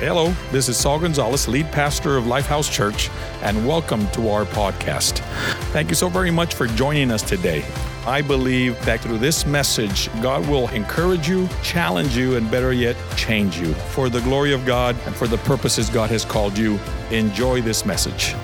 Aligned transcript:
Hello, 0.00 0.32
this 0.52 0.68
is 0.68 0.76
Saul 0.76 1.00
Gonzalez, 1.00 1.48
lead 1.48 1.72
pastor 1.72 2.16
of 2.16 2.22
Lifehouse 2.26 2.70
Church, 2.70 3.10
and 3.42 3.66
welcome 3.66 4.08
to 4.10 4.28
our 4.28 4.44
podcast. 4.44 5.18
Thank 5.72 5.88
you 5.88 5.96
so 5.96 6.08
very 6.08 6.30
much 6.30 6.54
for 6.54 6.68
joining 6.68 7.10
us 7.10 7.20
today. 7.20 7.64
I 8.06 8.22
believe 8.22 8.80
that 8.84 9.00
through 9.00 9.18
this 9.18 9.44
message, 9.44 10.08
God 10.22 10.46
will 10.48 10.68
encourage 10.68 11.28
you, 11.28 11.48
challenge 11.64 12.16
you, 12.16 12.36
and 12.36 12.48
better 12.48 12.72
yet, 12.72 12.94
change 13.16 13.58
you 13.58 13.74
for 13.74 14.08
the 14.08 14.20
glory 14.20 14.52
of 14.52 14.64
God 14.64 14.94
and 15.04 15.16
for 15.16 15.26
the 15.26 15.38
purposes 15.38 15.90
God 15.90 16.10
has 16.10 16.24
called 16.24 16.56
you. 16.56 16.78
Enjoy 17.10 17.60
this 17.60 17.84
message. 17.84 18.36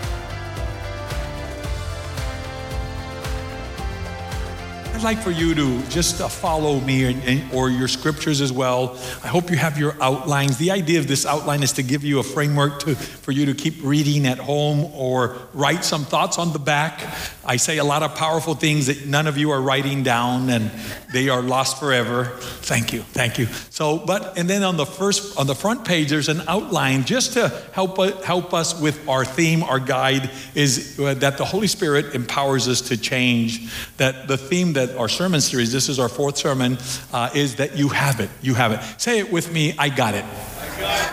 Like 5.05 5.19
for 5.19 5.31
you 5.31 5.55
to 5.55 5.83
just 5.89 6.23
uh, 6.23 6.29
follow 6.29 6.81
me 6.81 7.05
or 7.53 7.69
your 7.69 7.89
scriptures 7.89 8.41
as 8.41 8.51
well. 8.51 8.99
I 9.23 9.29
hope 9.29 9.51
you 9.51 9.57
have 9.59 9.79
your 9.79 9.95
outlines. 10.01 10.57
The 10.57 10.71
idea 10.71 10.99
of 10.99 11.07
this 11.07 11.27
outline 11.27 11.63
is 11.63 11.73
to 11.73 11.83
give 11.83 12.05
you 12.05 12.21
a 12.21 12.23
framework 12.23 12.81
to, 12.81 12.95
for 12.95 13.31
you 13.31 13.45
to 13.45 13.55
keep 13.55 13.75
reading 13.83 14.27
at 14.27 14.39
home 14.39 14.91
or 14.95 15.37
write 15.53 15.85
some 15.85 16.07
thoughts 16.07 16.39
on 16.39 16.55
the 16.55 16.59
back. 16.59 17.03
I 17.45 17.57
say 17.57 17.77
a 17.77 17.85
lot 17.85 18.03
of 18.03 18.15
powerful 18.15 18.55
things 18.55 18.87
that 18.87 19.07
none 19.07 19.27
of 19.27 19.37
you 19.37 19.51
are 19.51 19.61
writing 19.61 20.05
down 20.05 20.49
and 20.49 20.71
they 21.13 21.29
are 21.29 21.43
lost 21.43 21.79
forever. 21.79 22.25
Thank 22.63 22.95
you. 22.95 23.03
Thank 23.03 23.39
you. 23.39 23.45
So, 23.69 23.99
but, 23.99 24.39
and 24.39 24.49
then 24.49 24.63
on 24.63 24.79
the 24.79 24.87
first, 24.87 25.39
on 25.39 25.47
the 25.47 25.55
front 25.55 25.85
page, 25.85 26.09
there's 26.09 26.31
an 26.31 26.41
outline 26.49 27.05
just 27.05 27.35
to 27.35 27.51
help, 27.73 27.99
help 28.25 28.55
us 28.55 28.81
with 28.81 29.07
our 29.07 29.27
theme, 29.27 29.63
our 29.63 29.79
guide 29.79 30.31
is 30.55 30.99
uh, 30.99 31.13
that 31.15 31.37
the 31.37 31.45
Holy 31.45 31.67
Spirit 31.67 32.15
empowers 32.15 32.69
us 32.69 32.81
to 32.81 32.97
change. 32.97 33.71
That 33.99 34.29
the 34.29 34.39
theme 34.39 34.73
that 34.73 34.94
our 34.97 35.09
sermon 35.09 35.41
series, 35.41 35.73
this 35.73 35.89
is 35.89 35.99
our 35.99 36.09
fourth 36.09 36.37
sermon, 36.37 36.79
uh, 37.13 37.31
is 37.35 37.57
that 37.57 37.77
you 37.77 37.89
have 37.89 38.21
it. 38.21 38.31
You 38.43 38.55
have 38.55 38.73
it. 38.73 39.01
Say 39.01 39.19
it 39.19 39.31
with 39.31 39.53
me, 39.53 39.75
I 39.79 39.89
got 39.89 40.15
it. 40.15 40.25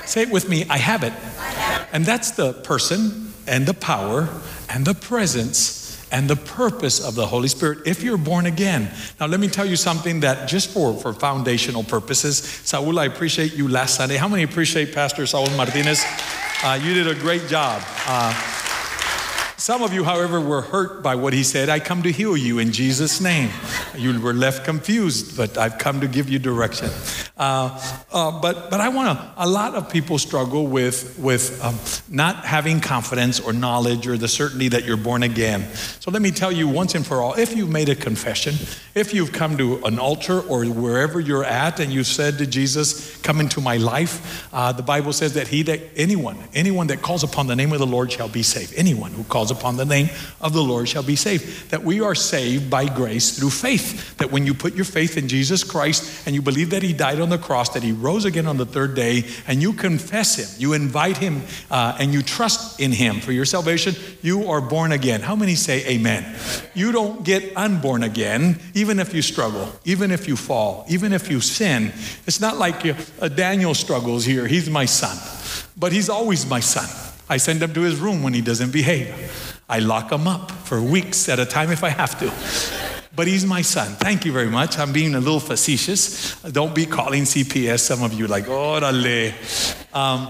Say 0.06 0.24
it 0.24 0.32
with 0.32 0.50
me, 0.50 0.66
I 0.70 0.78
have 0.78 1.04
it. 1.04 1.14
I 1.14 1.50
have 1.50 1.82
it. 1.82 1.88
And 1.94 2.06
that's 2.06 2.32
the 2.32 2.54
person 2.54 3.34
and 3.48 3.66
the 3.66 3.74
power 3.74 4.30
and 4.70 4.86
the 4.86 4.94
presence 4.94 5.82
and 6.12 6.30
the 6.30 6.36
purpose 6.36 7.06
of 7.06 7.16
the 7.16 7.26
Holy 7.26 7.48
Spirit 7.48 7.80
if 7.86 8.04
you're 8.04 8.18
born 8.18 8.46
again. 8.46 8.92
Now, 9.20 9.28
let 9.28 9.40
me 9.40 9.48
tell 9.48 9.66
you 9.66 9.76
something 9.76 10.20
that 10.22 10.48
just 10.48 10.70
for, 10.70 10.94
for 10.94 11.14
foundational 11.14 11.84
purposes, 11.84 12.38
Saul, 12.38 13.00
I 13.00 13.06
appreciate 13.06 13.54
you 13.54 13.68
last 13.68 13.96
Sunday. 13.96 14.18
How 14.18 14.28
many 14.28 14.44
appreciate 14.44 14.94
Pastor 14.94 15.26
Saul 15.26 15.50
Martinez? 15.52 16.04
Uh, 16.64 16.80
you 16.82 16.94
did 16.94 17.08
a 17.08 17.16
great 17.16 17.48
job. 17.48 17.82
Uh, 18.06 18.51
some 19.62 19.84
of 19.84 19.94
you, 19.94 20.04
however, 20.04 20.42
were 20.42 20.64
hurt 20.64 21.04
by 21.04 21.14
what 21.14 21.34
he 21.34 21.44
said. 21.44 21.70
I 21.70 21.80
come 21.80 22.02
to 22.02 22.12
heal 22.12 22.36
you 22.36 22.58
in 22.58 22.72
Jesus' 22.72 23.22
name. 23.22 23.52
You 23.96 24.20
were 24.20 24.34
left 24.34 24.66
confused, 24.66 25.38
but 25.38 25.56
I've 25.56 25.78
come 25.78 26.02
to 26.02 26.08
give 26.08 26.32
you 26.32 26.40
direction. 26.40 26.90
Uh, 27.38 27.80
uh, 28.12 28.42
but, 28.42 28.72
but 28.72 28.82
I 28.82 28.90
want 28.90 29.20
to, 29.20 29.34
a 29.38 29.48
lot 29.48 29.76
of 29.76 29.88
people 29.88 30.18
struggle 30.18 30.66
with, 30.66 31.16
with 31.20 31.64
um, 31.64 31.78
not 32.10 32.38
having 32.38 32.80
confidence 32.80 33.40
or 33.40 33.54
knowledge 33.54 34.08
or 34.08 34.18
the 34.18 34.28
certainty 34.28 34.68
that 34.70 34.84
you're 34.84 34.98
born 34.98 35.22
again. 35.22 35.68
So 36.00 36.10
let 36.10 36.24
me 36.24 36.32
tell 36.32 36.52
you 36.52 36.68
once 36.68 36.96
and 36.96 37.06
for 37.06 37.22
all 37.22 37.36
if 37.36 37.56
you've 37.56 37.70
made 37.70 37.90
a 37.90 37.96
confession, 37.96 38.56
if 38.96 39.14
you've 39.14 39.32
come 39.32 39.58
to 39.58 39.86
an 39.86 40.00
altar 40.00 40.40
or 40.40 40.66
wherever 40.66 41.20
you're 41.20 41.44
at 41.44 41.80
and 41.80 41.94
you've 41.94 42.08
said 42.08 42.40
to 42.40 42.48
Jesus, 42.48 43.16
Come 43.18 43.40
into 43.40 43.62
my 43.62 43.78
life, 43.78 44.52
uh, 44.52 44.72
the 44.72 44.82
Bible 44.82 45.14
says 45.14 45.36
that 45.36 45.50
he 45.50 45.62
that 45.64 45.82
anyone, 45.96 46.38
anyone 46.56 46.88
that 46.88 47.04
calls 47.04 47.24
upon 47.24 47.46
the 47.46 47.56
name 47.56 47.72
of 47.74 47.78
the 47.78 47.86
Lord 47.86 48.12
shall 48.12 48.30
be 48.30 48.42
saved. 48.42 48.74
Anyone 48.76 49.12
who 49.12 49.24
calls 49.26 49.51
upon 49.52 49.78
the 49.78 49.86
name 49.86 50.10
of 50.40 50.54
the 50.54 50.64
Lord 50.64 50.90
shall 50.90 51.04
be 51.04 51.16
saved. 51.16 51.70
That 51.70 51.84
we 51.84 52.02
are 52.02 52.16
saved 52.16 52.70
by 52.70 52.88
grace 52.88 53.38
through 53.38 53.52
faith. 53.52 54.18
That 54.18 54.32
when 54.32 54.46
you 54.46 54.54
put 54.54 54.74
your 54.74 54.86
faith 54.86 55.18
in 55.18 55.28
Jesus 55.28 55.64
Christ 55.64 56.26
and 56.26 56.34
you 56.34 56.42
believe 56.42 56.72
that 56.72 56.84
He 56.84 56.94
died 56.94 57.20
on 57.20 57.30
the 57.30 57.38
cross, 57.38 57.70
that 57.70 57.84
He 57.84 57.92
rose 57.92 58.26
again 58.26 58.48
on 58.48 58.58
the 58.58 58.66
third 58.66 58.96
day, 58.96 59.26
and 59.48 59.62
you 59.62 59.74
confess 59.74 60.38
Him, 60.38 60.48
you 60.60 60.74
invite 60.74 61.18
Him, 61.18 61.42
uh, 61.70 61.98
and 62.00 62.14
you 62.14 62.22
trust 62.22 62.80
in 62.80 62.92
Him 62.92 63.20
for 63.20 63.32
your 63.32 63.46
salvation, 63.46 63.96
you 64.22 64.50
are 64.50 64.62
born 64.62 64.92
again. 64.92 65.22
How 65.22 65.36
many 65.36 65.56
say 65.56 65.86
amen? 65.88 66.36
You 66.74 66.92
don't 66.92 67.24
get 67.24 67.56
unborn 67.56 68.04
again, 68.04 68.60
even 68.74 69.00
if 69.00 69.14
you 69.14 69.22
struggle, 69.22 69.72
even 69.86 70.12
if 70.12 70.28
you 70.28 70.36
fall, 70.36 70.86
even 70.90 71.14
if 71.14 71.30
you 71.30 71.42
sin. 71.42 71.92
It's 72.26 72.40
not 72.40 72.58
like 72.58 72.86
uh, 72.86 73.28
Daniel 73.28 73.74
struggles 73.74 74.26
here. 74.26 74.48
He's 74.48 74.70
my 74.70 74.86
son, 74.86 75.18
but 75.78 75.92
he's 75.92 76.10
always 76.10 76.46
my 76.46 76.60
son. 76.60 77.11
I 77.32 77.38
send 77.38 77.64
him 77.64 77.74
to 77.76 77.82
his 77.82 77.98
room 77.98 78.24
when 78.24 78.34
he 78.34 78.42
doesn't 78.42 78.72
behave. 78.74 79.56
I 79.70 79.80
lock 79.80 80.12
him 80.12 80.28
up 80.28 80.52
for 80.52 80.82
weeks 80.82 81.30
at 81.30 81.40
a 81.40 81.46
time 81.46 81.72
if 81.72 81.82
I 81.82 81.88
have 81.88 82.20
to. 82.20 82.30
But 83.16 83.28
he's 83.28 83.46
my 83.46 83.62
son. 83.62 83.96
Thank 83.96 84.26
you 84.26 84.34
very 84.34 84.50
much. 84.50 84.78
I'm 84.78 84.92
being 84.92 85.16
a 85.16 85.20
little 85.22 85.40
facetious. 85.40 86.36
Don't 86.42 86.76
be 86.76 86.86
calling 86.86 87.24
CPS. 87.24 87.80
Some 87.80 88.04
of 88.04 88.12
you 88.12 88.28
like, 88.28 88.48
orale. 88.48 89.34
Um, 89.96 90.28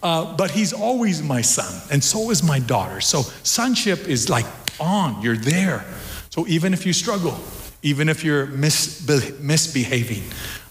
uh, 0.00 0.36
but 0.36 0.52
he's 0.52 0.72
always 0.72 1.24
my 1.24 1.40
son, 1.40 1.72
and 1.90 2.04
so 2.04 2.30
is 2.30 2.44
my 2.44 2.60
daughter. 2.60 3.00
So 3.00 3.22
sonship 3.42 4.06
is 4.06 4.28
like 4.28 4.46
on. 4.78 5.22
You're 5.22 5.36
there. 5.36 5.84
So 6.30 6.46
even 6.46 6.72
if 6.72 6.86
you 6.86 6.92
struggle, 6.92 7.36
even 7.82 8.08
if 8.08 8.22
you're 8.22 8.46
misbe- 8.46 9.40
misbehaving, 9.40 10.22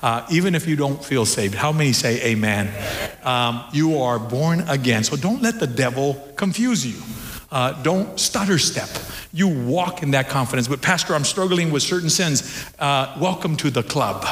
uh, 0.04 0.28
even 0.30 0.54
if 0.54 0.68
you 0.68 0.76
don't 0.76 1.04
feel 1.04 1.26
saved. 1.26 1.56
How 1.56 1.72
many 1.72 1.94
say 1.94 2.22
amen? 2.24 2.70
Um, 3.24 3.64
you 3.72 4.00
are 4.00 4.20
born 4.20 4.60
again. 4.68 5.04
So 5.04 5.16
don't 5.16 5.42
let 5.42 5.60
the 5.60 5.66
devil 5.66 6.16
confuse 6.36 6.86
you. 6.86 7.02
Uh, 7.50 7.82
don't 7.84 8.20
stutter 8.20 8.58
step. 8.58 8.90
You 9.32 9.48
walk 9.48 10.04
in 10.04 10.12
that 10.12 10.28
confidence. 10.28 10.68
But, 10.68 10.82
Pastor, 10.82 11.16
I'm 11.16 11.24
struggling 11.24 11.72
with 11.72 11.84
certain 11.84 12.10
sins. 12.10 12.66
Uh, 12.78 13.16
welcome 13.20 13.56
to 13.58 13.70
the 13.70 13.84
club. 13.84 14.26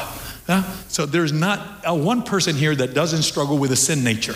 So, 0.88 1.06
there's 1.06 1.32
not 1.32 1.80
a, 1.86 1.94
one 1.94 2.24
person 2.24 2.54
here 2.54 2.74
that 2.74 2.92
doesn't 2.92 3.22
struggle 3.22 3.56
with 3.56 3.72
a 3.72 3.76
sin 3.76 4.04
nature 4.04 4.34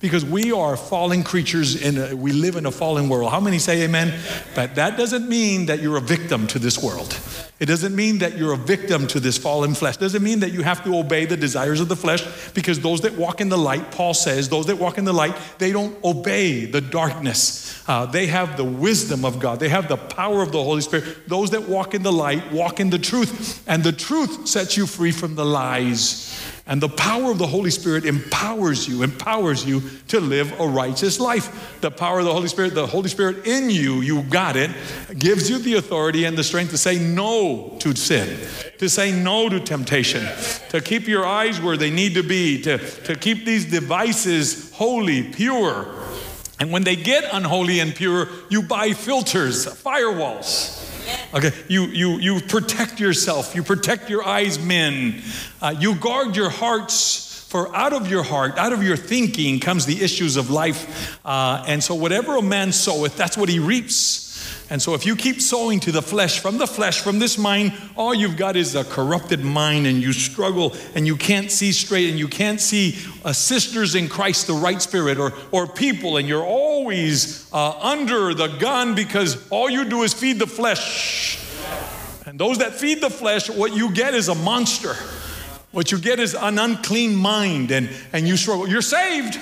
because 0.00 0.24
we 0.24 0.52
are 0.52 0.76
fallen 0.76 1.24
creatures 1.24 1.82
and 1.82 2.20
we 2.20 2.32
live 2.32 2.56
in 2.56 2.66
a 2.66 2.70
fallen 2.70 3.08
world. 3.08 3.30
How 3.30 3.40
many 3.40 3.58
say 3.58 3.82
amen? 3.82 4.18
But 4.54 4.76
that 4.76 4.96
doesn't 4.96 5.28
mean 5.28 5.66
that 5.66 5.80
you're 5.80 5.96
a 5.96 6.00
victim 6.00 6.46
to 6.48 6.58
this 6.58 6.80
world. 6.80 7.18
It 7.58 7.66
doesn't 7.66 7.96
mean 7.96 8.18
that 8.18 8.38
you're 8.38 8.52
a 8.52 8.56
victim 8.56 9.08
to 9.08 9.18
this 9.18 9.36
fallen 9.36 9.74
flesh. 9.74 9.96
It 9.96 10.00
doesn't 10.00 10.22
mean 10.22 10.40
that 10.40 10.52
you 10.52 10.62
have 10.62 10.84
to 10.84 10.96
obey 10.96 11.24
the 11.24 11.36
desires 11.36 11.80
of 11.80 11.88
the 11.88 11.96
flesh 11.96 12.24
because 12.52 12.78
those 12.78 13.00
that 13.00 13.14
walk 13.14 13.40
in 13.40 13.48
the 13.48 13.58
light, 13.58 13.90
Paul 13.90 14.14
says, 14.14 14.48
those 14.48 14.66
that 14.66 14.76
walk 14.76 14.96
in 14.96 15.04
the 15.04 15.12
light, 15.12 15.36
they 15.58 15.72
don't 15.72 16.02
obey 16.04 16.66
the 16.66 16.80
darkness. 16.80 17.82
Uh, 17.88 18.06
they 18.06 18.28
have 18.28 18.56
the 18.56 18.64
wisdom 18.64 19.24
of 19.24 19.40
God, 19.40 19.58
they 19.58 19.68
have 19.68 19.88
the 19.88 19.96
power 19.96 20.42
of 20.42 20.52
the 20.52 20.62
Holy 20.62 20.82
Spirit. 20.82 21.28
Those 21.28 21.50
that 21.50 21.68
walk 21.68 21.94
in 21.94 22.04
the 22.04 22.12
light 22.12 22.52
walk 22.52 22.78
in 22.78 22.90
the 22.90 22.98
truth, 22.98 23.64
and 23.66 23.82
the 23.82 23.92
truth 23.92 24.46
sets 24.46 24.76
you 24.76 24.86
free 24.86 25.10
from 25.10 25.34
the 25.34 25.44
lies. 25.44 26.57
And 26.68 26.82
the 26.82 26.88
power 26.88 27.30
of 27.30 27.38
the 27.38 27.46
Holy 27.46 27.70
Spirit 27.70 28.04
empowers 28.04 28.86
you, 28.86 29.02
empowers 29.02 29.64
you 29.64 29.82
to 30.08 30.20
live 30.20 30.60
a 30.60 30.68
righteous 30.68 31.18
life. 31.18 31.80
The 31.80 31.90
power 31.90 32.18
of 32.18 32.26
the 32.26 32.32
Holy 32.32 32.48
Spirit, 32.48 32.74
the 32.74 32.86
Holy 32.86 33.08
Spirit 33.08 33.46
in 33.46 33.70
you, 33.70 34.02
you 34.02 34.22
got 34.24 34.54
it, 34.54 34.70
gives 35.18 35.48
you 35.48 35.58
the 35.58 35.74
authority 35.76 36.24
and 36.24 36.36
the 36.36 36.44
strength 36.44 36.70
to 36.72 36.78
say 36.78 36.98
no 36.98 37.78
to 37.80 37.96
sin, 37.96 38.38
to 38.78 38.88
say 38.90 39.10
no 39.12 39.48
to 39.48 39.60
temptation, 39.60 40.26
to 40.68 40.82
keep 40.82 41.08
your 41.08 41.26
eyes 41.26 41.58
where 41.58 41.78
they 41.78 41.90
need 41.90 42.12
to 42.14 42.22
be, 42.22 42.60
to, 42.62 42.76
to 42.76 43.16
keep 43.16 43.46
these 43.46 43.64
devices 43.64 44.70
holy, 44.72 45.22
pure. 45.22 45.88
And 46.60 46.70
when 46.70 46.84
they 46.84 46.96
get 46.96 47.24
unholy 47.32 47.80
and 47.80 47.94
pure, 47.94 48.28
you 48.50 48.60
buy 48.60 48.92
filters, 48.92 49.64
firewalls. 49.64 50.87
Okay, 51.34 51.52
you, 51.68 51.84
you, 51.86 52.18
you 52.18 52.40
protect 52.40 53.00
yourself, 53.00 53.54
you 53.54 53.62
protect 53.62 54.08
your 54.08 54.26
eyes, 54.26 54.58
men, 54.58 55.22
uh, 55.60 55.74
you 55.78 55.94
guard 55.94 56.36
your 56.36 56.50
hearts. 56.50 57.26
For 57.48 57.74
out 57.74 57.94
of 57.94 58.10
your 58.10 58.22
heart, 58.22 58.58
out 58.58 58.74
of 58.74 58.82
your 58.82 58.98
thinking 58.98 59.58
comes 59.58 59.86
the 59.86 60.04
issues 60.04 60.36
of 60.36 60.50
life. 60.50 61.18
Uh, 61.24 61.64
and 61.66 61.82
so, 61.82 61.94
whatever 61.94 62.36
a 62.36 62.42
man 62.42 62.72
soweth, 62.72 63.16
that's 63.16 63.38
what 63.38 63.48
he 63.48 63.58
reaps. 63.58 64.27
And 64.70 64.82
so, 64.82 64.92
if 64.92 65.06
you 65.06 65.16
keep 65.16 65.40
sowing 65.40 65.80
to 65.80 65.92
the 65.92 66.02
flesh, 66.02 66.40
from 66.40 66.58
the 66.58 66.66
flesh, 66.66 67.00
from 67.00 67.18
this 67.18 67.38
mind, 67.38 67.72
all 67.96 68.14
you've 68.14 68.36
got 68.36 68.54
is 68.54 68.74
a 68.74 68.84
corrupted 68.84 69.42
mind, 69.42 69.86
and 69.86 70.02
you 70.02 70.12
struggle 70.12 70.74
and 70.94 71.06
you 71.06 71.16
can't 71.16 71.50
see 71.50 71.72
straight, 71.72 72.10
and 72.10 72.18
you 72.18 72.28
can't 72.28 72.60
see 72.60 72.98
uh, 73.24 73.32
sisters 73.32 73.94
in 73.94 74.08
Christ, 74.08 74.46
the 74.46 74.52
right 74.52 74.80
spirit, 74.82 75.18
or, 75.18 75.32
or 75.52 75.66
people, 75.66 76.18
and 76.18 76.28
you're 76.28 76.44
always 76.44 77.50
uh, 77.52 77.78
under 77.80 78.34
the 78.34 78.48
gun 78.58 78.94
because 78.94 79.48
all 79.48 79.70
you 79.70 79.86
do 79.86 80.02
is 80.02 80.12
feed 80.12 80.38
the 80.38 80.46
flesh. 80.46 81.42
And 82.26 82.38
those 82.38 82.58
that 82.58 82.74
feed 82.74 83.00
the 83.00 83.08
flesh, 83.08 83.48
what 83.48 83.74
you 83.74 83.90
get 83.94 84.12
is 84.12 84.28
a 84.28 84.34
monster. 84.34 84.94
What 85.72 85.92
you 85.92 85.98
get 85.98 86.20
is 86.20 86.34
an 86.34 86.58
unclean 86.58 87.14
mind, 87.14 87.70
and, 87.70 87.88
and 88.12 88.28
you 88.28 88.36
struggle. 88.36 88.68
You're 88.68 88.82
saved. 88.82 89.38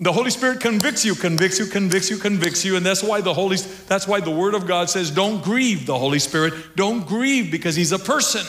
The 0.00 0.12
Holy 0.12 0.30
Spirit 0.30 0.58
convicts 0.60 1.04
you, 1.04 1.14
convicts 1.14 1.60
you, 1.60 1.66
convicts 1.66 2.10
you, 2.10 2.16
convicts 2.16 2.64
you, 2.64 2.74
and 2.76 2.84
that's 2.84 3.02
why 3.02 3.20
the 3.20 3.32
Holy 3.32 3.58
that's 3.86 4.08
why 4.08 4.18
the 4.18 4.30
Word 4.30 4.54
of 4.54 4.66
God 4.66 4.90
says, 4.90 5.10
"Don't 5.12 5.42
grieve 5.42 5.86
the 5.86 5.96
Holy 5.96 6.18
Spirit. 6.18 6.74
Don't 6.74 7.06
grieve 7.06 7.52
because 7.52 7.76
He's 7.76 7.92
a 7.92 7.98
person." 7.98 8.44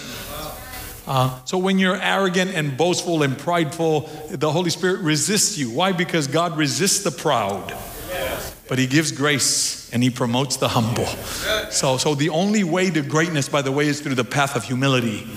Uh, 1.07 1.39
so 1.45 1.59
when 1.59 1.77
you're 1.77 2.01
arrogant 2.01 2.55
and 2.55 2.75
boastful 2.75 3.21
and 3.21 3.37
prideful, 3.37 4.09
the 4.31 4.51
Holy 4.51 4.71
Spirit 4.71 5.01
resists 5.01 5.55
you. 5.55 5.69
Why? 5.69 5.91
Because 5.91 6.25
God 6.25 6.57
resists 6.57 7.03
the 7.03 7.11
proud, 7.11 7.75
but 8.67 8.79
He 8.79 8.87
gives 8.87 9.11
grace 9.11 9.87
and 9.93 10.01
He 10.01 10.09
promotes 10.09 10.57
the 10.57 10.69
humble. 10.69 11.05
So, 11.69 11.97
so 11.97 12.15
the 12.15 12.29
only 12.29 12.63
way 12.63 12.89
to 12.89 13.03
greatness, 13.03 13.49
by 13.49 13.61
the 13.61 13.71
way, 13.71 13.87
is 13.87 14.01
through 14.01 14.15
the 14.15 14.23
path 14.23 14.55
of 14.55 14.63
humility 14.63 15.27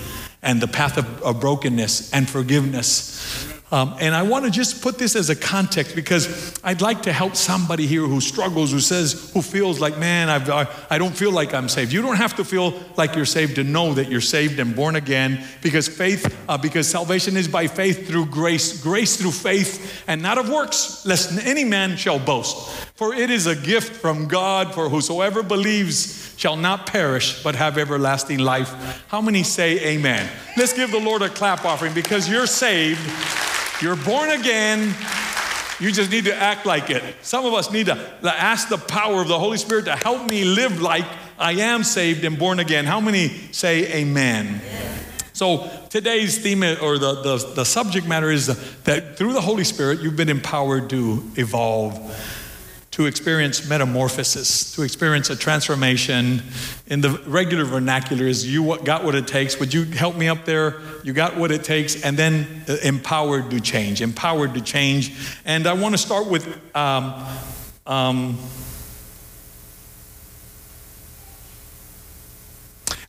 and 0.42 0.58
the 0.62 0.68
path 0.68 0.96
of, 0.96 1.22
of 1.22 1.38
brokenness 1.38 2.14
and 2.14 2.30
forgiveness. 2.30 3.47
Um, 3.70 3.94
and 4.00 4.14
I 4.14 4.22
want 4.22 4.46
to 4.46 4.50
just 4.50 4.80
put 4.80 4.96
this 4.96 5.14
as 5.14 5.28
a 5.28 5.36
context 5.36 5.94
because 5.94 6.58
I'd 6.64 6.80
like 6.80 7.02
to 7.02 7.12
help 7.12 7.36
somebody 7.36 7.86
here 7.86 8.02
who 8.02 8.20
struggles, 8.20 8.72
who 8.72 8.80
says, 8.80 9.30
who 9.34 9.42
feels 9.42 9.78
like, 9.78 9.98
man, 9.98 10.30
I've, 10.30 10.48
I, 10.48 10.66
I 10.88 10.96
don't 10.96 11.14
feel 11.14 11.32
like 11.32 11.52
I'm 11.52 11.68
saved. 11.68 11.92
You 11.92 12.00
don't 12.00 12.16
have 12.16 12.36
to 12.36 12.44
feel 12.44 12.72
like 12.96 13.14
you're 13.14 13.26
saved 13.26 13.56
to 13.56 13.64
know 13.64 13.92
that 13.92 14.08
you're 14.08 14.22
saved 14.22 14.58
and 14.58 14.74
born 14.74 14.96
again 14.96 15.44
because 15.60 15.86
faith, 15.86 16.34
uh, 16.48 16.56
because 16.56 16.88
salvation 16.88 17.36
is 17.36 17.46
by 17.46 17.66
faith 17.66 18.08
through 18.08 18.26
grace, 18.26 18.82
grace 18.82 19.18
through 19.18 19.32
faith, 19.32 20.02
and 20.06 20.22
not 20.22 20.38
of 20.38 20.48
works, 20.48 21.04
lest 21.04 21.46
any 21.46 21.64
man 21.64 21.96
shall 21.98 22.18
boast. 22.18 22.70
For 22.94 23.14
it 23.14 23.30
is 23.30 23.46
a 23.46 23.54
gift 23.54 23.94
from 23.94 24.28
God, 24.28 24.72
for 24.72 24.88
whosoever 24.88 25.42
believes 25.42 26.34
shall 26.38 26.56
not 26.56 26.86
perish, 26.86 27.42
but 27.42 27.54
have 27.54 27.76
everlasting 27.76 28.38
life. 28.38 29.04
How 29.08 29.20
many 29.20 29.42
say 29.42 29.94
amen? 29.94 30.30
Let's 30.56 30.72
give 30.72 30.90
the 30.90 31.00
Lord 31.00 31.20
a 31.20 31.28
clap 31.28 31.66
offering 31.66 31.92
because 31.92 32.30
you're 32.30 32.46
saved. 32.46 33.00
You're 33.80 33.96
born 33.96 34.30
again. 34.30 34.92
You 35.78 35.92
just 35.92 36.10
need 36.10 36.24
to 36.24 36.34
act 36.34 36.66
like 36.66 36.90
it. 36.90 37.02
Some 37.22 37.46
of 37.46 37.54
us 37.54 37.70
need 37.70 37.86
to 37.86 37.96
ask 38.24 38.68
the 38.68 38.76
power 38.76 39.22
of 39.22 39.28
the 39.28 39.38
Holy 39.38 39.56
Spirit 39.56 39.84
to 39.84 39.94
help 39.94 40.28
me 40.28 40.42
live 40.44 40.80
like 40.82 41.04
I 41.38 41.52
am 41.52 41.84
saved 41.84 42.24
and 42.24 42.36
born 42.36 42.58
again. 42.58 42.84
How 42.84 43.00
many 43.00 43.28
say 43.52 44.00
amen? 44.00 44.60
So 45.32 45.70
today's 45.90 46.38
theme 46.38 46.64
or 46.64 46.98
the, 46.98 47.22
the, 47.22 47.52
the 47.54 47.64
subject 47.64 48.08
matter 48.08 48.32
is 48.32 48.48
that 48.82 49.16
through 49.16 49.34
the 49.34 49.40
Holy 49.40 49.62
Spirit, 49.62 50.00
you've 50.00 50.16
been 50.16 50.28
empowered 50.28 50.90
to 50.90 51.22
evolve 51.36 51.94
to 52.98 53.06
experience 53.06 53.68
metamorphosis, 53.68 54.72
to 54.74 54.82
experience 54.82 55.30
a 55.30 55.36
transformation. 55.36 56.42
In 56.88 57.00
the 57.00 57.10
regular 57.28 57.64
vernacular 57.64 58.26
is 58.26 58.44
you 58.44 58.76
got 58.82 59.04
what 59.04 59.14
it 59.14 59.28
takes. 59.28 59.60
Would 59.60 59.72
you 59.72 59.84
help 59.84 60.16
me 60.16 60.28
up 60.28 60.44
there? 60.44 60.80
You 61.04 61.12
got 61.12 61.36
what 61.36 61.52
it 61.52 61.62
takes, 61.62 62.02
and 62.02 62.16
then 62.16 62.64
uh, 62.68 62.74
empowered 62.82 63.52
to 63.52 63.60
change, 63.60 64.02
empowered 64.02 64.54
to 64.54 64.60
change. 64.60 65.16
And 65.44 65.68
I 65.68 65.74
want 65.74 65.94
to 65.94 65.98
start 65.98 66.26
with 66.26 66.48
um, 66.74 67.24
um, 67.86 68.36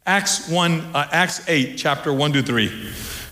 Acts 0.05 0.47
1, 0.49 0.81
uh, 0.93 1.07
Acts 1.11 1.49
8, 1.49 1.77
chapter 1.79 2.13
1 2.13 2.33
to 2.33 2.43
3. 2.43 2.91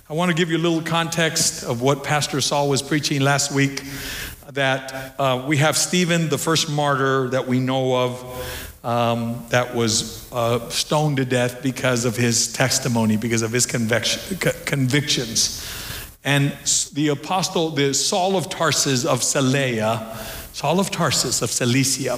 I 0.10 0.14
want 0.14 0.32
to 0.32 0.36
give 0.36 0.50
you 0.50 0.58
a 0.58 0.64
little 0.66 0.82
context 0.82 1.66
of 1.66 1.84
what 1.84 2.04
Pastor 2.04 2.42
Saul 2.42 2.68
was 2.68 2.82
preaching 2.82 3.22
last 3.22 3.52
week 3.52 3.84
that 4.54 5.20
uh, 5.20 5.44
we 5.48 5.58
have 5.58 5.78
Stephen, 5.78 6.30
the 6.30 6.38
first 6.38 6.70
martyr 6.70 7.30
that 7.30 7.48
we 7.48 7.60
know 7.60 7.96
of, 7.96 8.78
um, 8.84 9.44
that 9.50 9.76
was 9.76 10.32
uh, 10.32 10.70
stoned 10.70 11.18
to 11.18 11.26
death 11.26 11.62
because 11.62 12.06
of 12.06 12.16
his 12.16 12.54
testimony, 12.54 13.18
because 13.18 13.42
of 13.42 13.52
his 13.52 13.66
conviction, 13.66 14.38
convictions. 14.66 15.66
And 16.24 16.54
the 16.94 17.10
apostle, 17.10 17.72
the 17.72 17.94
Saul 17.94 18.38
of 18.38 18.50
Tarsus 18.50 19.06
of 19.06 19.24
Seleucia, 19.24 20.18
Saul 20.54 20.80
of 20.80 20.92
Tarsus 20.92 21.42
of 21.42 21.52
Cilicia, 21.52 22.18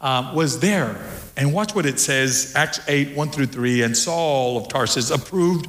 uh, 0.00 0.32
was 0.34 0.60
there. 0.60 0.96
And 1.36 1.52
watch 1.52 1.74
what 1.74 1.86
it 1.86 2.00
says, 2.00 2.52
Acts 2.56 2.80
8, 2.88 3.16
1 3.16 3.30
through 3.30 3.46
3. 3.46 3.82
And 3.82 3.96
Saul 3.96 4.56
of 4.56 4.68
Tarsus 4.68 5.10
approved 5.10 5.68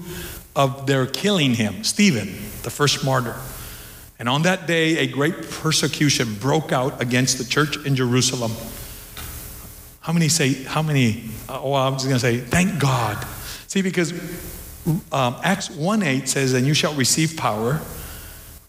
of 0.56 0.88
their 0.88 1.06
killing 1.06 1.54
him, 1.56 1.84
Stephen, 1.84 2.28
the 2.64 2.70
first 2.70 3.04
martyr. 3.04 3.36
And 4.20 4.28
on 4.28 4.42
that 4.42 4.68
day, 4.68 4.98
a 4.98 5.08
great 5.08 5.50
persecution 5.50 6.36
broke 6.36 6.74
out 6.74 7.02
against 7.02 7.38
the 7.38 7.46
church 7.46 7.78
in 7.86 7.96
Jerusalem. 7.96 8.52
How 10.02 10.12
many 10.12 10.28
say, 10.28 10.54
how 10.64 10.82
many? 10.82 11.30
Uh, 11.48 11.62
oh, 11.62 11.74
I'm 11.74 11.94
just 11.94 12.06
going 12.06 12.20
to 12.20 12.20
say, 12.20 12.38
thank 12.38 12.80
God. 12.80 13.26
See, 13.68 13.82
because 13.82 14.12
um, 15.12 15.36
Acts 15.44 15.70
1 15.70 16.04
8 16.04 16.28
says, 16.28 16.54
And 16.54 16.68
you 16.68 16.74
shall 16.74 16.94
receive 16.96 17.38
power 17.38 17.80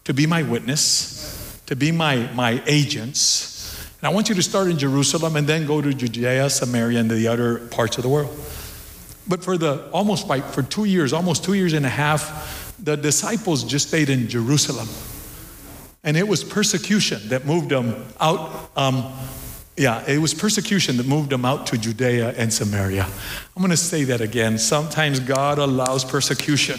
to 0.05 0.15
be 0.15 0.27
my 0.27 0.45
witness, 0.45 1.61
to 1.67 1.75
be 1.75 1.91
my, 1.91 2.31
my 2.33 2.63
agents. 2.67 3.77
And 4.01 4.09
I 4.09 4.13
want 4.13 4.29
you 4.29 4.37
to 4.37 4.43
start 4.43 4.69
in 4.69 4.79
Jerusalem 4.79 5.35
and 5.35 5.47
then 5.47 5.67
go 5.67 5.81
to 5.81 5.93
Judea, 5.93 6.49
Samaria, 6.49 7.01
and 7.01 7.11
the 7.11 7.27
other 7.27 7.59
parts 7.69 7.97
of 7.97 8.03
the 8.03 8.09
world. 8.09 8.31
But 9.27 9.45
for 9.45 9.59
the 9.59 9.89
almost 9.91 10.29
like 10.29 10.45
for 10.45 10.63
two 10.63 10.85
years, 10.85 11.13
almost 11.13 11.45
two 11.45 11.55
years 11.55 11.73
and 11.73 11.85
a 11.85 11.91
half, 11.91 12.77
the 12.83 12.97
disciples 12.97 13.65
just 13.65 13.89
stayed 13.89 14.11
in 14.11 14.29
Jerusalem. 14.29 14.89
And 16.03 16.17
it 16.17 16.27
was 16.27 16.43
persecution 16.43 17.29
that 17.29 17.45
moved 17.45 17.69
them 17.69 18.07
out. 18.21 18.71
Um, 18.77 19.13
yeah, 19.77 20.05
it 20.07 20.19
was 20.19 20.35
persecution 20.35 20.97
that 20.97 21.07
moved 21.07 21.31
them 21.31 21.45
out 21.45 21.67
to 21.69 21.79
Judea 21.79 22.35
and 22.37 22.53
Samaria. 22.53 23.05
I'm 23.05 23.63
going 23.63 23.71
to 23.71 23.77
say 23.77 24.05
that 24.05 24.21
again. 24.21 24.59
Sometimes 24.59 25.21
God 25.21 25.59
allows 25.59 26.05
persecution 26.05 26.79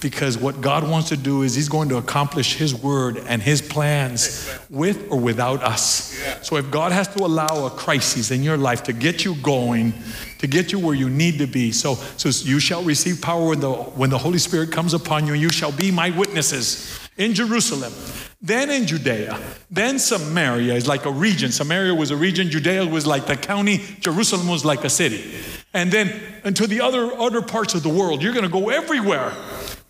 because 0.00 0.38
what 0.38 0.60
God 0.60 0.88
wants 0.88 1.08
to 1.10 1.16
do 1.16 1.42
is 1.42 1.54
He's 1.54 1.68
going 1.68 1.88
to 1.90 1.96
accomplish 1.96 2.56
His 2.56 2.74
word 2.74 3.18
and 3.26 3.42
His 3.42 3.60
plans 3.60 4.52
with 4.68 5.10
or 5.10 5.18
without 5.18 5.62
us. 5.62 6.18
So 6.42 6.56
if 6.56 6.70
God 6.70 6.92
has 6.92 7.08
to 7.14 7.24
allow 7.24 7.66
a 7.66 7.70
crisis 7.70 8.30
in 8.30 8.42
your 8.42 8.56
life 8.56 8.82
to 8.84 8.92
get 8.92 9.24
you 9.24 9.34
going, 9.36 9.92
to 10.38 10.46
get 10.46 10.72
you 10.72 10.78
where 10.78 10.94
you 10.94 11.10
need 11.10 11.38
to 11.38 11.46
be, 11.46 11.72
so, 11.72 11.94
so 12.16 12.28
you 12.48 12.60
shall 12.60 12.82
receive 12.82 13.20
power 13.20 13.48
when 13.48 13.60
the, 13.60 13.72
when 13.72 14.10
the 14.10 14.18
Holy 14.18 14.38
Spirit 14.38 14.72
comes 14.72 14.94
upon 14.94 15.26
you, 15.26 15.34
and 15.34 15.42
you 15.42 15.50
shall 15.50 15.72
be 15.72 15.90
my 15.90 16.10
witnesses 16.10 16.99
in 17.20 17.34
Jerusalem, 17.34 17.92
then 18.40 18.70
in 18.70 18.86
Judea, 18.86 19.38
then 19.70 19.98
Samaria 19.98 20.72
is 20.72 20.88
like 20.88 21.04
a 21.04 21.12
region. 21.12 21.52
Samaria 21.52 21.94
was 21.94 22.10
a 22.10 22.16
region, 22.16 22.48
Judea 22.48 22.86
was 22.86 23.06
like 23.06 23.26
the 23.26 23.36
county, 23.36 23.82
Jerusalem 24.00 24.48
was 24.48 24.64
like 24.64 24.84
a 24.84 24.88
city. 24.88 25.30
And 25.74 25.92
then 25.92 26.18
into 26.44 26.66
the 26.66 26.80
other, 26.80 27.12
other 27.12 27.42
parts 27.42 27.74
of 27.74 27.82
the 27.82 27.90
world. 27.90 28.22
You're 28.22 28.32
going 28.32 28.46
to 28.46 28.50
go 28.50 28.70
everywhere, 28.70 29.34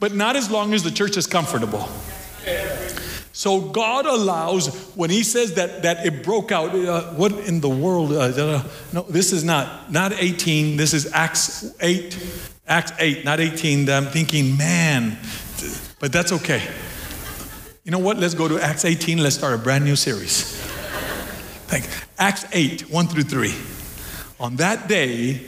but 0.01 0.13
not 0.13 0.35
as 0.35 0.51
long 0.51 0.75
as 0.75 0.83
the 0.83 0.91
church 0.91 1.17
is 1.17 1.29
comfortable. 1.29 1.89
So 3.33 3.61
God 3.61 4.07
allows 4.07 4.75
when 4.97 5.09
He 5.09 5.23
says 5.23 5.55
that 5.55 5.83
that 5.83 6.05
it 6.05 6.25
broke 6.25 6.51
out. 6.51 6.75
Uh, 6.75 7.13
what 7.13 7.33
in 7.33 7.61
the 7.61 7.69
world? 7.69 8.13
Uh, 8.13 8.65
no, 8.93 9.03
this 9.03 9.33
is 9.33 9.45
not 9.45 9.91
not 9.91 10.13
18. 10.13 10.77
This 10.77 10.93
is 10.93 11.11
Acts 11.13 11.73
8, 11.81 12.19
Acts 12.67 12.93
8, 12.99 13.25
not 13.25 13.39
18. 13.39 13.89
I'm 13.89 14.07
thinking, 14.07 14.59
man, 14.59 15.17
but 16.01 16.13
that's 16.13 16.33
okay. 16.33 16.61
You 17.91 17.97
know 17.99 18.05
what? 18.05 18.19
Let's 18.19 18.35
go 18.35 18.47
to 18.47 18.57
Acts 18.63 18.85
18. 18.85 19.19
Let's 19.19 19.35
start 19.35 19.53
a 19.53 19.59
brand 19.59 19.85
new 19.85 19.97
series. 19.97 20.45
Thanks. 21.67 21.89
Acts 22.21 22.47
8, 22.53 22.83
1 22.83 23.07
through 23.09 23.25
3. 23.25 23.53
On 24.39 24.55
that 24.59 24.87
day, 24.87 25.41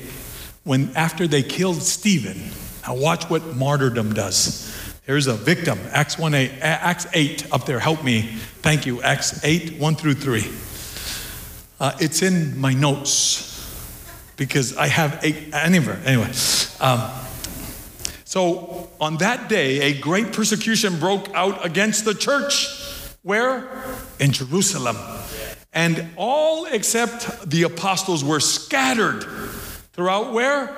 when 0.64 0.90
after 0.96 1.28
they 1.28 1.44
killed 1.44 1.80
Stephen, 1.80 2.50
now 2.84 2.96
watch 2.96 3.30
what 3.30 3.54
martyrdom 3.54 4.12
does. 4.12 4.76
There's 5.06 5.28
a 5.28 5.34
victim. 5.34 5.78
Acts 5.92 6.18
1 6.18 6.34
8, 6.34 6.50
Acts 6.62 7.06
8 7.12 7.52
up 7.52 7.64
there. 7.64 7.78
Help 7.78 8.02
me. 8.02 8.22
Thank 8.60 8.86
you. 8.86 9.00
Acts 9.02 9.44
8, 9.44 9.78
1 9.78 9.94
through 9.94 10.14
3. 10.14 10.44
Uh, 11.78 11.96
it's 12.00 12.22
in 12.22 12.61
my 12.61 12.75
notes 12.75 13.52
because 14.37 14.76
I 14.76 14.88
have 14.88 15.20
eight. 15.22 15.54
Anyway, 15.54 15.96
anyway. 16.04 16.32
Um, 16.80 17.08
so 18.32 18.88
on 18.98 19.18
that 19.18 19.50
day, 19.50 19.92
a 19.92 20.00
great 20.00 20.32
persecution 20.32 20.98
broke 20.98 21.28
out 21.34 21.66
against 21.66 22.06
the 22.06 22.14
church. 22.14 22.66
Where? 23.20 23.68
In 24.18 24.32
Jerusalem. 24.32 24.96
And 25.74 26.08
all 26.16 26.64
except 26.64 27.50
the 27.50 27.64
apostles 27.64 28.24
were 28.24 28.40
scattered 28.40 29.22
throughout 29.92 30.32
where? 30.32 30.74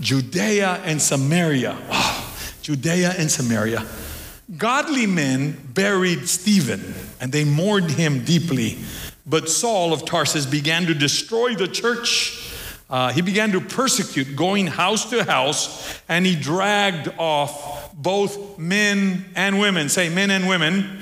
Judea 0.00 0.82
and 0.84 1.00
Samaria. 1.00 1.78
Oh, 1.90 2.36
Judea 2.60 3.14
and 3.16 3.30
Samaria. 3.30 3.86
Godly 4.58 5.06
men 5.06 5.52
buried 5.72 6.28
Stephen 6.28 6.92
and 7.22 7.32
they 7.32 7.44
mourned 7.44 7.92
him 7.92 8.22
deeply. 8.22 8.76
But 9.24 9.48
Saul 9.48 9.94
of 9.94 10.04
Tarsus 10.04 10.44
began 10.44 10.84
to 10.84 10.94
destroy 10.94 11.54
the 11.54 11.68
church 11.68 12.41
uh, 12.92 13.10
he 13.10 13.22
began 13.22 13.52
to 13.52 13.60
persecute, 13.60 14.36
going 14.36 14.66
house 14.66 15.08
to 15.08 15.24
house, 15.24 15.98
and 16.10 16.26
he 16.26 16.36
dragged 16.36 17.08
off 17.18 17.90
both 17.94 18.58
men 18.58 19.24
and 19.34 19.58
women. 19.58 19.88
Say, 19.88 20.10
men 20.10 20.30
and 20.30 20.46
women. 20.46 21.00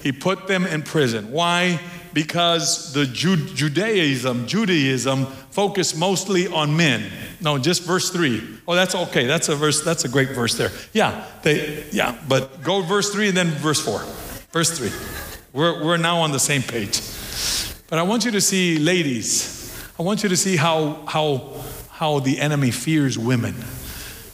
He 0.00 0.12
put 0.12 0.46
them 0.46 0.64
in 0.64 0.82
prison. 0.82 1.32
Why? 1.32 1.80
Because 2.12 2.92
the 2.92 3.04
Judaism, 3.04 4.46
Judaism 4.46 5.26
focused 5.26 5.98
mostly 5.98 6.46
on 6.46 6.76
men. 6.76 7.10
No, 7.40 7.58
just 7.58 7.82
verse 7.82 8.10
three. 8.10 8.40
Oh, 8.68 8.76
that's 8.76 8.94
okay. 8.94 9.26
That's 9.26 9.48
a 9.48 9.56
verse. 9.56 9.84
That's 9.84 10.04
a 10.04 10.08
great 10.08 10.30
verse 10.30 10.56
there. 10.56 10.70
Yeah, 10.92 11.26
they. 11.42 11.84
Yeah, 11.90 12.16
but 12.28 12.62
go 12.62 12.80
verse 12.80 13.10
three 13.10 13.26
and 13.28 13.36
then 13.36 13.48
verse 13.48 13.80
four. 13.80 13.98
Verse 14.52 14.78
three. 14.78 14.92
We're 15.52 15.84
we're 15.84 15.96
now 15.96 16.20
on 16.20 16.30
the 16.30 16.40
same 16.40 16.62
page. 16.62 17.00
But 17.88 17.98
I 17.98 18.02
want 18.02 18.24
you 18.24 18.30
to 18.30 18.40
see, 18.40 18.78
ladies 18.78 19.57
I 19.98 20.02
want 20.02 20.22
you 20.22 20.28
to 20.28 20.36
see 20.36 20.56
how, 20.56 21.04
how, 21.06 21.54
how 21.90 22.20
the 22.20 22.38
enemy 22.38 22.70
fears 22.70 23.18
women. 23.18 23.56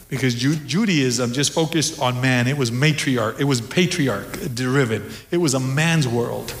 Because 0.09 0.35
Ju- 0.35 0.55
Judaism 0.55 1.33
just 1.33 1.51
focused 1.51 1.99
on 1.99 2.21
man. 2.21 2.47
It 2.47 2.57
was 2.57 2.69
matriarch, 2.69 3.39
it 3.39 3.45
was 3.45 3.61
patriarch 3.61 4.53
derivative. 4.53 5.25
It 5.31 5.37
was 5.37 5.55
a 5.55 5.59
man's 5.59 6.07
world. 6.07 6.53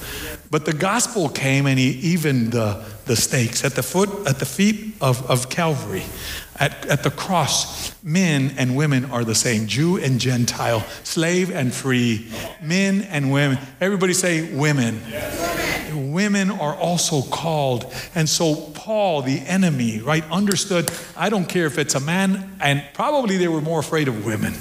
But 0.49 0.65
the 0.65 0.73
gospel 0.73 1.29
came 1.29 1.67
and 1.67 1.77
he, 1.77 1.89
even 1.89 2.49
the, 2.49 2.83
the 3.05 3.15
stakes. 3.15 3.63
At 3.63 3.73
the 3.73 3.83
foot, 3.83 4.09
at 4.27 4.39
the 4.39 4.45
feet 4.45 4.95
of, 5.01 5.29
of 5.29 5.49
Calvary, 5.49 6.03
at, 6.57 6.85
at 6.85 7.03
the 7.03 7.11
cross, 7.11 7.93
men 8.03 8.53
and 8.57 8.75
women 8.75 9.05
are 9.05 9.23
the 9.23 9.35
same 9.35 9.67
Jew 9.67 9.97
and 9.97 10.19
Gentile, 10.19 10.81
slave 11.03 11.51
and 11.51 11.73
free, 11.73 12.31
men 12.61 13.01
and 13.01 13.31
women. 13.31 13.57
Everybody 13.81 14.13
say 14.13 14.53
women. 14.55 15.01
Women 15.93 16.51
are 16.51 16.75
also 16.75 17.21
called. 17.21 17.93
And 18.15 18.27
so, 18.27 18.55
Paul, 18.73 19.21
the 19.21 19.39
enemy, 19.39 19.99
right, 19.99 20.23
understood 20.31 20.91
I 21.15 21.29
don't 21.29 21.47
care 21.47 21.65
if 21.65 21.77
it's 21.77 21.95
a 21.95 21.99
man, 21.99 22.57
and 22.59 22.83
probably 22.93 23.37
they 23.37 23.47
were 23.47 23.61
more 23.61 23.79
afraid 23.79 24.07
of 24.07 24.25
women. 24.25 24.53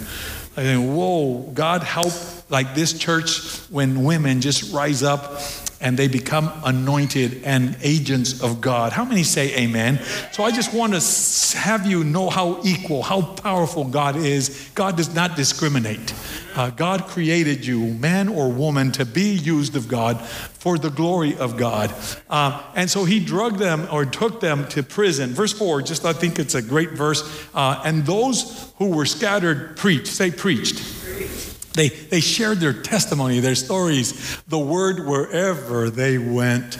I 0.56 0.62
think, 0.62 0.94
whoa, 0.94 1.50
God 1.52 1.82
help 1.82 2.12
like 2.50 2.74
this 2.74 2.92
church 2.92 3.58
when 3.70 4.04
women 4.04 4.40
just 4.40 4.72
rise 4.72 5.02
up 5.02 5.40
and 5.84 5.98
they 5.98 6.08
become 6.08 6.50
anointed 6.64 7.42
and 7.44 7.76
agents 7.82 8.42
of 8.42 8.62
God. 8.62 8.92
How 8.92 9.04
many 9.04 9.22
say 9.22 9.54
amen? 9.54 10.00
So 10.32 10.42
I 10.42 10.50
just 10.50 10.72
want 10.72 10.94
to 10.94 11.58
have 11.58 11.86
you 11.86 12.02
know 12.02 12.30
how 12.30 12.62
equal, 12.64 13.02
how 13.02 13.20
powerful 13.20 13.84
God 13.84 14.16
is. 14.16 14.70
God 14.74 14.96
does 14.96 15.14
not 15.14 15.36
discriminate. 15.36 16.14
Uh, 16.56 16.70
God 16.70 17.04
created 17.04 17.66
you, 17.66 17.80
man 17.94 18.28
or 18.28 18.50
woman, 18.50 18.92
to 18.92 19.04
be 19.04 19.34
used 19.34 19.76
of 19.76 19.86
God 19.86 20.20
for 20.24 20.78
the 20.78 20.88
glory 20.88 21.36
of 21.36 21.58
God. 21.58 21.94
Uh, 22.30 22.62
and 22.74 22.90
so 22.90 23.04
he 23.04 23.20
drugged 23.20 23.58
them 23.58 23.86
or 23.92 24.06
took 24.06 24.40
them 24.40 24.66
to 24.68 24.82
prison. 24.82 25.30
Verse 25.34 25.52
4, 25.52 25.82
just 25.82 26.06
I 26.06 26.14
think 26.14 26.38
it's 26.38 26.54
a 26.54 26.62
great 26.62 26.92
verse. 26.92 27.22
Uh, 27.52 27.82
and 27.84 28.06
those 28.06 28.72
who 28.78 28.88
were 28.88 29.04
scattered 29.04 29.76
preached. 29.76 30.06
Say, 30.06 30.30
preached. 30.30 30.78
They, 31.74 31.88
they 31.88 32.20
shared 32.20 32.60
their 32.60 32.72
testimony, 32.72 33.40
their 33.40 33.56
stories, 33.56 34.40
the 34.46 34.58
word 34.58 35.06
wherever 35.06 35.90
they 35.90 36.18
went. 36.18 36.78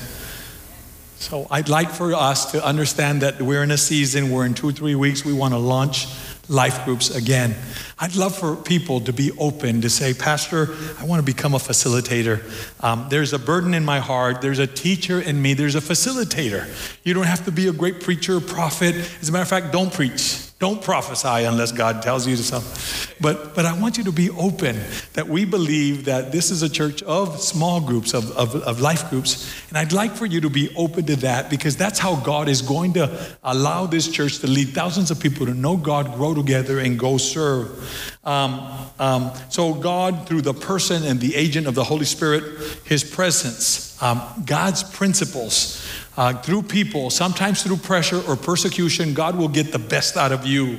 So 1.16 1.46
I'd 1.50 1.68
like 1.68 1.90
for 1.90 2.14
us 2.14 2.52
to 2.52 2.64
understand 2.64 3.22
that 3.22 3.42
we're 3.42 3.62
in 3.62 3.70
a 3.70 3.78
season 3.78 4.30
where 4.30 4.46
in 4.46 4.54
two, 4.54 4.70
three 4.72 4.94
weeks 4.94 5.24
we 5.24 5.32
want 5.32 5.52
to 5.52 5.58
launch 5.58 6.06
life 6.48 6.84
groups 6.84 7.14
again. 7.14 7.56
I'd 7.98 8.14
love 8.14 8.36
for 8.36 8.54
people 8.54 9.00
to 9.00 9.12
be 9.12 9.32
open 9.32 9.80
to 9.80 9.90
say, 9.90 10.14
Pastor, 10.14 10.68
I 10.98 11.04
want 11.04 11.20
to 11.20 11.24
become 11.24 11.54
a 11.54 11.58
facilitator. 11.58 12.42
Um, 12.82 13.06
there's 13.08 13.32
a 13.32 13.38
burden 13.38 13.74
in 13.74 13.84
my 13.84 14.00
heart. 14.00 14.42
There's 14.42 14.58
a 14.58 14.66
teacher 14.66 15.20
in 15.20 15.40
me. 15.40 15.54
There's 15.54 15.74
a 15.74 15.80
facilitator. 15.80 16.68
You 17.04 17.14
don't 17.14 17.24
have 17.24 17.44
to 17.46 17.52
be 17.52 17.68
a 17.68 17.72
great 17.72 18.00
preacher 18.00 18.36
or 18.36 18.40
prophet. 18.40 18.94
As 18.94 19.28
a 19.28 19.32
matter 19.32 19.42
of 19.42 19.48
fact, 19.48 19.72
don't 19.72 19.92
preach. 19.92 20.50
Don't 20.64 20.80
prophesy 20.80 21.44
unless 21.44 21.73
God 21.73 22.00
tells 22.00 22.26
you 22.26 22.37
to 22.37 22.42
something. 22.42 23.14
But, 23.21 23.54
but 23.54 23.66
I 23.66 23.78
want 23.78 23.99
you 23.99 24.04
to 24.04 24.12
be 24.12 24.30
open 24.30 24.80
that 25.12 25.28
we 25.28 25.44
believe 25.44 26.06
that 26.06 26.33
this 26.33 26.50
is 26.50 26.62
a 26.62 26.71
church 26.71 27.02
of 27.02 27.38
small 27.38 27.83
groups, 27.83 28.14
of, 28.14 28.35
of, 28.35 28.54
of 28.62 28.80
life 28.80 29.11
groups. 29.11 29.54
And 29.68 29.76
I'd 29.76 29.92
like 29.92 30.12
for 30.12 30.25
you 30.25 30.40
to 30.40 30.49
be 30.49 30.75
open 30.75 31.04
to 31.04 31.16
that 31.16 31.50
because 31.50 31.76
that's 31.76 31.99
how 31.99 32.16
God 32.16 32.49
is 32.49 32.62
going 32.62 32.94
to 32.94 33.37
allow 33.42 33.85
this 33.85 34.09
church 34.09 34.38
to 34.38 34.47
lead 34.47 34.68
thousands 34.68 35.11
of 35.11 35.21
people 35.21 35.44
to 35.44 35.52
know 35.52 35.76
God, 35.76 36.14
grow 36.14 36.33
together, 36.33 36.78
and 36.78 36.99
go 36.99 37.18
serve. 37.18 38.16
Um, 38.25 38.66
um, 38.99 39.33
so, 39.50 39.75
God, 39.75 40.26
through 40.26 40.40
the 40.40 40.54
person 40.54 41.04
and 41.04 41.21
the 41.21 41.35
agent 41.35 41.66
of 41.66 41.75
the 41.75 41.85
Holy 41.85 42.06
Spirit, 42.06 42.42
His 42.87 43.04
presence, 43.04 44.02
um, 44.02 44.23
God's 44.47 44.83
principles, 44.83 45.87
uh, 46.16 46.33
through 46.42 46.62
people, 46.62 47.11
sometimes 47.11 47.62
through 47.62 47.78
pressure 47.78 48.23
or 48.28 48.37
persecution, 48.37 49.14
God 49.14 49.37
will 49.37 49.49
get 49.49 49.73
the 49.73 49.78
best 49.78 50.16
out 50.16 50.33
of 50.33 50.47
you. 50.47 50.78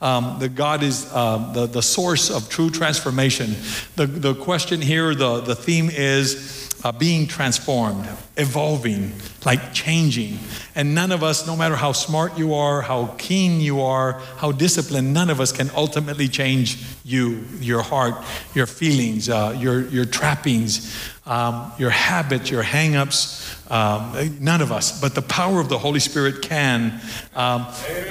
Um, 0.00 0.38
the 0.38 0.48
God 0.48 0.82
is 0.82 1.10
uh, 1.12 1.52
the, 1.52 1.66
the 1.66 1.82
source 1.82 2.30
of 2.30 2.48
true 2.48 2.70
transformation. 2.70 3.54
The, 3.96 4.06
the 4.06 4.34
question 4.34 4.80
here, 4.80 5.14
the, 5.14 5.40
the 5.40 5.54
theme 5.54 5.90
is 5.90 6.70
uh, 6.82 6.92
being 6.92 7.26
transformed, 7.26 8.08
evolving, 8.36 9.12
like 9.44 9.74
changing. 9.74 10.38
And 10.74 10.94
none 10.94 11.12
of 11.12 11.22
us, 11.22 11.46
no 11.46 11.56
matter 11.56 11.76
how 11.76 11.92
smart 11.92 12.38
you 12.38 12.54
are, 12.54 12.80
how 12.80 13.14
keen 13.18 13.60
you 13.60 13.82
are, 13.82 14.14
how 14.38 14.52
disciplined, 14.52 15.12
none 15.12 15.28
of 15.28 15.40
us 15.40 15.52
can 15.52 15.70
ultimately 15.74 16.28
change 16.28 16.82
you, 17.04 17.44
your 17.60 17.82
heart, 17.82 18.14
your 18.54 18.66
feelings, 18.66 19.28
uh, 19.28 19.54
your, 19.58 19.86
your 19.88 20.06
trappings, 20.06 20.96
um, 21.30 21.72
your 21.78 21.90
habits, 21.90 22.50
your 22.50 22.62
hangups. 22.64 23.46
Um, 23.70 24.36
none 24.40 24.60
of 24.60 24.72
us, 24.72 25.00
but 25.00 25.14
the 25.14 25.22
power 25.22 25.60
of 25.60 25.68
the 25.68 25.78
Holy 25.78 26.00
Spirit 26.00 26.42
can. 26.42 27.00
Um, 27.36 27.66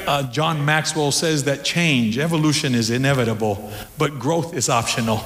uh, 0.08 0.32
John 0.32 0.64
Maxwell 0.64 1.12
says 1.12 1.44
that 1.44 1.66
change, 1.66 2.18
evolution 2.18 2.74
is 2.74 2.90
inevitable, 2.90 3.72
but 3.98 4.20
growth 4.20 4.56
is 4.56 4.70
optional 4.70 5.22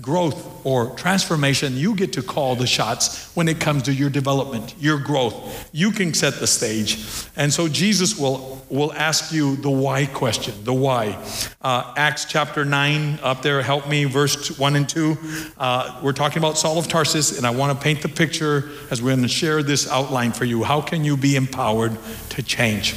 growth 0.00 0.64
or 0.64 0.94
transformation, 0.96 1.76
you 1.76 1.94
get 1.94 2.12
to 2.14 2.22
call 2.22 2.56
the 2.56 2.66
shots 2.66 3.34
when 3.34 3.48
it 3.48 3.60
comes 3.60 3.82
to 3.84 3.92
your 3.92 4.10
development, 4.10 4.74
your 4.78 4.98
growth. 4.98 5.68
You 5.72 5.90
can 5.90 6.14
set 6.14 6.34
the 6.34 6.46
stage. 6.46 7.26
And 7.36 7.52
so 7.52 7.68
Jesus 7.68 8.18
will, 8.18 8.64
will 8.70 8.92
ask 8.92 9.32
you 9.32 9.56
the 9.56 9.70
why 9.70 10.06
question, 10.06 10.54
the 10.64 10.72
why. 10.72 11.22
Uh, 11.60 11.92
Acts 11.96 12.24
chapter 12.24 12.64
9, 12.64 13.18
up 13.22 13.42
there, 13.42 13.62
help 13.62 13.88
me, 13.88 14.04
verse 14.04 14.58
1 14.58 14.76
and 14.76 14.88
2. 14.88 15.16
Uh, 15.58 16.00
we're 16.02 16.12
talking 16.12 16.38
about 16.38 16.56
Saul 16.58 16.78
of 16.78 16.88
Tarsus, 16.88 17.36
and 17.36 17.46
I 17.46 17.50
want 17.50 17.76
to 17.76 17.82
paint 17.82 18.02
the 18.02 18.08
picture 18.08 18.70
as 18.90 19.02
we're 19.02 19.10
going 19.10 19.22
to 19.22 19.28
share 19.28 19.62
this 19.62 19.90
outline 19.90 20.32
for 20.32 20.44
you. 20.44 20.62
How 20.62 20.80
can 20.80 21.04
you 21.04 21.16
be 21.16 21.36
empowered 21.36 21.96
to 22.30 22.42
change? 22.42 22.94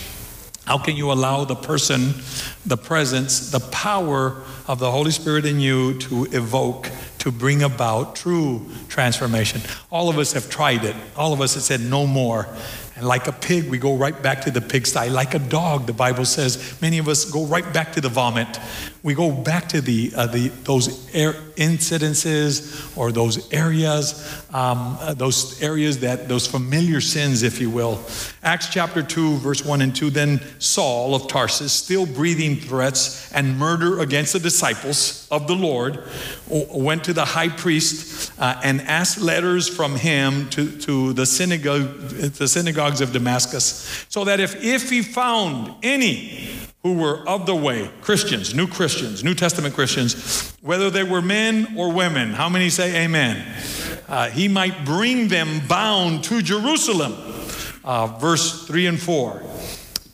How 0.66 0.80
can 0.80 0.96
you 0.96 1.12
allow 1.12 1.46
the 1.46 1.56
person, 1.56 2.16
the 2.66 2.78
presence, 2.78 3.52
the 3.52 3.60
power 3.60 4.42
of 4.68 4.80
the 4.80 4.92
Holy 4.92 5.12
Spirit 5.12 5.46
in 5.46 5.60
you 5.60 5.98
to 6.00 6.26
evoke, 6.32 6.90
to 7.20 7.32
bring 7.32 7.64
about 7.64 8.16
true 8.16 8.66
transformation? 8.88 9.62
All 9.92 10.10
of 10.10 10.18
us 10.18 10.34
have 10.34 10.50
tried 10.50 10.84
it. 10.84 10.96
All 11.16 11.34
of 11.34 11.42
us 11.42 11.54
have 11.54 11.64
said, 11.64 11.82
no 11.82 12.08
more. 12.08 12.48
And 12.98 13.06
like 13.06 13.28
a 13.28 13.34
pig, 13.34 13.70
we 13.70 13.78
go 13.78 13.96
right 13.96 14.20
back 14.24 14.42
to 14.42 14.52
the 14.52 14.62
pigsty. 14.62 15.10
Like 15.10 15.34
a 15.34 15.40
dog, 15.40 15.86
the 15.86 15.94
Bible 15.94 16.24
says, 16.24 16.82
many 16.82 16.98
of 16.98 17.10
us 17.10 17.26
go 17.26 17.46
right 17.46 17.74
back 17.74 17.92
to 17.94 18.02
the 18.02 18.08
vomit. 18.08 18.60
We 19.04 19.14
go 19.14 19.32
back 19.32 19.70
to 19.70 19.82
the, 19.82 20.14
uh, 20.16 20.28
the 20.28 20.48
those 20.64 21.14
air 21.14 21.34
incidences 21.58 22.98
or 22.98 23.12
those 23.12 23.52
areas, 23.54 24.44
um, 24.52 24.98
uh, 25.00 25.14
those 25.14 25.62
areas 25.62 26.00
that 26.00 26.28
those 26.28 26.48
familiar 26.48 27.02
sins, 27.02 27.44
if 27.44 27.62
you 27.62 27.70
will. 27.70 28.00
Acts 28.42 28.70
chapter 28.70 29.04
two, 29.04 29.36
verse 29.38 29.64
one 29.64 29.82
and 29.82 29.96
two. 29.96 30.10
Then 30.10 30.42
Saul 30.60 31.14
of 31.14 31.28
Tarsus, 31.28 31.72
still 31.72 32.06
breathing 32.06 32.56
threats 32.56 33.32
and 33.34 33.60
murder 33.60 34.00
against 34.00 34.34
the 34.34 34.40
disciples 34.40 35.28
of 35.30 35.48
the 35.48 35.56
Lord, 35.56 36.04
went 36.48 37.04
to 37.04 37.14
the 37.14 37.26
high 37.26 37.50
priest 37.50 38.32
uh, 38.40 38.60
and 38.64 38.82
asked 38.82 39.22
letters 39.22 39.68
from 39.68 39.98
him 39.98 40.50
to, 40.52 40.72
to 40.80 41.14
the 41.14 41.26
synagogue, 41.26 42.00
the 42.00 42.48
synagogues 42.86 43.02
of 43.02 43.12
Damascus, 43.12 44.06
so 44.10 44.26
that 44.26 44.40
if 44.40 44.64
if 44.64 44.90
he 44.90 45.02
found 45.02 45.74
any 45.84 46.50
who 46.84 46.94
were 46.94 47.28
of 47.28 47.46
the 47.48 47.56
way, 47.56 47.90
Christians, 48.02 48.54
new 48.54 48.68
Christians, 48.68 49.24
New 49.24 49.34
Testament 49.34 49.74
Christians, 49.74 50.56
whether 50.62 50.92
they 50.92 51.04
were 51.04 51.22
men 51.22 51.74
or 51.76 51.92
women. 51.92 52.32
How 52.34 52.48
many 52.48 52.70
say 52.70 53.06
amen? 53.06 53.44
Uh, 54.08 54.30
he 54.30 54.48
might 54.48 54.86
bring 54.86 55.28
them 55.28 55.62
bound 55.68 56.24
to 56.26 56.44
Jerusalem. 56.44 57.16
Uh, 57.84 58.06
verse 58.20 58.68
3 58.68 58.86
and 58.86 59.00
4. 59.00 59.42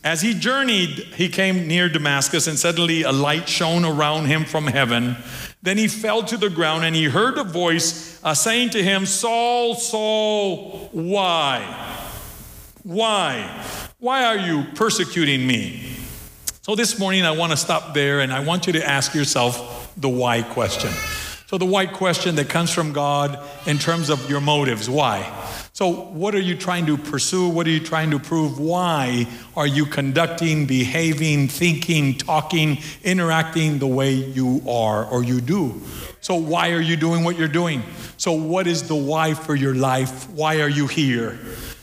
As 0.04 0.22
he 0.22 0.34
journeyed, 0.34 0.90
he 1.16 1.28
came 1.28 1.68
near 1.68 1.90
Damascus, 1.90 2.48
and 2.48 2.58
suddenly 2.58 3.04
a 3.04 3.12
light 3.12 3.50
shone 3.50 3.84
around 3.84 4.28
him 4.28 4.46
from 4.46 4.68
heaven. 4.68 5.18
Then 5.62 5.78
he 5.78 5.90
fell 5.90 6.24
to 6.24 6.38
the 6.38 6.50
ground, 6.50 6.86
and 6.86 6.96
he 6.96 7.04
heard 7.04 7.38
a 7.38 7.44
voice 7.44 8.20
uh, 8.24 8.34
saying 8.34 8.72
to 8.72 8.84
him, 8.84 9.06
Saul, 9.06 9.76
Saul, 9.76 10.90
why? 10.92 12.11
Why? 12.84 13.66
Why 14.00 14.26
are 14.26 14.38
you 14.38 14.66
persecuting 14.76 15.46
me? 15.46 15.98
So 16.64 16.76
this 16.76 16.98
morning, 17.00 17.26
I 17.26 17.32
want 17.32 17.52
to 17.52 17.58
stop 17.58 17.94
there 17.94 18.22
and 18.22 18.32
I 18.32 18.40
want 18.40 18.68
you 18.68 18.74
to 18.74 18.88
ask 18.88 19.14
yourself 19.14 19.94
the 19.98 20.10
why 20.10 20.42
question. 20.42 20.92
So, 21.52 21.58
the 21.58 21.66
why 21.66 21.86
question 21.86 22.36
that 22.36 22.48
comes 22.48 22.72
from 22.72 22.94
God 22.94 23.38
in 23.68 23.78
terms 23.78 24.10
of 24.10 24.30
your 24.30 24.40
motives. 24.40 24.90
Why? 24.90 25.22
So, 25.74 25.90
what 25.90 26.34
are 26.34 26.40
you 26.40 26.56
trying 26.56 26.86
to 26.86 26.98
pursue? 26.98 27.50
What 27.50 27.68
are 27.68 27.72
you 27.72 27.82
trying 27.82 28.12
to 28.12 28.20
prove? 28.20 28.58
Why 28.58 29.28
are 29.58 29.68
you 29.68 29.86
conducting, 29.86 30.66
behaving, 30.66 31.50
thinking, 31.50 32.18
talking, 32.18 32.78
interacting 33.04 33.80
the 33.80 33.88
way 33.88 34.14
you 34.14 34.62
are 34.66 35.04
or 35.04 35.26
you 35.26 35.42
do? 35.42 35.82
So, 36.22 36.36
why 36.36 36.72
are 36.72 36.80
you 36.80 36.96
doing 36.96 37.26
what 37.26 37.38
you're 37.38 37.50
doing? 37.50 37.84
So, 38.16 38.32
what 38.32 38.66
is 38.66 38.88
the 38.88 38.96
why 38.96 39.34
for 39.34 39.54
your 39.54 39.76
life? 39.76 40.30
Why 40.30 40.62
are 40.62 40.70
you 40.70 40.88
here? 40.88 41.38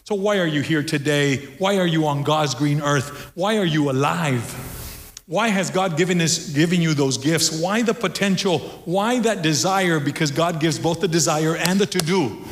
So, 0.08 0.14
why 0.14 0.38
are 0.38 0.46
you 0.46 0.62
here 0.62 0.82
today? 0.82 1.36
Why 1.58 1.76
are 1.76 1.86
you 1.86 2.06
on 2.06 2.22
God's 2.22 2.54
green 2.54 2.80
earth? 2.80 3.30
Why 3.34 3.58
are 3.58 3.64
you 3.66 3.90
alive? 3.90 4.42
Why 5.26 5.48
has 5.48 5.68
God 5.68 5.98
given 5.98 6.22
us 6.22 6.48
given 6.48 6.80
you 6.80 6.94
those 6.94 7.18
gifts? 7.18 7.60
Why 7.60 7.82
the 7.82 7.92
potential? 7.92 8.60
Why 8.86 9.18
that 9.18 9.42
desire? 9.42 10.00
Because 10.00 10.30
God 10.30 10.60
gives 10.60 10.78
both 10.78 11.02
the 11.02 11.08
desire 11.08 11.56
and 11.56 11.78
the 11.78 11.84
to 11.84 11.98
do 11.98 12.42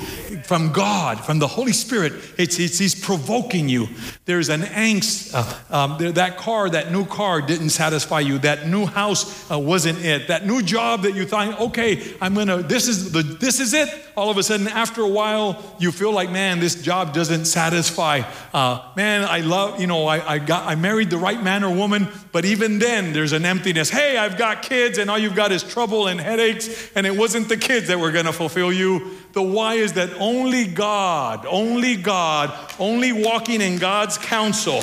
from 0.47 0.73
God, 0.73 1.25
from 1.25 1.39
the 1.39 1.47
Holy 1.47 1.73
Spirit. 1.73 2.13
It's, 2.39 2.59
it's 2.59 2.79
He's 2.79 2.95
provoking 2.95 3.69
you. 3.69 3.89
There's 4.25 4.49
an 4.49 4.63
angst. 4.63 5.33
Uh, 5.35 5.75
um, 5.75 6.15
that 6.15 6.37
car, 6.37 6.71
that 6.71 6.93
new 6.93 7.05
car, 7.05 7.43
didn't 7.43 7.71
satisfy 7.71 8.21
you. 8.21 8.39
That 8.39 8.69
new 8.69 8.87
house 8.87 9.51
uh, 9.51 9.59
wasn't 9.59 10.05
it. 10.05 10.29
That 10.29 10.47
new 10.47 10.63
job 10.63 11.03
that 11.03 11.15
you 11.15 11.27
thought, 11.27 11.61
okay, 11.61 12.15
I'm 12.21 12.35
gonna. 12.35 12.63
This 12.63 12.89
is 12.89 13.13
the. 13.13 13.23
This 13.23 13.61
is 13.61 13.75
it. 13.75 13.89
All 14.17 14.31
of 14.31 14.39
a 14.39 14.43
sudden, 14.43 14.69
after 14.69 15.03
a 15.03 15.09
while, 15.09 15.77
you 15.79 15.93
feel 15.93 16.13
like, 16.13 16.31
man, 16.31 16.61
this 16.61 16.81
job 16.81 17.13
doesn't 17.13 17.45
satisfy. 17.45 18.23
Uh, 18.55 18.93
man, 18.97 19.25
I 19.25 19.41
love. 19.41 19.81
You 19.81 19.87
know, 19.87 20.07
I, 20.07 20.35
I 20.35 20.39
got. 20.39 20.67
I 20.67 20.75
married 20.75 21.11
the 21.11 21.19
right 21.19 21.43
man 21.43 21.65
or 21.65 21.75
woman, 21.75 22.09
but 22.37 22.45
even 22.45 22.79
then, 22.79 23.15
there's 23.15 23.33
an 23.33 23.47
emptiness. 23.47 23.89
Hey, 23.89 24.19
I've 24.19 24.37
got 24.37 24.61
kids, 24.61 24.99
and 24.99 25.11
all 25.11 25.19
you've 25.19 25.35
got 25.35 25.53
is 25.53 25.63
trouble 25.63 26.07
and 26.07 26.21
headaches, 26.21 26.91
and 26.95 27.07
it 27.07 27.17
wasn't 27.17 27.49
the 27.49 27.57
kids 27.57 27.89
that 27.89 27.99
were 27.99 28.13
going 28.13 28.27
to 28.27 28.33
fulfill 28.35 28.71
you. 28.71 29.13
The 29.33 29.41
why 29.41 29.77
is 29.77 29.95
that 29.95 30.13
only 30.21 30.67
God, 30.67 31.47
only 31.49 31.97
God, 31.97 32.53
only 32.79 33.11
walking 33.13 33.63
in 33.63 33.79
God's 33.79 34.19
counsel, 34.19 34.83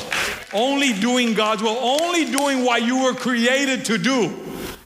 only 0.51 0.93
doing 0.93 1.35
God's 1.35 1.61
will, 1.61 1.77
only 1.77 2.25
doing 2.25 2.65
what 2.65 2.81
you 2.81 3.03
were 3.03 3.13
created 3.13 3.85
to 3.85 3.99
do 3.99 4.33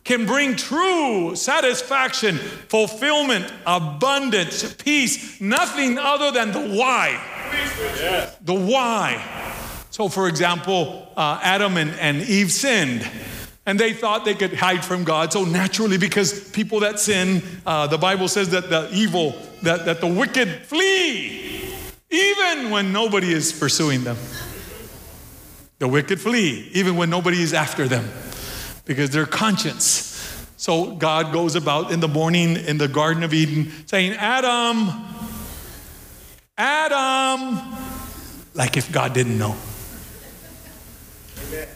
can 0.04 0.26
bring 0.26 0.58
true 0.58 1.38
satisfaction, 1.38 2.36
fulfillment, 2.36 3.50
abundance, 3.66 4.74
peace, 4.74 5.40
nothing 5.40 5.98
other 5.98 6.32
than 6.32 6.52
the 6.52 6.76
why. 6.76 7.18
The 8.44 8.54
why. 8.54 9.47
So, 9.98 10.10
for 10.10 10.28
example, 10.28 11.12
uh, 11.18 11.40
Adam 11.42 11.76
and, 11.76 11.90
and 12.00 12.22
Eve 12.22 12.52
sinned. 12.52 13.10
And 13.66 13.80
they 13.80 13.94
thought 13.94 14.26
they 14.26 14.36
could 14.36 14.54
hide 14.54 14.86
from 14.86 15.04
God. 15.04 15.34
So 15.34 15.44
naturally, 15.44 15.98
because 15.98 16.52
people 16.52 16.82
that 16.82 17.00
sin, 17.00 17.42
uh, 17.66 17.88
the 17.88 17.98
Bible 17.98 18.28
says 18.28 18.52
that 18.52 18.70
the 18.70 18.92
evil, 18.94 19.36
that, 19.64 19.86
that 19.86 20.00
the 20.00 20.06
wicked 20.06 20.68
flee, 20.68 21.74
even 22.12 22.70
when 22.70 22.94
nobody 22.94 23.34
is 23.34 23.52
pursuing 23.52 24.04
them. 24.04 24.18
The 25.80 25.88
wicked 25.88 26.22
flee, 26.22 26.70
even 26.74 26.96
when 26.96 27.10
nobody 27.10 27.42
is 27.42 27.56
after 27.56 27.88
them, 27.88 28.08
because 28.86 29.10
their 29.10 29.26
conscience. 29.26 30.46
So 30.58 30.92
God 30.92 31.34
goes 31.34 31.56
about 31.56 31.92
in 31.92 32.02
the 32.02 32.08
morning 32.08 32.56
in 32.56 32.78
the 32.78 32.88
Garden 32.88 33.24
of 33.24 33.34
Eden 33.34 33.72
saying, 33.88 34.14
Adam, 34.14 34.92
Adam, 36.56 37.58
like 38.54 38.78
if 38.78 38.92
God 38.92 39.14
didn't 39.14 39.40
know. 39.40 39.56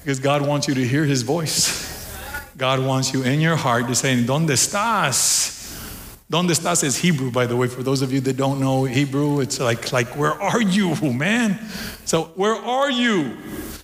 Because 0.03 0.19
God 0.19 0.45
wants 0.45 0.67
you 0.67 0.73
to 0.75 0.85
hear 0.85 1.05
his 1.05 1.21
voice. 1.23 1.89
God 2.57 2.79
wants 2.85 3.13
you 3.13 3.23
in 3.23 3.39
your 3.39 3.55
heart 3.55 3.87
to 3.87 3.95
say, 3.95 4.15
¿Dónde 4.23 4.51
estás? 4.51 5.51
¿Dónde 6.31 6.51
estás 6.51 6.83
is 6.83 6.95
Hebrew, 6.97 7.29
by 7.29 7.45
the 7.45 7.57
way, 7.57 7.67
for 7.67 7.83
those 7.83 8.01
of 8.01 8.13
you 8.13 8.21
that 8.21 8.37
don't 8.37 8.61
know 8.61 8.85
Hebrew. 8.85 9.41
It's 9.41 9.59
like, 9.59 9.91
like 9.91 10.15
where 10.15 10.31
are 10.31 10.61
you, 10.61 10.95
man? 11.11 11.59
So, 12.05 12.25
where 12.35 12.55
are 12.55 12.89
you? 12.89 13.35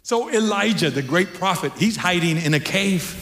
So, 0.02 0.30
Elijah, 0.32 0.90
the 0.90 1.02
great 1.02 1.34
prophet, 1.34 1.74
he's 1.78 1.98
hiding 1.98 2.38
in 2.38 2.54
a 2.54 2.60
cave. 2.62 3.16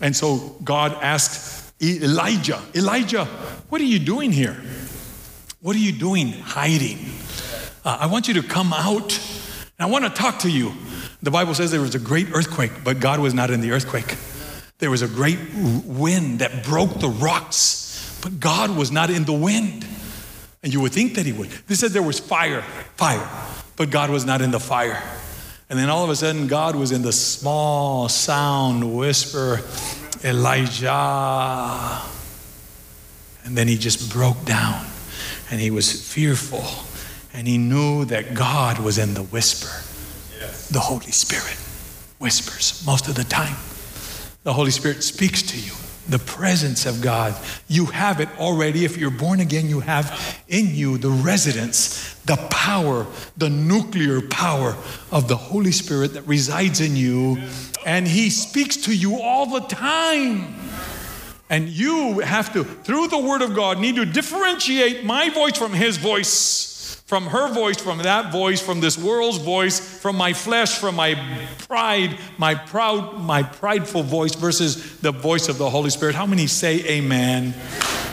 And 0.00 0.16
so, 0.16 0.56
God 0.64 0.96
asked 1.02 1.74
Elijah, 1.82 2.62
Elijah, 2.74 3.26
what 3.68 3.82
are 3.82 3.84
you 3.84 3.98
doing 3.98 4.32
here? 4.32 4.56
What 5.60 5.76
are 5.76 5.80
you 5.80 5.92
doing 5.92 6.32
hiding? 6.32 6.98
Uh, 7.84 7.98
I 8.00 8.06
want 8.06 8.28
you 8.28 8.34
to 8.34 8.42
come 8.42 8.72
out. 8.72 9.20
I 9.78 9.86
want 9.86 10.04
to 10.04 10.10
talk 10.10 10.38
to 10.40 10.50
you. 10.50 10.72
The 11.22 11.30
Bible 11.30 11.54
says 11.54 11.70
there 11.70 11.80
was 11.80 11.94
a 11.94 11.98
great 11.98 12.28
earthquake, 12.32 12.72
but 12.84 13.00
God 13.00 13.18
was 13.20 13.34
not 13.34 13.50
in 13.50 13.60
the 13.60 13.72
earthquake. 13.72 14.16
There 14.78 14.90
was 14.90 15.02
a 15.02 15.08
great 15.08 15.38
wind 15.84 16.38
that 16.38 16.62
broke 16.62 17.00
the 17.00 17.08
rocks, 17.08 18.18
but 18.22 18.38
God 18.38 18.76
was 18.76 18.92
not 18.92 19.10
in 19.10 19.24
the 19.24 19.32
wind. 19.32 19.84
And 20.62 20.72
you 20.72 20.80
would 20.80 20.92
think 20.92 21.14
that 21.14 21.26
He 21.26 21.32
would. 21.32 21.50
They 21.66 21.74
said 21.74 21.90
there 21.90 22.02
was 22.02 22.20
fire, 22.20 22.62
fire, 22.96 23.28
but 23.76 23.90
God 23.90 24.10
was 24.10 24.24
not 24.24 24.40
in 24.40 24.52
the 24.52 24.60
fire. 24.60 25.02
And 25.70 25.78
then 25.78 25.90
all 25.90 26.04
of 26.04 26.10
a 26.10 26.16
sudden, 26.16 26.46
God 26.46 26.76
was 26.76 26.92
in 26.92 27.02
the 27.02 27.12
small 27.12 28.08
sound 28.08 28.96
whisper, 28.96 29.60
Elijah. 30.24 32.00
And 33.44 33.56
then 33.56 33.68
he 33.68 33.76
just 33.76 34.10
broke 34.10 34.44
down 34.44 34.86
and 35.50 35.60
he 35.60 35.70
was 35.70 36.12
fearful 36.12 36.64
and 37.32 37.46
he 37.46 37.56
knew 37.56 38.04
that 38.06 38.34
God 38.34 38.78
was 38.78 38.98
in 38.98 39.14
the 39.14 39.22
whisper. 39.22 39.87
The 40.70 40.80
Holy 40.80 41.12
Spirit 41.12 41.56
whispers 42.18 42.84
most 42.86 43.08
of 43.08 43.14
the 43.14 43.24
time. 43.24 43.56
The 44.42 44.52
Holy 44.52 44.70
Spirit 44.70 45.02
speaks 45.02 45.40
to 45.42 45.58
you. 45.58 45.72
The 46.08 46.18
presence 46.18 46.86
of 46.86 47.00
God. 47.00 47.34
You 47.68 47.86
have 47.86 48.20
it 48.20 48.28
already. 48.38 48.84
If 48.84 48.96
you're 48.96 49.10
born 49.10 49.40
again, 49.40 49.68
you 49.68 49.80
have 49.80 50.42
in 50.48 50.74
you 50.74 50.98
the 50.98 51.10
residence, 51.10 52.14
the 52.24 52.36
power, 52.50 53.06
the 53.36 53.50
nuclear 53.50 54.20
power 54.20 54.76
of 55.10 55.28
the 55.28 55.36
Holy 55.36 55.72
Spirit 55.72 56.14
that 56.14 56.22
resides 56.26 56.80
in 56.80 56.96
you. 56.96 57.38
And 57.86 58.06
He 58.06 58.30
speaks 58.30 58.76
to 58.84 58.94
you 58.94 59.20
all 59.20 59.46
the 59.46 59.60
time. 59.60 60.54
And 61.50 61.68
you 61.68 62.20
have 62.20 62.52
to, 62.52 62.64
through 62.64 63.08
the 63.08 63.18
Word 63.18 63.40
of 63.40 63.54
God, 63.54 63.78
need 63.78 63.96
to 63.96 64.04
differentiate 64.04 65.04
my 65.04 65.30
voice 65.30 65.56
from 65.56 65.72
His 65.72 65.96
voice 65.96 66.77
from 67.08 67.24
her 67.24 67.50
voice, 67.54 67.78
from 67.78 67.96
that 68.00 68.30
voice, 68.30 68.60
from 68.60 68.80
this 68.80 68.98
world's 68.98 69.38
voice, 69.38 69.80
from 69.80 70.14
my 70.14 70.34
flesh, 70.34 70.76
from 70.76 70.94
my 70.94 71.14
pride, 71.66 72.18
my 72.36 72.54
proud, 72.54 73.18
my 73.18 73.42
prideful 73.42 74.02
voice 74.02 74.34
versus 74.34 75.00
the 75.00 75.10
voice 75.10 75.48
of 75.48 75.56
the 75.56 75.70
Holy 75.70 75.88
Spirit. 75.88 76.14
How 76.14 76.26
many 76.26 76.46
say 76.46 76.84
amen? 76.86 77.54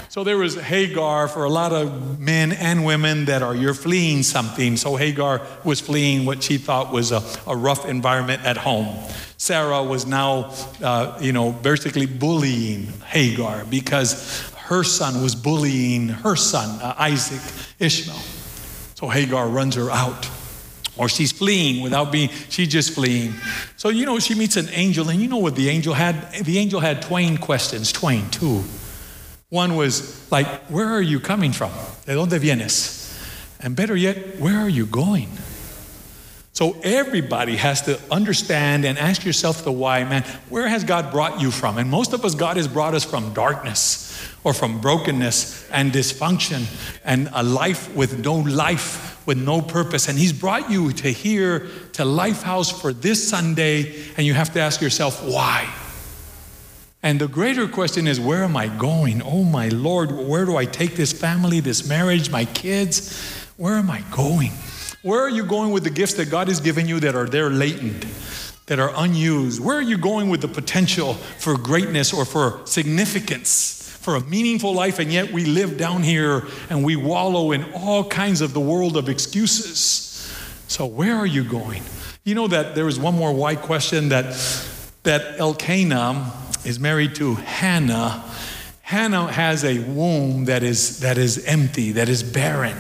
So 0.08 0.24
there 0.24 0.38
was 0.38 0.56
Hagar 0.56 1.28
for 1.28 1.44
a 1.44 1.50
lot 1.50 1.74
of 1.74 2.22
men 2.22 2.54
and 2.54 2.86
women 2.86 3.26
that 3.26 3.44
are 3.44 3.54
you're 3.54 3.74
fleeing 3.74 4.24
something. 4.24 4.78
So 4.78 4.96
Hagar 4.96 5.46
was 5.66 5.82
fleeing 5.82 6.26
what 6.26 6.42
she 6.42 6.58
thought 6.58 6.94
was 6.94 7.12
a, 7.12 7.22
a 7.46 7.58
rough 7.58 7.86
environment 7.86 8.46
at 8.46 8.56
home. 8.56 8.96
Sarah 9.36 9.84
was 9.84 10.06
now, 10.06 10.54
uh, 10.82 11.18
you 11.20 11.34
know, 11.34 11.52
basically 11.52 12.06
bullying 12.06 12.86
Hagar 13.08 13.66
because 13.66 14.50
her 14.56 14.86
son 14.86 15.22
was 15.22 15.36
bullying 15.36 16.08
her 16.08 16.38
son, 16.38 16.82
uh, 16.82 16.96
Isaac, 16.98 17.42
Ishmael. 17.78 18.45
So 19.06 19.10
Hagar 19.10 19.48
runs 19.48 19.76
her 19.76 19.92
out. 19.92 20.28
Or 20.98 21.08
she's 21.08 21.32
fleeing 21.32 21.84
without 21.84 22.12
being, 22.12 22.30
she's 22.50 22.70
just 22.70 22.96
fleeing. 22.96 23.36
So, 23.78 23.90
you 23.90 24.04
know, 24.04 24.18
she 24.18 24.34
meets 24.34 24.58
an 24.58 24.68
angel, 24.72 25.10
and 25.10 25.22
you 25.22 25.28
know 25.28 25.38
what 25.38 25.56
the 25.56 25.70
angel 25.70 25.94
had? 25.94 26.32
The 26.44 26.58
angel 26.58 26.80
had 26.80 27.04
twain 27.04 27.38
questions, 27.38 27.92
twain, 27.92 28.28
two. 28.32 28.64
One 29.50 29.76
was 29.76 30.26
like, 30.32 30.48
Where 30.72 30.88
are 30.88 31.04
you 31.04 31.20
coming 31.20 31.52
from? 31.52 31.70
¿De 32.08 32.14
dónde 32.14 32.40
vienes? 32.40 33.16
And 33.60 33.76
better 33.76 33.96
yet, 33.96 34.40
where 34.40 34.58
are 34.58 34.70
you 34.70 34.88
going? 34.88 35.30
So 36.56 36.78
everybody 36.84 37.58
has 37.58 37.82
to 37.82 38.00
understand 38.10 38.86
and 38.86 38.98
ask 38.98 39.26
yourself 39.26 39.66
the 39.66 39.74
why, 39.74 40.06
man. 40.06 40.24
Where 40.48 40.70
has 40.70 40.86
God 40.86 41.12
brought 41.12 41.42
you 41.42 41.52
from? 41.52 41.78
And 41.78 41.90
most 41.90 42.14
of 42.14 42.24
us, 42.24 42.34
God 42.34 42.56
has 42.56 42.66
brought 42.66 42.94
us 42.94 43.04
from 43.04 43.34
darkness 43.34 44.26
or 44.46 44.54
from 44.54 44.80
brokenness 44.80 45.70
and 45.70 45.92
dysfunction 45.92 46.64
and 47.04 47.30
a 47.34 47.44
life 47.44 47.94
with 47.94 48.24
no 48.24 48.36
life, 48.36 49.22
with 49.28 49.38
no 49.38 49.62
purpose. 49.62 50.08
And 50.08 50.18
He's 50.18 50.32
brought 50.32 50.72
you 50.72 50.94
to 50.94 51.12
here, 51.12 51.68
to 51.92 52.04
Lifehouse 52.04 52.72
for 52.72 52.94
this 52.94 53.28
Sunday, 53.28 53.94
and 54.16 54.26
you 54.26 54.34
have 54.34 54.54
to 54.54 54.62
ask 54.62 54.80
yourself, 54.80 55.28
why? 55.28 55.70
And 57.04 57.20
the 57.20 57.28
greater 57.28 57.68
question 57.68 58.08
is, 58.08 58.18
where 58.18 58.46
am 58.46 58.56
I 58.56 58.70
going? 58.70 59.22
Oh, 59.22 59.44
my 59.44 59.68
Lord, 59.68 60.10
where 60.10 60.46
do 60.46 60.56
I 60.56 60.64
take 60.64 60.96
this 60.96 61.12
family, 61.12 61.60
this 61.60 61.86
marriage, 61.86 62.32
my 62.32 62.46
kids? 62.46 63.22
Where 63.58 63.74
am 63.74 63.92
I 63.92 64.06
going? 64.10 64.52
Where 65.06 65.20
are 65.20 65.30
you 65.30 65.46
going 65.46 65.70
with 65.70 65.84
the 65.84 65.92
gifts 65.92 66.16
that 66.16 66.32
God 66.32 66.48
has 66.48 66.60
given 66.60 66.88
you 66.88 67.00
that 67.02 67.14
are 67.14 67.28
there 67.28 67.52
latent, 67.52 68.08
that 68.66 68.80
are 68.80 68.92
unused? 68.96 69.64
Where 69.64 69.78
are 69.78 69.82
you 69.84 70.00
going 70.00 70.30
with 70.30 70.42
the 70.42 70.48
potential 70.48 71.14
for 71.14 71.56
greatness 71.60 72.12
or 72.12 72.26
for 72.26 72.62
significance? 72.66 73.88
For 74.02 74.16
a 74.16 74.22
meaningful 74.22 74.74
life, 74.74 74.98
and 74.98 75.14
yet 75.14 75.32
we 75.32 75.46
live 75.46 75.78
down 75.78 76.02
here 76.02 76.48
and 76.72 76.84
we 76.84 76.96
wallow 76.96 77.52
in 77.52 77.72
all 77.76 78.04
kinds 78.04 78.42
of 78.42 78.54
the 78.54 78.60
world 78.60 78.98
of 78.98 79.08
excuses. 79.08 80.28
So, 80.68 80.88
where 80.88 81.16
are 81.16 81.28
you 81.28 81.44
going? 81.44 81.84
You 82.24 82.34
know 82.34 82.48
that 82.48 82.74
there 82.74 82.88
is 82.88 82.98
one 82.98 83.14
more 83.14 83.32
why 83.32 83.58
question 83.58 84.10
that 84.10 84.36
that 85.04 85.40
Elkanah 85.40 86.34
is 86.64 86.80
married 86.80 87.14
to 87.18 87.36
Hannah. 87.36 88.24
Hannah 88.82 89.32
has 89.32 89.64
a 89.64 89.78
womb 89.84 90.46
that 90.46 90.64
is 90.64 91.02
that 91.02 91.20
is 91.20 91.46
empty, 91.46 91.92
that 91.92 92.10
is 92.10 92.24
barren. 92.24 92.78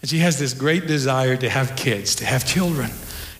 And 0.00 0.10
she 0.10 0.18
has 0.18 0.38
this 0.38 0.54
great 0.54 0.86
desire 0.86 1.36
to 1.36 1.48
have 1.48 1.76
kids, 1.76 2.14
to 2.16 2.24
have 2.24 2.46
children. 2.46 2.90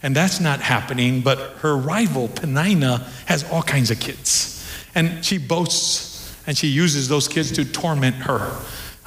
And 0.02 0.14
that's 0.14 0.40
not 0.40 0.60
happening, 0.60 1.20
but 1.20 1.38
her 1.58 1.76
rival, 1.76 2.28
Penina, 2.28 3.02
has 3.26 3.44
all 3.50 3.62
kinds 3.62 3.90
of 3.90 4.00
kids. 4.00 4.64
And 4.94 5.24
she 5.24 5.38
boasts 5.38 6.34
and 6.46 6.56
she 6.56 6.68
uses 6.68 7.08
those 7.08 7.28
kids 7.28 7.50
to 7.52 7.64
torment 7.64 8.16
her 8.16 8.56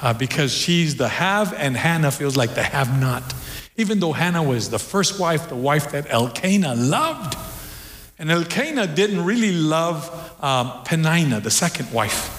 uh, 0.00 0.12
because 0.12 0.52
she's 0.52 0.96
the 0.96 1.08
have 1.08 1.54
and 1.54 1.76
Hannah 1.76 2.10
feels 2.10 2.36
like 2.36 2.54
the 2.54 2.62
have 2.62 3.00
not. 3.00 3.34
Even 3.76 4.00
though 4.00 4.12
Hannah 4.12 4.42
was 4.42 4.70
the 4.70 4.78
first 4.78 5.18
wife, 5.18 5.48
the 5.48 5.56
wife 5.56 5.92
that 5.92 6.06
Elkanah 6.10 6.74
loved. 6.74 7.36
And 8.18 8.30
Elkanah 8.30 8.88
didn't 8.88 9.24
really 9.24 9.52
love 9.52 10.10
um, 10.42 10.70
Penina, 10.84 11.42
the 11.42 11.50
second 11.50 11.90
wife. 11.92 12.36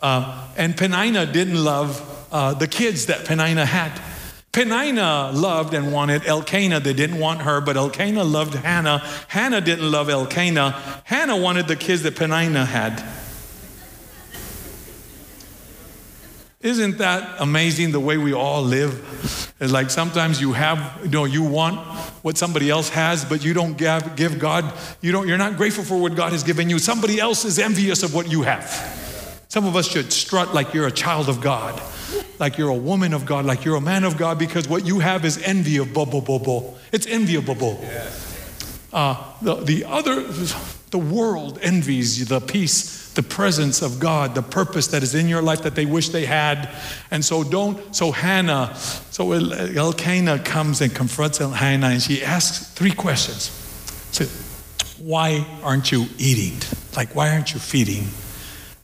Uh, 0.00 0.46
and 0.58 0.74
Penina 0.74 1.32
didn't 1.32 1.62
love 1.62 2.10
uh, 2.34 2.52
the 2.52 2.66
kids 2.66 3.06
that 3.06 3.24
Penina 3.24 3.64
had. 3.64 3.92
Penina 4.50 5.32
loved 5.32 5.72
and 5.72 5.92
wanted 5.92 6.26
Elkanah. 6.26 6.80
They 6.80 6.92
didn't 6.92 7.18
want 7.18 7.42
her, 7.42 7.60
but 7.60 7.76
Elkanah 7.76 8.24
loved 8.24 8.54
Hannah. 8.54 8.98
Hannah 9.28 9.60
didn't 9.60 9.90
love 9.90 10.10
Elkanah. 10.10 11.02
Hannah 11.04 11.36
wanted 11.36 11.68
the 11.68 11.76
kids 11.76 12.02
that 12.02 12.16
Penina 12.16 12.66
had. 12.66 13.04
Isn't 16.60 16.98
that 16.98 17.36
amazing 17.38 17.92
the 17.92 18.00
way 18.00 18.16
we 18.16 18.32
all 18.32 18.62
live? 18.62 19.54
It's 19.60 19.72
like 19.72 19.90
sometimes 19.90 20.40
you 20.40 20.54
have, 20.54 20.98
you 21.04 21.10
know, 21.10 21.26
you 21.26 21.44
want 21.44 21.78
what 22.24 22.36
somebody 22.36 22.68
else 22.68 22.88
has, 22.88 23.24
but 23.24 23.44
you 23.44 23.54
don't 23.54 23.76
give, 23.76 24.16
give 24.16 24.40
God, 24.40 24.72
you 25.00 25.12
don't, 25.12 25.28
you're 25.28 25.38
not 25.38 25.56
grateful 25.56 25.84
for 25.84 26.00
what 26.00 26.16
God 26.16 26.32
has 26.32 26.42
given 26.42 26.68
you. 26.68 26.80
Somebody 26.80 27.20
else 27.20 27.44
is 27.44 27.60
envious 27.60 28.02
of 28.02 28.12
what 28.12 28.28
you 28.28 28.42
have. 28.42 28.64
Some 29.48 29.66
of 29.66 29.76
us 29.76 29.86
should 29.86 30.12
strut 30.12 30.52
like 30.52 30.74
you're 30.74 30.88
a 30.88 30.92
child 30.92 31.28
of 31.28 31.40
God 31.40 31.80
like 32.38 32.58
you're 32.58 32.68
a 32.68 32.74
woman 32.74 33.12
of 33.12 33.26
God, 33.26 33.44
like 33.44 33.64
you're 33.64 33.76
a 33.76 33.80
man 33.80 34.04
of 34.04 34.16
God, 34.16 34.38
because 34.38 34.68
what 34.68 34.86
you 34.86 35.00
have 35.00 35.24
is 35.24 35.38
enviable. 35.42 36.78
It's 36.92 37.06
enviable. 37.06 37.84
Uh, 38.92 39.22
the, 39.42 39.56
the 39.56 39.84
other, 39.84 40.22
the 40.90 40.98
world 40.98 41.58
envies 41.62 42.28
the 42.28 42.40
peace, 42.40 43.12
the 43.14 43.22
presence 43.22 43.82
of 43.82 43.98
God, 43.98 44.34
the 44.34 44.42
purpose 44.42 44.88
that 44.88 45.02
is 45.02 45.14
in 45.14 45.28
your 45.28 45.42
life 45.42 45.62
that 45.62 45.74
they 45.74 45.86
wish 45.86 46.10
they 46.10 46.26
had. 46.26 46.68
And 47.10 47.24
so 47.24 47.42
don't, 47.42 47.94
so 47.94 48.12
Hannah, 48.12 48.74
so 48.76 49.32
Elkanah 49.32 50.38
comes 50.40 50.80
and 50.80 50.94
confronts 50.94 51.38
Hannah 51.38 51.88
and 51.88 52.02
she 52.02 52.22
asks 52.22 52.68
three 52.72 52.92
questions. 52.92 53.50
So, 54.12 54.26
why 55.02 55.44
aren't 55.62 55.90
you 55.90 56.06
eating? 56.18 56.58
Like, 56.96 57.14
why 57.16 57.30
aren't 57.30 57.52
you 57.52 57.60
feeding? 57.60 58.06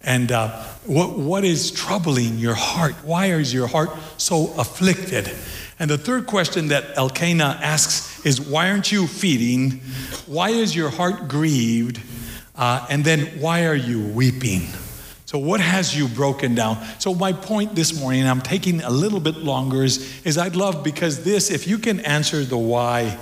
And 0.02 0.32
uh, 0.32 0.62
what, 0.86 1.18
what 1.18 1.44
is 1.44 1.70
troubling 1.70 2.38
your 2.38 2.54
heart? 2.54 2.94
Why 3.04 3.26
is 3.26 3.52
your 3.52 3.66
heart 3.66 3.90
so 4.16 4.52
afflicted? 4.56 5.30
And 5.78 5.90
the 5.90 5.98
third 5.98 6.26
question 6.26 6.68
that 6.68 6.96
Elkanah 6.96 7.58
asks 7.62 8.24
is, 8.24 8.40
Why 8.40 8.70
aren't 8.70 8.92
you 8.92 9.06
feeding? 9.06 9.80
Why 10.26 10.50
is 10.50 10.74
your 10.74 10.90
heart 10.90 11.28
grieved? 11.28 12.00
Uh, 12.56 12.86
and 12.90 13.04
then, 13.04 13.40
why 13.40 13.66
are 13.66 13.74
you 13.74 14.06
weeping? 14.08 14.68
So, 15.26 15.38
what 15.38 15.60
has 15.60 15.96
you 15.96 16.08
broken 16.08 16.54
down? 16.54 16.82
So, 16.98 17.14
my 17.14 17.32
point 17.32 17.74
this 17.74 17.98
morning, 17.98 18.26
I'm 18.26 18.40
taking 18.40 18.82
a 18.82 18.90
little 18.90 19.20
bit 19.20 19.36
longer, 19.36 19.84
is, 19.84 20.20
is 20.26 20.36
I'd 20.36 20.56
love 20.56 20.82
because 20.82 21.24
this, 21.24 21.50
if 21.50 21.66
you 21.66 21.78
can 21.78 22.00
answer 22.00 22.44
the 22.44 22.58
why, 22.58 23.18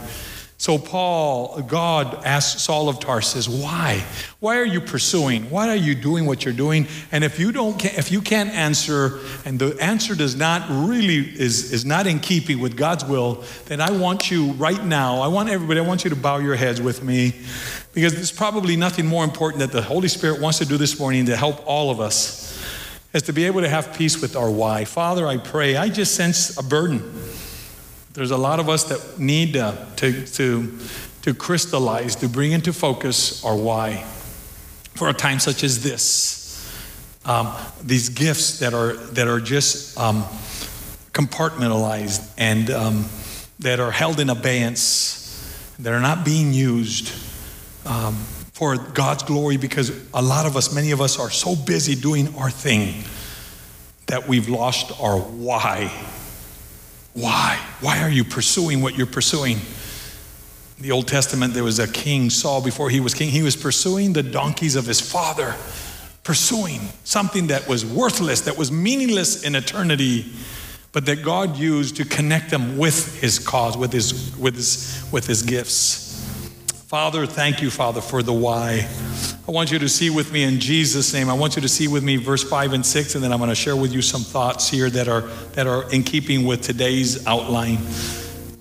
so, 0.61 0.77
Paul, 0.77 1.63
God 1.63 2.25
asked 2.25 2.59
Saul 2.59 2.89
of 2.89 2.99
Tarsus, 2.99 3.49
why? 3.49 4.05
Why 4.41 4.59
are 4.59 4.65
you 4.65 4.81
pursuing? 4.81 5.49
Why 5.51 5.69
are 5.69 5.77
you 5.77 5.95
doing 5.95 6.27
what 6.27 6.45
you're 6.45 6.53
doing? 6.53 6.89
And 7.13 7.23
if 7.23 7.39
you 7.39 7.53
don't, 7.53 7.83
if 7.85 8.11
you 8.11 8.21
can't 8.21 8.51
answer, 8.51 9.21
and 9.45 9.57
the 9.57 9.77
answer 9.81 10.17
does 10.17 10.35
not 10.35 10.67
really 10.69 11.19
is, 11.19 11.73
is 11.73 11.85
not 11.85 12.09
in 12.09 12.19
keeping 12.19 12.59
with 12.59 12.77
God's 12.77 13.05
will, 13.05 13.45
then 13.67 13.81
I 13.81 13.93
want 13.93 14.33
you 14.33 14.51
right 14.55 14.85
now, 14.85 15.21
I 15.21 15.29
want 15.29 15.49
everybody, 15.49 15.79
I 15.79 15.85
want 15.85 16.03
you 16.03 16.11
to 16.11 16.17
bow 16.17 16.39
your 16.39 16.57
heads 16.57 16.83
with 16.83 17.05
me, 17.05 17.35
because 17.95 18.15
there's 18.15 18.33
probably 18.33 18.75
nothing 18.75 19.07
more 19.07 19.23
important 19.23 19.61
that 19.61 19.71
the 19.71 19.83
Holy 19.83 20.09
Spirit 20.09 20.41
wants 20.41 20.59
to 20.59 20.65
do 20.65 20.77
this 20.77 20.99
morning 20.99 21.27
to 21.27 21.37
help 21.37 21.65
all 21.69 21.93
of 21.93 22.01
us, 22.01 22.61
is 23.13 23.23
to 23.23 23.33
be 23.33 23.45
able 23.45 23.61
to 23.61 23.69
have 23.69 23.97
peace 23.97 24.21
with 24.21 24.35
our 24.35 24.51
why. 24.51 24.85
Father, 24.85 25.25
I 25.25 25.37
pray, 25.37 25.77
I 25.77 25.89
just 25.89 26.17
sense 26.17 26.59
a 26.59 26.65
burden. 26.65 27.01
There's 28.15 28.31
a 28.31 28.37
lot 28.37 28.59
of 28.59 28.69
us 28.69 28.85
that 28.85 29.19
need 29.19 29.53
to, 29.55 29.87
to, 29.97 30.79
to 31.23 31.35
crystallize, 31.35 32.17
to 32.17 32.29
bring 32.29 32.53
into 32.53 32.73
focus 32.73 33.45
our 33.45 33.57
why 33.57 34.05
for 34.95 35.09
a 35.09 35.15
time 35.15 35.39
such 35.39 35.63
as 35.63 35.83
this. 35.83 36.37
Um, 37.25 37.55
these 37.83 38.09
gifts 38.09 38.61
that 38.61 38.73
are, 38.75 38.95
that 38.95 39.29
are 39.29 39.41
just 39.41 39.99
um, 39.99 40.23
compartmentalized 41.13 42.29
and 42.39 42.71
um, 42.71 43.05
that 43.59 43.81
are 43.81 43.91
held 43.91 44.21
in 44.21 44.31
abeyance, 44.31 45.75
that 45.79 45.93
are 45.93 46.01
not 46.01 46.25
being 46.25 46.53
used 46.53 47.13
um, 47.85 48.15
for 48.53 48.77
God's 48.77 49.23
glory 49.23 49.57
because 49.57 49.91
a 50.15 50.23
lot 50.23 50.47
of 50.47 50.57
us, 50.57 50.75
many 50.75 50.91
of 50.91 51.01
us, 51.01 51.19
are 51.19 51.31
so 51.31 51.55
busy 51.55 51.95
doing 51.95 52.35
our 52.37 52.51
thing 52.51 53.05
that 54.07 54.27
we've 54.27 54.49
lost 54.49 54.99
our 55.01 55.19
why 55.19 55.93
why? 57.19 57.61
Why 57.81 58.03
are 58.03 58.11
you 58.11 58.25
pursuing 58.25 58.81
what 58.81 58.97
you're 58.97 59.07
pursuing? 59.07 59.59
In 60.77 60.83
the 60.83 60.93
Old 60.93 61.09
Testament, 61.09 61.55
there 61.55 61.65
was 61.65 61.81
a 61.81 61.89
king, 61.89 62.31
Saul, 62.31 62.63
before 62.63 62.91
he 62.91 63.01
was 63.01 63.13
king. 63.13 63.31
He 63.31 63.43
was 63.43 63.57
pursuing 63.57 64.13
the 64.13 64.23
donkeys 64.23 64.77
of 64.77 64.87
his 64.87 65.01
father, 65.01 65.57
pursuing 66.23 66.81
something 67.03 67.49
that 67.49 67.67
was 67.67 67.85
worthless, 67.85 68.43
that 68.43 68.57
was 68.57 68.71
meaningless 68.71 69.43
in 69.43 69.57
eternity, 69.57 70.27
but 70.93 71.07
that 71.07 71.25
God 71.25 71.57
used 71.57 71.97
to 71.97 72.05
connect 72.05 72.51
them 72.51 72.79
with 72.79 73.21
his 73.21 73.41
cause, 73.41 73.77
with 73.77 73.93
his, 73.93 74.37
with 74.37 74.55
his, 74.55 75.05
with 75.11 75.27
his 75.27 75.43
gifts. 75.43 76.05
Father, 76.87 77.27
thank 77.27 77.61
you, 77.61 77.71
Father, 77.71 78.01
for 78.01 78.23
the 78.23 78.33
why. 78.33 78.89
I 79.49 79.51
want 79.51 79.73
you 79.73 79.79
to 79.79 79.89
see 79.89 80.11
with 80.11 80.31
me 80.31 80.43
in 80.43 80.61
Jesus' 80.61 81.15
name. 81.15 81.31
I 81.31 81.33
want 81.33 81.57
you 81.57 81.63
to 81.63 81.69
see 81.69 81.89
with 81.89 82.05
me 82.05 82.17
verse 82.17 82.45
5 82.45 82.75
and 82.75 82.85
6, 82.85 83.15
and 83.15 83.25
then 83.25 83.33
I'm 83.33 83.39
going 83.39 83.49
to 83.49 83.55
share 83.55 83.77
with 83.77 83.95
you 83.95 84.03
some 84.03 84.21
thoughts 84.21 84.69
here 84.69 84.91
that 84.91 85.09
are, 85.09 85.23
that 85.53 85.67
are 85.67 85.91
in 85.91 86.03
keeping 86.03 86.45
with 86.45 86.61
today's 86.61 87.27
outline. 87.27 87.79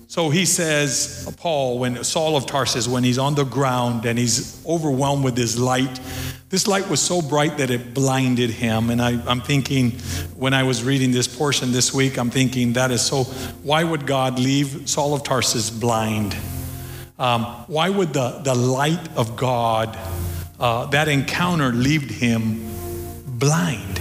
So 0.06 0.30
he 0.30 0.46
says, 0.46 1.30
Paul, 1.36 1.78
when 1.78 2.02
Saul 2.04 2.38
of 2.38 2.46
Tarsus, 2.46 2.88
when 2.88 3.04
he's 3.04 3.18
on 3.18 3.34
the 3.34 3.44
ground 3.44 4.06
and 4.06 4.18
he's 4.18 4.64
overwhelmed 4.64 5.24
with 5.24 5.36
this 5.36 5.58
light, 5.58 6.00
this 6.48 6.66
light 6.66 6.88
was 6.88 7.02
so 7.02 7.20
bright 7.20 7.58
that 7.58 7.68
it 7.68 7.92
blinded 7.92 8.48
him. 8.48 8.88
And 8.88 9.02
I, 9.02 9.10
am 9.30 9.42
thinking, 9.42 9.90
when 10.36 10.54
I 10.54 10.62
was 10.62 10.82
reading 10.82 11.10
this 11.10 11.28
portion 11.28 11.70
this 11.70 11.92
week, 11.92 12.18
I'm 12.18 12.30
thinking 12.30 12.72
that 12.72 12.90
is 12.90 13.02
so, 13.02 13.24
why 13.62 13.84
would 13.84 14.06
God 14.06 14.38
leave 14.38 14.88
Saul 14.88 15.12
of 15.12 15.22
Tarsus 15.22 15.68
blind? 15.68 16.34
Um, 17.18 17.44
why 17.66 17.90
would 17.90 18.14
the, 18.14 18.40
the 18.42 18.54
light 18.54 19.06
of 19.16 19.36
God, 19.36 19.98
uh, 20.60 20.86
that 20.86 21.08
encounter, 21.08 21.72
leave 21.72 22.02
him 22.02 22.64
blind? 23.26 24.00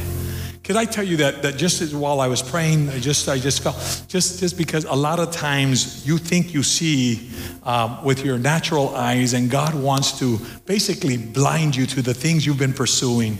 Could 0.68 0.76
I 0.76 0.84
tell 0.84 1.06
you 1.06 1.16
that, 1.18 1.44
that 1.44 1.56
just 1.56 1.82
as 1.82 1.96
while 1.96 2.20
I 2.20 2.28
was 2.28 2.42
praying, 2.42 2.90
I 2.90 3.00
just, 3.00 3.30
I 3.30 3.40
just 3.40 3.64
felt, 3.64 4.04
just, 4.10 4.42
just 4.42 4.58
because 4.58 4.84
a 4.84 4.96
lot 4.96 5.18
of 5.18 5.32
times 5.32 6.06
you 6.06 6.18
think 6.18 6.54
you 6.54 6.62
see 6.62 7.32
um, 7.64 8.04
with 8.04 8.26
your 8.26 8.38
natural 8.38 8.94
eyes, 8.94 9.34
and 9.34 9.50
God 9.50 9.74
wants 9.74 10.20
to 10.20 10.38
basically 10.66 11.16
blind 11.16 11.74
you 11.74 11.86
to 11.86 12.02
the 12.02 12.14
things 12.14 12.46
you've 12.46 12.60
been 12.60 12.74
pursuing. 12.74 13.38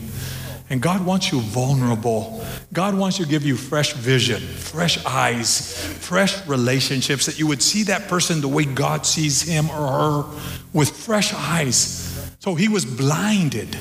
And 0.70 0.80
God 0.80 1.04
wants 1.04 1.30
you 1.30 1.40
vulnerable. 1.40 2.42
God 2.72 2.96
wants 2.96 3.18
to 3.18 3.26
give 3.26 3.44
you 3.44 3.58
fresh 3.58 3.92
vision, 3.92 4.40
fresh 4.40 5.04
eyes, 5.04 5.84
fresh 6.00 6.46
relationships, 6.46 7.26
that 7.26 7.38
you 7.38 7.46
would 7.46 7.60
see 7.60 7.82
that 7.84 8.08
person 8.08 8.40
the 8.40 8.48
way 8.48 8.64
God 8.64 9.04
sees 9.04 9.42
him 9.42 9.68
or 9.68 9.74
her 9.74 10.40
with 10.72 10.90
fresh 10.90 11.34
eyes. 11.34 12.07
So 12.48 12.54
he 12.54 12.68
was 12.68 12.86
blinded. 12.86 13.76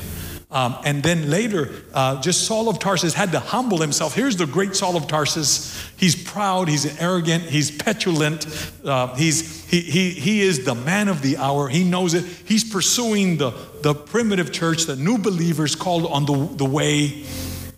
Um, 0.51 0.75
and 0.84 1.01
then 1.01 1.30
later, 1.30 1.84
uh, 1.93 2.19
just 2.19 2.45
Saul 2.45 2.67
of 2.67 2.80
Tarsus 2.80 3.13
had 3.13 3.32
to 3.32 3.39
humble 3.39 3.77
himself. 3.77 4.13
Here's 4.13 4.36
the 4.36 4.45
great 4.45 4.75
Saul 4.75 4.97
of 4.97 5.08
Tarsus. 5.08 5.89
He's 5.95 6.21
proud, 6.21 6.67
he's 6.67 6.99
arrogant, 6.99 7.43
he's 7.43 7.71
petulant, 7.71 8.45
uh, 8.84 9.15
he's, 9.15 9.65
he, 9.69 9.80
he, 9.80 10.10
he 10.10 10.41
is 10.41 10.65
the 10.65 10.75
man 10.75 11.08
of 11.08 11.21
the 11.21 11.38
hour. 11.38 11.69
He 11.69 11.86
knows 11.86 12.13
it. 12.13 12.25
He's 12.45 12.69
pursuing 12.69 13.38
the, 13.38 13.51
the 13.84 13.95
primitive 13.95 14.51
church, 14.51 14.84
the 14.84 14.97
new 14.97 15.17
believers 15.17 15.73
called 15.73 16.06
on 16.06 16.25
the, 16.25 16.58
the 16.58 16.65
way 16.65 17.23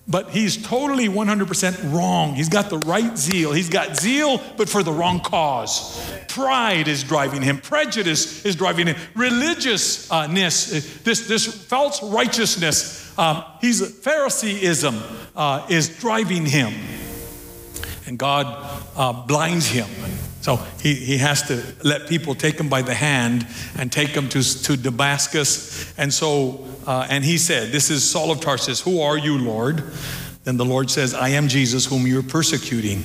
but 0.10 0.32
he's 0.32 0.58
totally 0.62 1.08
100% 1.08 1.94
wrong. 1.94 2.34
He's 2.34 2.50
got 2.50 2.72
the 2.72 2.80
right 2.80 3.16
zeal. 3.16 3.54
He's 3.54 3.70
got 3.70 3.96
zeal, 3.96 4.42
but 4.58 4.68
for 4.68 4.82
the 4.82 4.92
wrong 4.92 5.20
cause. 5.20 6.12
Pride 6.28 6.88
is 6.88 7.04
driving 7.04 7.44
him, 7.44 7.60
prejudice 7.60 8.44
is 8.44 8.56
driving 8.56 8.88
him, 8.88 8.96
religiousness, 9.16 10.98
this, 11.04 11.28
this 11.28 11.46
false 11.46 12.02
righteousness, 12.02 13.18
um, 13.20 13.44
he's 13.60 13.86
Phariseeism 14.00 14.98
uh, 15.36 15.68
is 15.70 15.90
driving 16.00 16.46
him. 16.46 16.74
And 18.08 18.18
God 18.18 18.48
uh, 18.96 19.26
blinds 19.28 19.68
him. 19.68 19.88
So 20.42 20.56
he, 20.82 20.96
he 20.96 21.18
has 21.18 21.44
to 21.50 21.62
let 21.84 22.08
people 22.08 22.34
take 22.34 22.58
him 22.58 22.70
by 22.70 22.82
the 22.82 22.94
hand 22.94 23.46
and 23.78 23.92
take 23.92 24.10
him 24.10 24.30
to, 24.30 24.64
to 24.64 24.78
Damascus. 24.78 25.94
And 25.98 26.14
so 26.14 26.66
uh, 26.90 27.06
and 27.08 27.24
he 27.24 27.38
said, 27.38 27.72
This 27.72 27.92
is 27.92 28.10
Saul 28.10 28.32
of 28.32 28.42
Tarsus. 28.42 28.82
Who 28.82 29.02
are 29.02 29.16
you, 29.16 29.38
Lord? 29.38 29.84
Then 30.44 30.58
the 30.58 30.66
Lord 30.66 30.90
says, 30.90 31.14
I 31.14 31.30
am 31.30 31.48
Jesus 31.48 31.86
whom 31.86 32.08
you're 32.08 32.24
persecuting. 32.24 33.04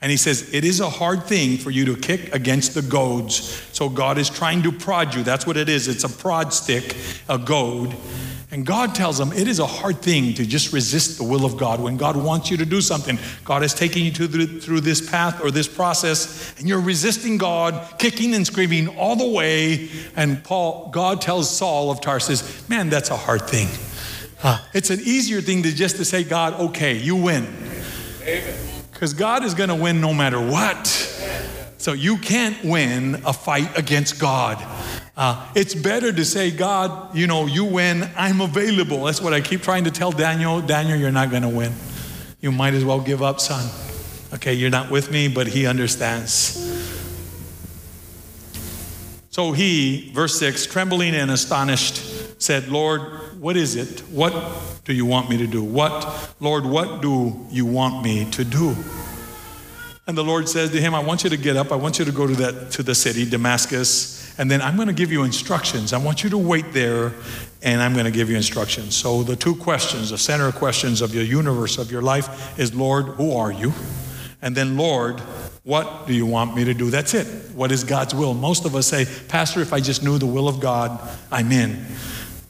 And 0.00 0.10
he 0.10 0.16
says, 0.16 0.52
It 0.54 0.64
is 0.64 0.80
a 0.80 0.88
hard 0.88 1.24
thing 1.24 1.58
for 1.58 1.70
you 1.70 1.84
to 1.86 1.96
kick 1.96 2.34
against 2.34 2.74
the 2.74 2.82
goads. 2.82 3.34
So 3.72 3.88
God 3.88 4.18
is 4.18 4.30
trying 4.30 4.62
to 4.62 4.72
prod 4.72 5.14
you. 5.14 5.22
That's 5.22 5.46
what 5.46 5.56
it 5.56 5.68
is. 5.68 5.88
It's 5.88 6.04
a 6.04 6.08
prod 6.08 6.52
stick, 6.52 6.96
a 7.28 7.38
goad. 7.38 7.94
And 8.52 8.64
God 8.64 8.94
tells 8.94 9.18
them 9.18 9.32
it 9.32 9.48
is 9.48 9.58
a 9.58 9.66
hard 9.66 10.00
thing 10.00 10.32
to 10.34 10.46
just 10.46 10.72
resist 10.72 11.18
the 11.18 11.24
will 11.24 11.44
of 11.44 11.56
God. 11.56 11.80
When 11.80 11.96
God 11.96 12.16
wants 12.16 12.50
you 12.50 12.56
to 12.58 12.64
do 12.64 12.80
something, 12.80 13.18
God 13.44 13.64
is 13.64 13.74
taking 13.74 14.04
you 14.04 14.12
the, 14.12 14.46
through 14.60 14.82
this 14.82 15.10
path 15.10 15.42
or 15.42 15.50
this 15.50 15.66
process, 15.66 16.56
and 16.58 16.68
you're 16.68 16.80
resisting 16.80 17.38
God, 17.38 17.98
kicking 17.98 18.34
and 18.34 18.46
screaming 18.46 18.88
all 18.96 19.16
the 19.16 19.28
way. 19.28 19.90
And 20.14 20.44
Paul, 20.44 20.90
God 20.90 21.20
tells 21.20 21.54
Saul 21.54 21.90
of 21.90 22.00
Tarsus, 22.00 22.68
man, 22.68 22.88
that's 22.88 23.10
a 23.10 23.16
hard 23.16 23.42
thing. 23.42 23.68
Uh, 24.42 24.64
it's 24.74 24.90
an 24.90 25.00
easier 25.00 25.40
thing 25.40 25.62
to 25.62 25.74
just 25.74 25.96
to 25.96 26.04
say, 26.04 26.24
God, 26.24 26.54
okay, 26.54 26.96
you 26.96 27.16
win. 27.16 27.46
Because 28.92 29.14
God 29.14 29.44
is 29.44 29.54
going 29.54 29.68
to 29.68 29.74
win 29.74 30.00
no 30.00 30.12
matter 30.12 30.40
what. 30.40 30.86
So 31.78 31.92
you 31.92 32.18
can't 32.18 32.64
win 32.64 33.16
a 33.26 33.32
fight 33.32 33.78
against 33.78 34.18
God. 34.18 34.64
Uh, 35.16 35.46
it's 35.54 35.74
better 35.74 36.12
to 36.12 36.24
say, 36.24 36.50
God, 36.50 37.14
you 37.16 37.26
know, 37.26 37.46
you 37.46 37.64
win, 37.64 38.10
I'm 38.16 38.40
available. 38.40 39.04
That's 39.04 39.20
what 39.20 39.32
I 39.32 39.40
keep 39.40 39.62
trying 39.62 39.84
to 39.84 39.90
tell 39.90 40.12
Daniel. 40.12 40.60
Daniel, 40.60 40.98
you're 40.98 41.12
not 41.12 41.30
going 41.30 41.42
to 41.42 41.48
win. 41.48 41.72
You 42.40 42.52
might 42.52 42.74
as 42.74 42.84
well 42.84 43.00
give 43.00 43.22
up, 43.22 43.40
son. 43.40 43.70
Okay, 44.34 44.52
you're 44.52 44.70
not 44.70 44.90
with 44.90 45.10
me, 45.10 45.28
but 45.28 45.46
he 45.46 45.66
understands. 45.66 46.62
So 49.30 49.52
he, 49.52 50.10
verse 50.12 50.38
6, 50.38 50.66
trembling 50.66 51.14
and 51.14 51.30
astonished, 51.30 52.42
said, 52.42 52.68
Lord, 52.68 53.00
what 53.46 53.56
is 53.56 53.76
it? 53.76 54.00
What 54.10 54.34
do 54.84 54.92
you 54.92 55.06
want 55.06 55.30
me 55.30 55.36
to 55.36 55.46
do? 55.46 55.62
What, 55.62 56.34
Lord, 56.40 56.66
what 56.66 57.00
do 57.00 57.46
you 57.48 57.64
want 57.64 58.02
me 58.02 58.28
to 58.32 58.44
do? 58.44 58.74
And 60.08 60.18
the 60.18 60.24
Lord 60.24 60.48
says 60.48 60.70
to 60.72 60.80
him, 60.80 60.96
I 60.96 60.98
want 60.98 61.22
you 61.22 61.30
to 61.30 61.36
get 61.36 61.56
up. 61.56 61.70
I 61.70 61.76
want 61.76 62.00
you 62.00 62.04
to 62.06 62.10
go 62.10 62.26
to 62.26 62.34
that 62.34 62.72
to 62.72 62.82
the 62.82 62.92
city, 62.92 63.24
Damascus 63.24 64.16
and 64.38 64.50
then 64.50 64.60
I'm 64.60 64.74
going 64.74 64.88
to 64.88 64.94
give 64.94 65.12
you 65.12 65.22
instructions. 65.22 65.92
I 65.92 65.98
want 65.98 66.24
you 66.24 66.30
to 66.30 66.38
wait 66.38 66.72
there, 66.72 67.12
and 67.62 67.80
I'm 67.80 67.92
going 67.92 68.04
to 68.04 68.10
give 68.10 68.28
you 68.28 68.36
instructions. 68.36 68.96
So, 68.96 69.22
the 69.22 69.36
two 69.36 69.54
questions, 69.54 70.10
the 70.10 70.18
center 70.18 70.50
questions 70.52 71.00
of 71.00 71.14
your 71.14 71.24
universe, 71.24 71.78
of 71.78 71.90
your 71.90 72.02
life, 72.02 72.58
is 72.58 72.74
Lord, 72.74 73.06
who 73.06 73.36
are 73.36 73.52
you? 73.52 73.72
And 74.42 74.54
then, 74.54 74.76
Lord, 74.76 75.20
what 75.62 76.06
do 76.06 76.12
you 76.12 76.26
want 76.26 76.54
me 76.54 76.64
to 76.64 76.74
do? 76.74 76.90
That's 76.90 77.14
it. 77.14 77.26
What 77.54 77.72
is 77.72 77.82
God's 77.82 78.14
will? 78.14 78.34
Most 78.34 78.66
of 78.66 78.74
us 78.74 78.86
say, 78.86 79.06
Pastor, 79.28 79.60
if 79.60 79.72
I 79.72 79.80
just 79.80 80.02
knew 80.02 80.18
the 80.18 80.26
will 80.26 80.48
of 80.48 80.60
God, 80.60 81.00
I'm 81.32 81.50
in. 81.50 81.86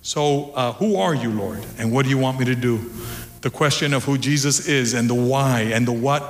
So, 0.07 0.53
uh, 0.55 0.73
who 0.75 0.99
are 0.99 1.16
you, 1.16 1.31
Lord? 1.33 1.66
And 1.79 1.90
what 1.90 2.05
do 2.05 2.11
you 2.11 2.16
want 2.16 2.38
me 2.38 2.45
to 2.45 2.55
do? 2.55 2.92
the 3.42 3.51
question 3.51 3.95
of 3.95 4.03
who 4.03 4.19
Jesus 4.19 4.66
is 4.66 4.92
and 4.92 5.09
the 5.09 5.14
why 5.14 5.61
and 5.73 5.87
the 5.87 5.92
what 5.92 6.23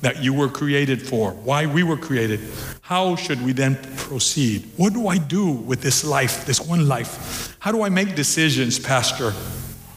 that 0.00 0.22
you 0.22 0.32
were 0.32 0.48
created 0.48 1.06
for, 1.06 1.32
why 1.32 1.66
we 1.66 1.82
were 1.82 1.98
created. 1.98 2.40
How 2.80 3.14
should 3.14 3.44
we 3.44 3.52
then 3.52 3.76
proceed? 3.96 4.70
What 4.78 4.94
do 4.94 5.06
I 5.08 5.18
do 5.18 5.50
with 5.50 5.82
this 5.82 6.02
life, 6.02 6.46
this 6.46 6.62
one 6.62 6.88
life? 6.88 7.56
How 7.58 7.72
do 7.72 7.82
I 7.82 7.90
make 7.90 8.14
decisions, 8.14 8.78
Pastor? 8.78 9.34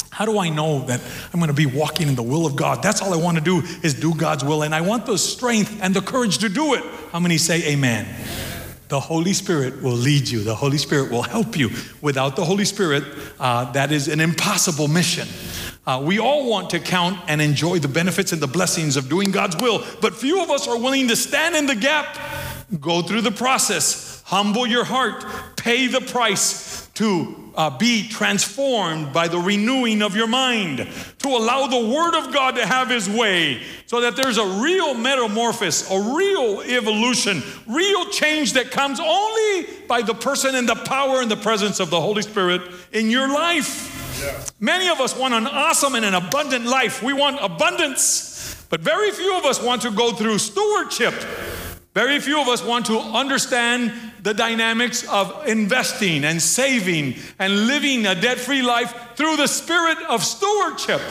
How 0.10 0.26
do 0.26 0.38
I 0.38 0.50
know 0.50 0.84
that 0.88 1.00
I'm 1.32 1.39
going 1.39 1.48
to 1.48 1.54
be 1.54 1.65
walking 1.65 2.10
in 2.10 2.15
the 2.15 2.24
will 2.24 2.45
of 2.45 2.58
God? 2.58 2.84
That's 2.84 3.02
all 3.02 3.13
I 3.13 3.24
want 3.24 3.38
to 3.38 3.43
do 3.43 3.62
is 3.82 3.93
do 3.93 4.13
God's 4.13 4.43
will. 4.43 4.63
And 4.63 4.76
I 4.76 4.82
want 4.82 5.06
the 5.06 5.17
strength 5.17 5.80
and 5.82 5.93
the 5.93 6.02
courage 6.02 6.39
to 6.39 6.50
do 6.50 6.74
it. 6.74 6.84
How 7.13 7.21
many 7.21 7.38
say 7.38 7.71
amen? 7.71 8.06
The 8.88 9.00
Holy 9.00 9.34
Spirit 9.34 9.82
will 9.82 9.93
lead 9.93 10.28
you. 10.30 10.43
The 10.43 10.56
Holy 10.56 10.78
Spirit 10.78 11.12
will 11.12 11.24
help 11.24 11.58
you. 11.58 11.71
Without 12.02 12.36
the 12.36 12.45
Holy 12.45 12.65
Spirit, 12.65 13.04
uh, 13.39 13.71
that 13.71 13.91
is 13.91 14.08
an 14.08 14.19
impossible 14.19 14.88
mission. 14.88 15.28
Uh, 15.88 16.02
we 16.04 16.19
all 16.19 16.50
want 16.50 16.69
to 16.71 16.80
count 16.80 17.19
and 17.28 17.41
enjoy 17.41 17.80
the 17.80 17.88
benefits 17.88 18.32
and 18.32 18.41
the 18.41 18.48
blessings 18.48 18.98
of 18.98 19.10
doing 19.10 19.32
God's 19.32 19.56
will, 19.58 19.84
but 20.02 20.15
few 20.15 20.41
of 20.41 20.50
us 20.50 20.67
are 20.67 20.78
willing 20.78 21.08
to 21.08 21.15
stand 21.15 21.56
in 21.56 21.67
the 21.67 21.76
gap, 21.76 22.17
go 22.80 23.02
through 23.02 23.21
the 23.21 23.32
process, 23.32 24.24
humble 24.26 24.65
your 24.65 24.84
heart, 24.84 25.24
pay 25.58 25.88
the 25.88 26.02
price 26.02 26.85
to 26.95 27.51
uh, 27.55 27.77
be 27.77 28.08
transformed 28.08 29.13
by 29.13 29.27
the 29.27 29.38
renewing 29.38 30.01
of 30.01 30.15
your 30.15 30.27
mind, 30.27 30.88
to 31.19 31.27
allow 31.27 31.67
the 31.67 31.88
Word 31.88 32.15
of 32.15 32.34
God 32.34 32.55
to 32.55 32.65
have 32.65 32.89
His 32.89 33.10
way, 33.10 33.62
so 33.86 34.01
that 34.01 34.15
there's 34.15 34.38
a 34.38 34.45
real 34.62 34.93
metamorphosis, 34.93 35.89
a 35.89 36.15
real 36.15 36.62
evolution, 36.62 37.41
real 37.67 38.05
change 38.10 38.53
that 38.53 38.71
comes 38.71 38.99
only 38.99 39.67
by 39.88 40.01
the 40.01 40.13
person 40.13 40.55
and 40.55 40.67
the 40.67 40.75
power 40.75 41.21
and 41.21 41.29
the 41.29 41.38
presence 41.38 41.79
of 41.79 41.89
the 41.89 41.99
Holy 41.99 42.21
Spirit 42.21 42.62
in 42.91 43.10
your 43.10 43.31
life. 43.31 43.93
Many 44.60 44.89
of 44.89 44.99
us 44.99 45.15
want 45.17 45.34
an 45.34 45.47
awesome 45.47 45.95
and 45.95 46.05
an 46.05 46.13
abundant 46.13 46.65
life. 46.65 47.03
We 47.03 47.13
want 47.13 47.38
abundance, 47.41 48.65
but 48.69 48.79
very 48.81 49.12
few 49.12 49.38
of 49.38 49.45
us 49.45 49.62
want 49.62 49.81
to 49.84 49.91
go 49.91 50.13
through 50.13 50.39
stewardship. 50.39 51.13
Very 51.95 52.19
few 52.19 52.41
of 52.41 52.49
us 52.49 52.62
want 52.62 52.88
to 52.88 52.99
understand 52.99 53.93
the 54.21 54.34
dynamics 54.34 55.08
of 55.08 55.47
investing 55.47 56.25
and 56.25 56.41
saving 56.41 57.15
and 57.39 57.67
living 57.67 58.05
a 58.05 58.13
debt 58.13 58.38
free 58.38 58.62
life 58.62 58.93
through 59.15 59.38
the 59.38 59.47
spirit 59.47 59.97
of 60.10 60.21
stewardship. 60.21 61.01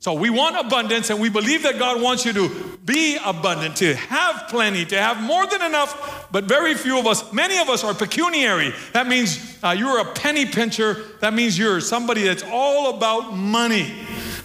So 0.00 0.14
we 0.14 0.28
want 0.28 0.56
abundance 0.56 1.10
and 1.10 1.20
we 1.20 1.28
believe 1.28 1.62
that 1.62 1.78
God 1.78 2.02
wants 2.02 2.24
you 2.24 2.32
to 2.32 2.78
be 2.84 3.18
abundant, 3.24 3.76
to 3.76 3.94
have 3.94 4.48
plenty, 4.48 4.84
to 4.86 5.00
have 5.00 5.22
more 5.22 5.46
than 5.46 5.62
enough. 5.62 6.26
But 6.32 6.44
very 6.44 6.74
few 6.74 6.98
of 6.98 7.06
us, 7.06 7.32
many 7.32 7.58
of 7.58 7.68
us 7.68 7.84
are 7.84 7.94
pecuniary. 7.94 8.72
That 8.94 9.06
means 9.06 9.58
uh, 9.62 9.76
you're 9.78 10.00
a 10.00 10.12
penny 10.12 10.44
pincher. 10.44 10.94
That 11.20 11.34
means 11.34 11.56
you're 11.56 11.80
somebody 11.80 12.24
that's 12.24 12.42
all 12.50 12.96
about 12.96 13.36
money. 13.36 13.94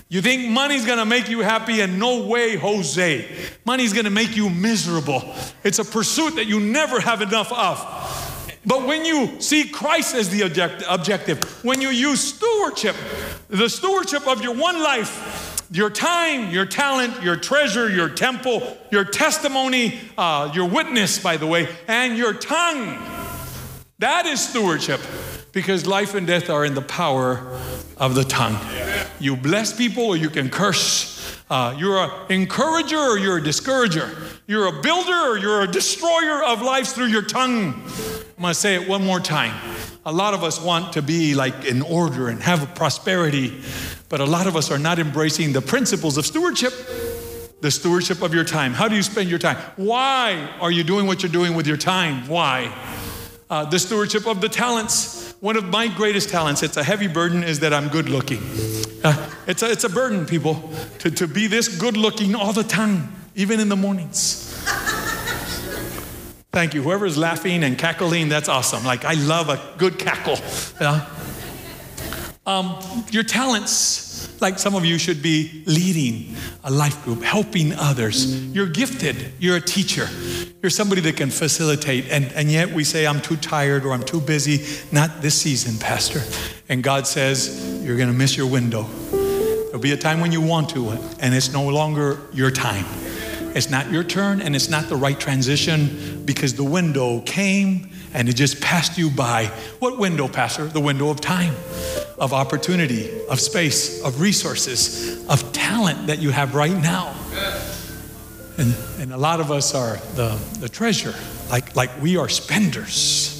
You 0.08 0.22
think 0.22 0.50
money's 0.50 0.86
gonna 0.86 1.06
make 1.06 1.30
you 1.30 1.40
happy, 1.40 1.82
and 1.82 2.00
no 2.00 2.26
way, 2.28 2.56
Jose. 2.56 3.26
Money's 3.66 3.92
gonna 3.92 4.12
make 4.12 4.36
you 4.36 4.50
miserable. 4.50 5.24
It's 5.64 5.80
a 5.80 5.86
pursuit 5.86 6.36
that 6.36 6.46
you 6.46 6.60
never 6.60 7.00
have 7.00 7.22
enough 7.22 7.52
of. 7.52 7.82
But 8.68 8.86
when 8.86 9.04
you 9.04 9.42
see 9.42 9.68
Christ 9.68 10.16
as 10.16 10.30
the 10.30 10.42
objective, 10.88 11.44
when 11.64 11.82
you 11.82 11.90
use 11.90 12.20
stewardship, 12.22 12.96
the 13.48 13.68
stewardship 13.68 14.28
of 14.28 14.44
your 14.44 14.56
one 14.56 14.82
life, 14.82 15.66
your 15.72 15.90
time, 15.90 16.52
your 16.52 16.66
talent, 16.66 17.24
your 17.24 17.36
treasure, 17.36 17.90
your 17.90 18.10
temple, 18.10 18.78
your 18.92 19.06
testimony, 19.06 20.00
uh, 20.18 20.52
your 20.54 20.70
witness, 20.70 21.18
by 21.18 21.38
the 21.38 21.48
way, 21.48 21.68
and 21.88 22.16
your 22.16 22.34
tongue. 22.34 22.98
That 24.00 24.26
is 24.28 24.48
stewardship 24.48 25.02
because 25.56 25.88
life 25.88 26.14
and 26.16 26.28
death 26.28 26.50
are 26.50 26.66
in 26.66 26.76
the 26.76 26.82
power 26.82 27.40
of 27.96 28.14
the 28.14 28.26
tongue. 28.26 28.60
You 29.22 29.38
bless 29.38 29.76
people 29.76 30.04
or 30.04 30.18
you 30.18 30.30
can 30.30 30.50
curse. 30.50 31.42
Uh, 31.50 31.74
you're 31.78 31.98
an 31.98 32.12
encourager 32.30 32.98
or 32.98 33.18
you're 33.18 33.38
a 33.38 33.42
discourager. 33.42 34.10
You're 34.48 34.68
a 34.68 34.82
builder 34.82 35.14
or 35.14 35.38
you're 35.38 35.62
a 35.62 35.68
destroyer 35.68 36.44
of 36.44 36.62
lives 36.62 36.92
through 36.92 37.06
your 37.06 37.22
tongue. 37.22 37.74
I'm 37.74 38.42
going 38.42 38.52
to 38.52 38.54
say 38.54 38.76
it 38.76 38.90
one 38.90 39.06
more 39.06 39.22
time. 39.22 39.56
A 40.06 40.12
lot 40.12 40.34
of 40.34 40.44
us 40.44 40.62
want 40.62 40.92
to 40.94 41.02
be 41.02 41.36
like 41.36 41.64
in 41.64 41.82
order 41.82 42.28
and 42.28 42.42
have 42.44 42.76
prosperity, 42.76 43.58
but 44.10 44.20
a 44.20 44.26
lot 44.26 44.48
of 44.48 44.58
us 44.58 44.70
are 44.72 44.78
not 44.78 45.00
embracing 45.00 45.54
the 45.54 45.62
principles 45.62 46.18
of 46.18 46.26
stewardship. 46.26 46.74
The 47.62 47.72
stewardship 47.72 48.22
of 48.22 48.34
your 48.34 48.44
time. 48.44 48.74
How 48.74 48.90
do 48.90 48.96
you 48.98 49.04
spend 49.04 49.30
your 49.30 49.40
time? 49.40 49.56
Why 49.78 50.52
are 50.60 50.70
you 50.70 50.84
doing 50.84 51.08
what 51.08 51.24
you're 51.24 51.32
doing 51.32 51.56
with 51.56 51.66
your 51.66 51.78
time? 51.78 52.28
Why? 52.28 52.74
Uh, 53.48 53.64
the 53.64 53.78
stewardship 53.78 54.26
of 54.26 54.42
the 54.42 54.50
talents. 54.50 55.36
One 55.40 55.56
of 55.56 55.66
my 55.66 55.88
greatest 55.88 56.30
talents, 56.30 56.64
it's 56.64 56.78
a 56.78 56.84
heavy 56.84 57.08
burden, 57.08 57.44
is 57.44 57.60
that 57.60 57.74
I'm 57.74 57.90
good 57.90 58.10
looking. 58.10 58.42
Uh, 59.04 59.30
it's, 59.46 59.62
a, 59.62 59.72
it's 59.72 59.84
a 59.84 59.90
burden, 59.90 60.26
people, 60.26 60.68
to, 61.00 61.12
to 61.12 61.28
be 61.28 61.46
this 61.46 61.78
good 61.78 61.96
looking 61.96 62.34
all 62.34 62.54
the 62.54 62.64
time, 62.64 63.14
even 63.36 63.60
in 63.60 63.70
the 63.70 63.76
mornings. 63.76 64.52
Thank 66.52 66.74
you. 66.74 66.82
Whoever's 66.82 67.18
laughing 67.18 67.64
and 67.64 67.78
cackling, 67.78 68.30
that's 68.30 68.50
awesome. 68.50 68.84
Like, 68.84 69.06
I 69.06 69.14
love 69.14 69.50
a 69.50 69.62
good 69.78 70.00
cackle. 70.00 70.40
Yeah? 70.82 71.08
Um, 72.48 72.80
your 73.12 73.24
talents, 73.24 74.05
like 74.42 74.60
some 74.60 74.76
of 74.76 74.86
you 74.86 74.98
should 74.98 75.22
be 75.22 75.64
leading 75.66 76.36
a 76.64 76.72
life 76.72 77.04
group, 77.04 77.24
helping 77.24 77.74
others. 77.74 78.46
You're 78.48 78.68
gifted. 78.68 79.34
You're 79.40 79.58
a 79.58 79.62
teacher. 79.62 80.08
You're 80.62 80.70
somebody 80.70 81.02
that 81.02 81.18
can 81.18 81.30
facilitate. 81.30 82.10
And, 82.10 82.26
and 82.34 82.52
yet 82.52 82.72
we 82.72 82.84
say, 82.84 83.06
I'm 83.06 83.22
too 83.22 83.38
tired 83.38 83.86
or 83.86 83.92
I'm 83.92 84.04
too 84.04 84.22
busy. 84.22 84.66
Not 84.92 85.22
this 85.22 85.36
season, 85.36 85.78
Pastor. 85.80 86.22
And 86.70 86.84
God 86.84 87.08
says, 87.08 87.84
You're 87.84 87.98
going 87.98 88.10
to 88.10 88.16
miss 88.16 88.36
your 88.36 88.48
window. 88.48 88.84
There'll 89.66 89.80
be 89.80 89.92
a 89.92 89.98
time 89.98 90.22
when 90.22 90.32
you 90.32 90.42
want 90.42 90.70
to, 90.70 90.90
and 91.20 91.36
it's 91.36 91.52
no 91.52 91.68
longer 91.68 92.22
your 92.34 92.50
time. 92.50 92.86
It's 93.56 93.70
not 93.70 93.92
your 93.92 94.04
turn, 94.04 94.42
and 94.42 94.56
it's 94.56 94.70
not 94.70 94.90
the 94.90 94.96
right 94.96 95.20
transition 95.20 96.24
because 96.26 96.54
the 96.54 96.64
window 96.64 97.22
came 97.22 97.90
and 98.14 98.30
it 98.30 98.34
just 98.34 98.62
passed 98.62 98.98
you 98.98 99.10
by. 99.10 99.46
What 99.80 99.98
window, 99.98 100.30
Pastor? 100.30 100.66
The 100.66 100.80
window 100.80 101.10
of 101.10 101.20
time, 101.20 101.54
of 102.18 102.34
opportunity, 102.34 103.26
of 103.28 103.40
space, 103.40 104.04
of 104.04 104.22
resources, 104.22 105.28
of 105.28 105.52
talent 105.52 106.08
that 106.08 106.20
you 106.20 106.30
have 106.30 106.56
right 106.56 106.72
now. 106.72 107.14
And, 108.58 108.74
and 109.00 109.14
a 109.14 109.18
lot 109.18 109.42
of 109.42 109.52
us 109.52 109.76
are 109.76 109.98
the, 110.16 110.40
the 110.60 110.70
treasure, 110.70 111.14
like, 111.50 111.76
like 111.76 111.90
we 112.02 112.18
are 112.18 112.30
spenders. 112.30 113.32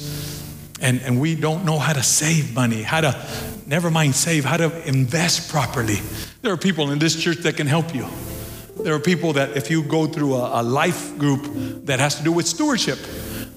And, 0.78 1.00
and 1.00 1.18
we 1.18 1.34
don't 1.36 1.64
know 1.64 1.78
how 1.78 1.94
to 1.94 2.02
save 2.02 2.54
money, 2.54 2.82
how 2.82 3.00
to, 3.00 3.26
never 3.66 3.90
mind 3.90 4.14
save, 4.14 4.44
how 4.44 4.58
to 4.58 4.86
invest 4.86 5.50
properly. 5.50 6.00
There 6.42 6.52
are 6.52 6.58
people 6.58 6.90
in 6.90 6.98
this 6.98 7.16
church 7.16 7.38
that 7.38 7.56
can 7.56 7.66
help 7.66 7.94
you. 7.94 8.06
There 8.82 8.94
are 8.94 9.00
people 9.00 9.32
that, 9.32 9.56
if 9.56 9.70
you 9.70 9.82
go 9.82 10.06
through 10.06 10.34
a, 10.34 10.60
a 10.60 10.62
life 10.62 11.16
group 11.16 11.46
that 11.86 11.98
has 11.98 12.16
to 12.16 12.22
do 12.22 12.30
with 12.30 12.46
stewardship, 12.46 12.98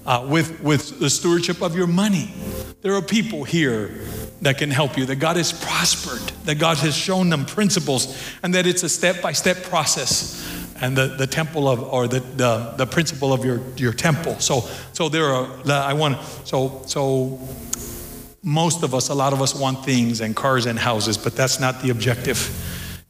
uh, 0.06 0.26
with, 0.30 0.62
with 0.62 0.98
the 0.98 1.10
stewardship 1.10 1.60
of 1.60 1.76
your 1.76 1.86
money, 1.86 2.32
there 2.80 2.94
are 2.94 3.02
people 3.02 3.44
here 3.44 4.00
that 4.42 4.58
can 4.58 4.70
help 4.70 4.96
you, 4.96 5.06
that 5.06 5.16
God 5.16 5.36
has 5.36 5.52
prospered, 5.52 6.20
that 6.44 6.58
God 6.58 6.78
has 6.78 6.96
shown 6.96 7.28
them 7.28 7.44
principles, 7.44 8.16
and 8.42 8.54
that 8.54 8.66
it's 8.66 8.82
a 8.82 8.88
step 8.88 9.20
by 9.20 9.32
step 9.32 9.62
process. 9.64 10.46
And 10.82 10.96
the, 10.96 11.08
the 11.08 11.26
temple 11.26 11.68
of, 11.68 11.82
or 11.82 12.08
the, 12.08 12.20
the, 12.20 12.72
the 12.76 12.86
principle 12.86 13.34
of 13.34 13.44
your, 13.44 13.60
your 13.76 13.92
temple. 13.92 14.38
So, 14.38 14.62
so 14.94 15.10
there 15.10 15.26
are, 15.26 15.46
I 15.68 15.92
want, 15.92 16.22
so, 16.44 16.82
so 16.86 17.38
most 18.42 18.82
of 18.82 18.94
us, 18.94 19.10
a 19.10 19.14
lot 19.14 19.34
of 19.34 19.42
us 19.42 19.54
want 19.54 19.84
things 19.84 20.22
and 20.22 20.34
cars 20.34 20.64
and 20.64 20.78
houses, 20.78 21.18
but 21.18 21.36
that's 21.36 21.60
not 21.60 21.82
the 21.82 21.90
objective. 21.90 22.38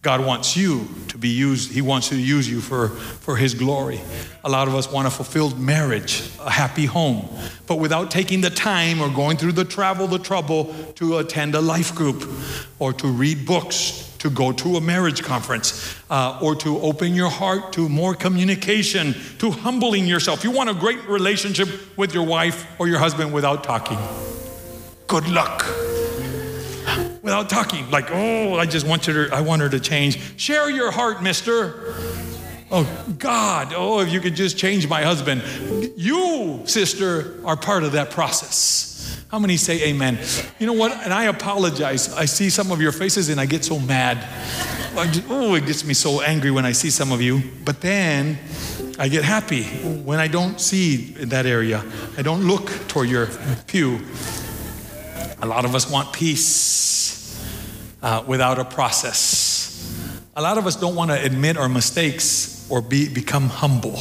God 0.03 0.25
wants 0.25 0.57
you 0.57 0.89
to 1.09 1.19
be 1.19 1.29
used, 1.29 1.73
He 1.73 1.83
wants 1.83 2.09
to 2.09 2.17
use 2.17 2.49
you 2.49 2.63
for, 2.63 2.89
for 2.89 3.37
His 3.37 3.53
glory. 3.53 4.01
A 4.45 4.49
lot 4.49 4.67
of 4.67 4.75
us 4.75 4.91
want 4.91 5.07
a 5.07 5.11
fulfilled 5.11 5.59
marriage, 5.61 6.23
a 6.41 6.51
happy 6.51 6.87
home, 6.87 7.29
but 7.67 7.77
without 7.77 8.11
taking 8.11 8.41
the 8.41 8.49
time 8.49 9.03
or 9.03 9.11
going 9.11 9.37
through 9.37 9.53
the 9.53 9.65
travel, 9.65 10.07
the 10.07 10.19
trouble 10.19 10.75
to 10.95 11.19
attend 11.19 11.55
a 11.55 11.61
life 11.61 11.95
group 11.95 12.27
or 12.79 12.95
to 12.95 13.09
read 13.09 13.45
books, 13.45 14.11
to 14.21 14.31
go 14.31 14.53
to 14.53 14.77
a 14.77 14.81
marriage 14.81 15.23
conference, 15.23 15.95
uh, 16.09 16.39
or 16.41 16.55
to 16.55 16.79
open 16.81 17.15
your 17.15 17.29
heart 17.29 17.75
to 17.75 17.87
more 17.87 18.15
communication, 18.15 19.15
to 19.39 19.51
humbling 19.51 20.07
yourself. 20.07 20.45
You 20.45 20.51
want 20.51 20.71
a 20.71 20.75
great 20.75 21.07
relationship 21.09 21.69
with 21.99 22.15
your 22.15 22.25
wife 22.25 22.67
or 22.79 22.89
your 22.89 22.99
husband 22.99 23.35
without 23.35 23.65
talking. 23.65 23.99
Good 25.07 25.29
luck 25.29 25.67
without 27.31 27.49
talking. 27.49 27.89
Like, 27.93 28.11
oh, 28.11 28.55
I 28.57 28.67
just 28.67 28.85
want 28.85 29.07
her 29.07 29.29
to, 29.29 29.35
I 29.35 29.41
want 29.41 29.63
her 29.63 29.69
to 29.69 29.79
change. 29.79 30.19
Share 30.37 30.69
your 30.69 30.91
heart, 30.91 31.23
mister. 31.23 31.95
Oh, 32.73 33.15
God, 33.21 33.73
oh, 33.77 34.01
if 34.01 34.13
you 34.13 34.21
could 34.21 34.35
just 34.35 34.59
change 34.59 34.89
my 34.89 35.03
husband. 35.03 35.43
You, 35.97 36.63
sister, 36.65 37.41
are 37.45 37.57
part 37.57 37.85
of 37.85 37.93
that 37.93 38.11
process. 38.11 39.25
How 39.31 39.39
many 39.39 39.57
say 39.59 39.91
amen? 39.91 40.19
You 40.59 40.67
know 40.67 40.73
what? 40.73 40.91
And 41.05 41.15
I 41.15 41.25
apologize. 41.27 42.13
I 42.15 42.25
see 42.25 42.51
some 42.51 42.73
of 42.73 42.81
your 42.81 42.91
faces 42.91 43.29
and 43.29 43.41
I 43.41 43.47
get 43.47 43.65
so 43.65 43.79
mad. 43.79 44.19
Just, 45.13 45.27
oh, 45.31 45.55
it 45.55 45.67
gets 45.67 45.85
me 45.85 45.95
so 45.95 46.23
angry 46.23 46.51
when 46.51 46.67
I 46.67 46.73
see 46.73 46.91
some 46.91 47.13
of 47.13 47.23
you. 47.23 47.43
But 47.65 47.81
then 47.81 48.41
I 48.99 49.07
get 49.07 49.23
happy 49.23 49.63
when 50.03 50.19
I 50.19 50.27
don't 50.27 50.61
see 50.61 51.13
that 51.27 51.47
area. 51.47 51.85
I 52.19 52.23
don't 52.23 52.45
look 52.49 52.71
toward 52.89 53.09
your 53.09 53.29
pew. 53.69 54.01
A 55.43 55.47
lot 55.47 55.65
of 55.65 55.77
us 55.77 55.89
want 55.89 56.13
peace 56.13 57.01
uh, 58.03 58.25
without 58.27 58.59
a 58.59 58.65
process. 58.65 59.61
A 60.37 60.43
lot 60.43 60.59
of 60.59 60.67
us 60.67 60.77
don't 60.77 60.95
want 60.95 61.11
to 61.11 61.23
admit 61.23 61.57
our 61.57 61.69
mistakes 61.69 62.67
or 62.71 62.81
be, 62.81 63.09
become 63.09 63.49
humble. 63.49 63.99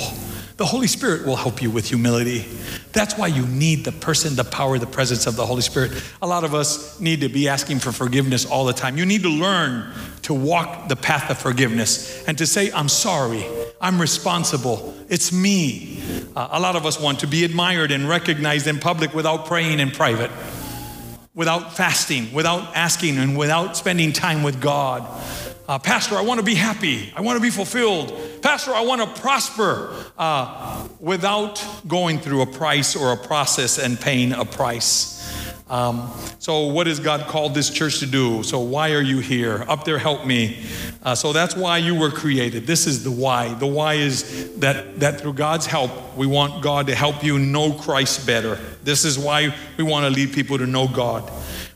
The 0.57 0.65
Holy 0.65 0.87
Spirit 0.87 1.25
will 1.25 1.37
help 1.37 1.61
you 1.61 1.71
with 1.71 1.87
humility. 1.87 2.45
That's 2.91 3.17
why 3.17 3.27
you 3.27 3.47
need 3.47 3.85
the 3.85 3.93
person, 3.93 4.35
the 4.35 4.43
power, 4.43 4.77
the 4.77 4.85
presence 4.85 5.25
of 5.25 5.37
the 5.37 5.45
Holy 5.45 5.61
Spirit. 5.61 5.91
A 6.21 6.27
lot 6.27 6.43
of 6.43 6.53
us 6.53 6.99
need 6.99 7.21
to 7.21 7.29
be 7.29 7.47
asking 7.47 7.79
for 7.79 7.93
forgiveness 7.93 8.45
all 8.45 8.65
the 8.65 8.73
time. 8.73 8.97
You 8.97 9.05
need 9.05 9.23
to 9.23 9.29
learn 9.29 9.89
to 10.23 10.33
walk 10.33 10.89
the 10.89 10.97
path 10.97 11.29
of 11.29 11.37
forgiveness 11.37 12.27
and 12.27 12.37
to 12.37 12.45
say, 12.45 12.71
I'm 12.73 12.89
sorry, 12.89 13.45
I'm 13.79 14.01
responsible, 14.01 14.93
it's 15.07 15.31
me. 15.31 16.03
Uh, 16.35 16.49
a 16.51 16.59
lot 16.59 16.75
of 16.75 16.85
us 16.85 16.99
want 16.99 17.21
to 17.21 17.27
be 17.27 17.45
admired 17.45 17.91
and 17.91 18.07
recognized 18.09 18.67
in 18.67 18.79
public 18.79 19.13
without 19.13 19.45
praying 19.45 19.79
in 19.79 19.91
private 19.91 20.29
without 21.39 21.73
fasting, 21.73 22.33
without 22.33 22.75
asking, 22.75 23.17
and 23.17 23.37
without 23.37 23.77
spending 23.77 24.11
time 24.11 24.43
with 24.43 24.59
God. 24.59 25.07
Uh, 25.69 25.79
Pastor, 25.79 26.15
I 26.15 26.21
want 26.21 26.41
to 26.41 26.45
be 26.45 26.53
happy. 26.53 27.13
I 27.15 27.21
want 27.21 27.37
to 27.37 27.41
be 27.41 27.49
fulfilled. 27.49 28.11
Pastor, 28.41 28.73
I 28.73 28.81
want 28.81 28.99
to 28.99 29.21
prosper 29.21 29.95
uh, 30.17 30.85
without 30.99 31.65
going 31.87 32.19
through 32.19 32.41
a 32.41 32.45
price 32.45 32.93
or 32.93 33.13
a 33.13 33.17
process 33.17 33.79
and 33.79 33.97
paying 33.97 34.33
a 34.33 34.43
price. 34.43 35.18
Um, 35.69 36.11
so, 36.39 36.65
what 36.67 36.87
has 36.87 36.99
God 36.99 37.27
called 37.27 37.53
this 37.53 37.69
church 37.69 37.99
to 37.99 38.07
do? 38.07 38.41
So, 38.41 38.59
why 38.59 38.93
are 38.93 39.01
you 39.01 39.19
here? 39.19 39.63
Up 39.67 39.83
there, 39.83 39.99
help 39.99 40.25
me. 40.25 40.63
Uh, 41.03 41.13
so, 41.13 41.31
that's 41.31 41.55
why 41.55 41.77
you 41.77 41.93
were 41.93 42.09
created. 42.09 42.65
This 42.65 42.87
is 42.87 43.03
the 43.03 43.11
why. 43.11 43.53
The 43.53 43.67
why 43.67 43.95
is 43.95 44.57
that, 44.59 44.99
that 44.99 45.21
through 45.21 45.33
God's 45.33 45.67
help, 45.67 45.91
we 46.17 46.25
want 46.25 46.63
God 46.63 46.87
to 46.87 46.95
help 46.95 47.23
you 47.23 47.37
know 47.37 47.71
Christ 47.73 48.25
better. 48.25 48.57
This 48.83 49.05
is 49.05 49.19
why 49.19 49.55
we 49.77 49.83
want 49.83 50.05
to 50.05 50.09
lead 50.09 50.33
people 50.33 50.57
to 50.57 50.65
know 50.65 50.87
God. 50.87 51.31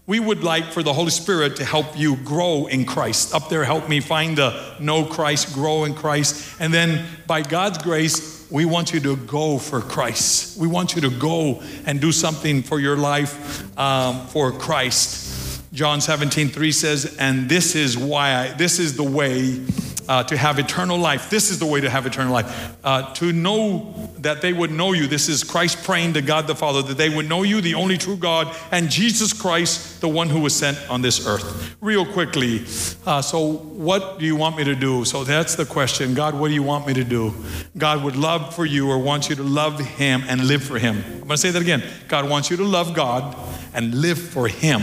We 0.08 0.20
would 0.20 0.44
like 0.44 0.66
for 0.66 0.82
the 0.82 0.92
Holy 0.92 1.12
Spirit 1.12 1.58
to 1.58 1.66
help 1.66 1.98
you 1.98 2.18
grow 2.18 2.66
in 2.66 2.86
Christ. 2.86 3.34
Up 3.34 3.48
there, 3.50 3.64
help 3.64 3.88
me 3.88 4.00
find 4.00 4.38
the 4.38 4.76
know 4.80 5.06
Christ, 5.06 5.54
grow 5.54 5.84
in 5.84 5.94
Christ. 5.94 6.60
And 6.60 6.74
then, 6.74 7.06
by 7.28 7.42
God's 7.42 7.78
grace, 7.78 8.33
we 8.50 8.66
want 8.66 8.94
you 8.94 9.00
to 9.02 9.16
go 9.16 9.58
for 9.58 9.82
Christ. 9.82 10.58
We 10.58 10.68
want 10.68 10.96
you 10.96 11.02
to 11.02 11.10
go 11.10 11.62
and 11.86 12.00
do 12.00 12.12
something 12.12 12.64
for 12.64 12.80
your 12.80 12.98
life 12.98 13.78
um, 13.78 14.28
for 14.28 14.52
Christ. 14.52 15.62
John 15.74 16.02
17, 16.02 16.50
3 16.50 16.72
says, 16.72 17.18
and 17.20 17.50
this 17.50 17.76
is 17.76 17.98
why, 17.98 18.36
I, 18.36 18.48
this 18.54 18.78
is 18.78 18.96
the 18.96 19.04
way 19.04 19.60
uh, 20.08 20.24
to 20.24 20.38
have 20.38 20.60
eternal 20.60 20.98
life. 20.98 21.30
This 21.30 21.50
is 21.50 21.60
the 21.60 21.66
way 21.66 21.82
to 21.82 21.89
have 21.89 22.06
eternal 22.06 22.34
life. 22.34 22.76
Uh, 22.84 23.13
to 23.16 23.32
know 23.32 23.94
that 24.20 24.42
they 24.42 24.54
would 24.54 24.72
know 24.72 24.94
you. 24.94 25.08
This 25.08 25.30
is 25.30 25.44
Christ 25.44 25.84
praying 25.84 26.13
to 26.13 26.22
God 26.22 26.48
the 26.48 26.56
Father 26.56 26.82
that 26.82 26.98
they 26.98 27.10
would 27.10 27.28
know 27.28 27.44
you, 27.44 27.62
the 27.62 27.76
only 27.76 27.98
true 27.98 28.18
God, 28.18 28.54
and 28.72 28.89
Jesus 28.89 29.34
Christ, 29.34 30.02
the 30.02 30.08
one 30.08 30.30
who 30.30 30.39
was 30.39 30.56
sent 30.56 30.78
on 30.89 31.02
this 31.02 31.26
earth. 31.26 31.76
Real 31.82 32.06
quickly, 32.06 32.66
uh, 33.06 33.22
so 33.22 33.54
what 33.54 34.20
do 34.20 34.26
you 34.26 34.36
want 34.36 34.58
me 34.58 34.63
to 34.63 34.76
do? 34.76 35.06
So 35.06 35.24
that's 35.24 35.56
the 35.56 35.66
question. 35.66 36.13
God, 36.13 36.38
what 36.38 36.50
do 36.50 36.54
you 36.54 36.63
want 36.63 36.88
me 36.88 36.94
to 36.94 37.04
do? 37.04 37.34
God 37.78 38.04
would 38.04 38.16
love 38.16 38.56
for 38.56 38.66
you 38.66 38.89
or 38.89 38.98
wants 38.98 39.30
you 39.30 39.36
to 39.36 39.44
love 39.44 39.80
Him 39.80 40.24
and 40.28 40.48
live 40.48 40.63
for 40.63 40.80
Him. 40.80 40.98
I'm 40.98 41.20
going 41.20 41.30
to 41.30 41.38
say 41.38 41.52
that 41.52 41.62
again. 41.62 41.84
God 42.08 42.30
wants 42.30 42.50
you 42.50 42.58
to 42.58 42.63
love 42.63 42.94
God 42.94 43.36
and 43.74 43.96
live 43.96 44.20
for 44.20 44.48
Him 44.48 44.82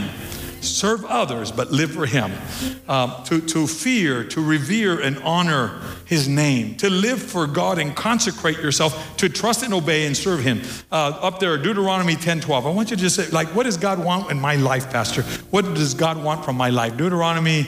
serve 0.61 1.05
others, 1.05 1.53
but 1.53 1.71
live 1.71 1.93
for 1.93 2.07
Him. 2.07 2.33
Um, 2.89 3.23
to, 3.25 3.41
to 3.41 3.67
fear, 3.67 4.25
to 4.25 4.45
revere, 4.45 5.01
and 5.01 5.19
honor 5.19 5.81
His 6.07 6.29
name. 6.29 6.77
To 6.77 6.91
live 6.91 7.21
for 7.21 7.47
God 7.47 7.79
and 7.79 7.95
consecrate 7.95 8.59
yourself. 8.59 9.17
To 9.19 9.29
trust 9.29 9.63
and 9.63 9.75
obey 9.75 10.07
and 10.07 10.17
serve 10.17 10.41
Him. 10.41 10.63
Uh, 10.91 11.19
up 11.21 11.41
there, 11.41 11.57
Deuteronomy 11.59 12.17
10 12.17 12.41
12. 12.41 12.67
I 12.67 12.71
want 12.71 12.91
you 12.91 12.97
to 12.97 13.03
just 13.03 13.17
say, 13.17 13.29
like, 13.31 13.49
what 13.49 13.65
does 13.65 13.77
God 13.77 14.03
want 14.05 14.31
in 14.31 14.41
my 14.41 14.57
life, 14.57 14.91
Pastor? 14.91 15.23
What 15.51 15.65
does 15.75 15.95
God 15.95 16.23
want 16.23 16.45
from 16.45 16.57
my 16.57 16.71
life? 16.71 16.97
Deuteronomy. 16.97 17.67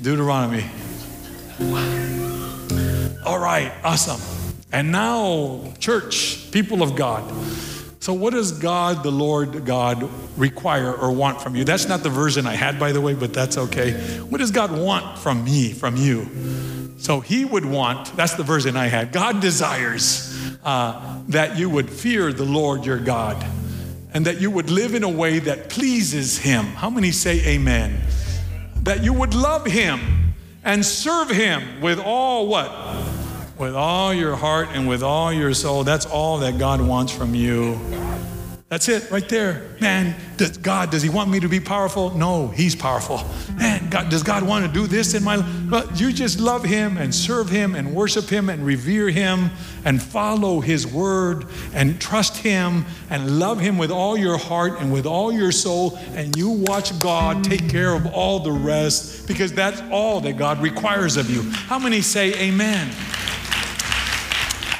Deuteronomy. 0.00 0.64
All 3.24 3.38
right, 3.38 3.72
awesome. 3.82 4.20
And 4.70 4.90
now, 4.90 5.72
church, 5.78 6.50
people 6.50 6.82
of 6.82 6.96
God. 6.96 7.22
So, 8.04 8.12
what 8.12 8.34
does 8.34 8.52
God, 8.52 9.02
the 9.02 9.10
Lord 9.10 9.64
God, 9.64 10.10
require 10.36 10.92
or 10.92 11.10
want 11.10 11.40
from 11.40 11.56
you? 11.56 11.64
That's 11.64 11.88
not 11.88 12.02
the 12.02 12.10
version 12.10 12.46
I 12.46 12.52
had, 12.52 12.78
by 12.78 12.92
the 12.92 13.00
way, 13.00 13.14
but 13.14 13.32
that's 13.32 13.56
okay. 13.56 13.92
What 14.28 14.40
does 14.40 14.50
God 14.50 14.78
want 14.78 15.18
from 15.18 15.42
me, 15.42 15.72
from 15.72 15.96
you? 15.96 16.28
So, 16.98 17.20
He 17.20 17.46
would 17.46 17.64
want, 17.64 18.14
that's 18.14 18.34
the 18.34 18.42
version 18.42 18.76
I 18.76 18.88
had. 18.88 19.10
God 19.10 19.40
desires 19.40 20.38
uh, 20.64 21.18
that 21.28 21.56
you 21.58 21.70
would 21.70 21.88
fear 21.88 22.30
the 22.30 22.44
Lord 22.44 22.84
your 22.84 22.98
God 22.98 23.42
and 24.12 24.26
that 24.26 24.38
you 24.38 24.50
would 24.50 24.68
live 24.68 24.94
in 24.94 25.02
a 25.02 25.08
way 25.08 25.38
that 25.38 25.70
pleases 25.70 26.36
Him. 26.36 26.66
How 26.66 26.90
many 26.90 27.10
say 27.10 27.54
amen? 27.54 28.02
That 28.82 29.02
you 29.02 29.14
would 29.14 29.32
love 29.32 29.64
Him 29.64 30.34
and 30.62 30.84
serve 30.84 31.30
Him 31.30 31.80
with 31.80 31.98
all 31.98 32.48
what? 32.48 32.70
With 33.58 33.74
all 33.74 34.12
your 34.12 34.36
heart 34.36 34.68
and 34.72 34.88
with 34.88 35.02
all 35.02 35.32
your 35.32 35.54
soul. 35.54 35.84
That's 35.84 36.06
all 36.06 36.38
that 36.38 36.58
God 36.58 36.80
wants 36.80 37.12
from 37.12 37.34
you. 37.34 37.78
That's 38.74 38.88
it 38.88 39.08
right 39.10 39.28
there. 39.28 39.76
Man, 39.80 40.16
does 40.36 40.56
God, 40.56 40.90
does 40.90 41.00
He 41.00 41.08
want 41.08 41.30
me 41.30 41.38
to 41.38 41.48
be 41.48 41.60
powerful? 41.60 42.10
No, 42.10 42.48
He's 42.48 42.74
powerful. 42.74 43.20
Man, 43.56 43.88
God, 43.88 44.08
does 44.10 44.24
God 44.24 44.42
want 44.42 44.66
to 44.66 44.72
do 44.72 44.88
this 44.88 45.14
in 45.14 45.22
my 45.22 45.36
life? 45.36 45.48
But 45.70 46.00
you 46.00 46.12
just 46.12 46.40
love 46.40 46.64
Him 46.64 46.96
and 46.96 47.14
serve 47.14 47.48
Him 47.48 47.76
and 47.76 47.94
worship 47.94 48.24
Him 48.24 48.48
and 48.48 48.66
revere 48.66 49.10
Him 49.10 49.50
and 49.84 50.02
follow 50.02 50.58
His 50.58 50.88
word 50.88 51.46
and 51.72 52.00
trust 52.00 52.38
Him 52.38 52.84
and 53.10 53.38
love 53.38 53.60
Him 53.60 53.78
with 53.78 53.92
all 53.92 54.16
your 54.16 54.38
heart 54.38 54.80
and 54.80 54.92
with 54.92 55.06
all 55.06 55.30
your 55.30 55.52
soul. 55.52 55.96
And 56.14 56.36
you 56.36 56.48
watch 56.48 56.98
God 56.98 57.44
take 57.44 57.68
care 57.68 57.94
of 57.94 58.06
all 58.06 58.40
the 58.40 58.50
rest 58.50 59.28
because 59.28 59.52
that's 59.52 59.82
all 59.92 60.20
that 60.22 60.32
God 60.36 60.60
requires 60.60 61.16
of 61.16 61.30
you. 61.30 61.42
How 61.42 61.78
many 61.78 62.00
say 62.00 62.34
amen? 62.40 62.90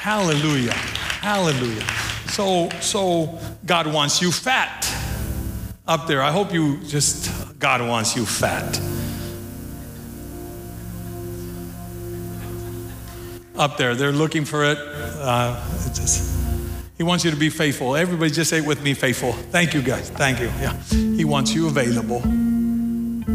Hallelujah. 0.05 0.71
Hallelujah. 0.71 1.81
So, 2.27 2.69
so 2.79 3.39
God 3.65 3.91
wants 3.91 4.21
you 4.21 4.31
fat 4.31 4.87
up 5.87 6.05
there. 6.05 6.21
I 6.21 6.29
hope 6.31 6.53
you 6.53 6.77
just, 6.83 7.57
God 7.57 7.81
wants 7.81 8.15
you 8.15 8.23
fat. 8.23 8.79
Up 13.55 13.77
there, 13.77 13.95
they're 13.95 14.11
looking 14.11 14.45
for 14.45 14.63
it. 14.63 14.77
Uh, 14.79 15.59
just, 15.87 16.31
he 16.97 17.01
wants 17.01 17.25
you 17.25 17.31
to 17.31 17.37
be 17.37 17.49
faithful. 17.49 17.95
Everybody 17.95 18.29
just 18.29 18.51
say 18.51 18.59
it 18.59 18.65
with 18.67 18.83
me, 18.83 18.93
faithful. 18.93 19.33
Thank 19.33 19.73
you, 19.73 19.81
guys. 19.81 20.11
Thank 20.11 20.39
you. 20.39 20.51
Yeah. 20.61 20.79
He 20.91 21.25
wants 21.25 21.51
you 21.55 21.65
available. 21.65 22.21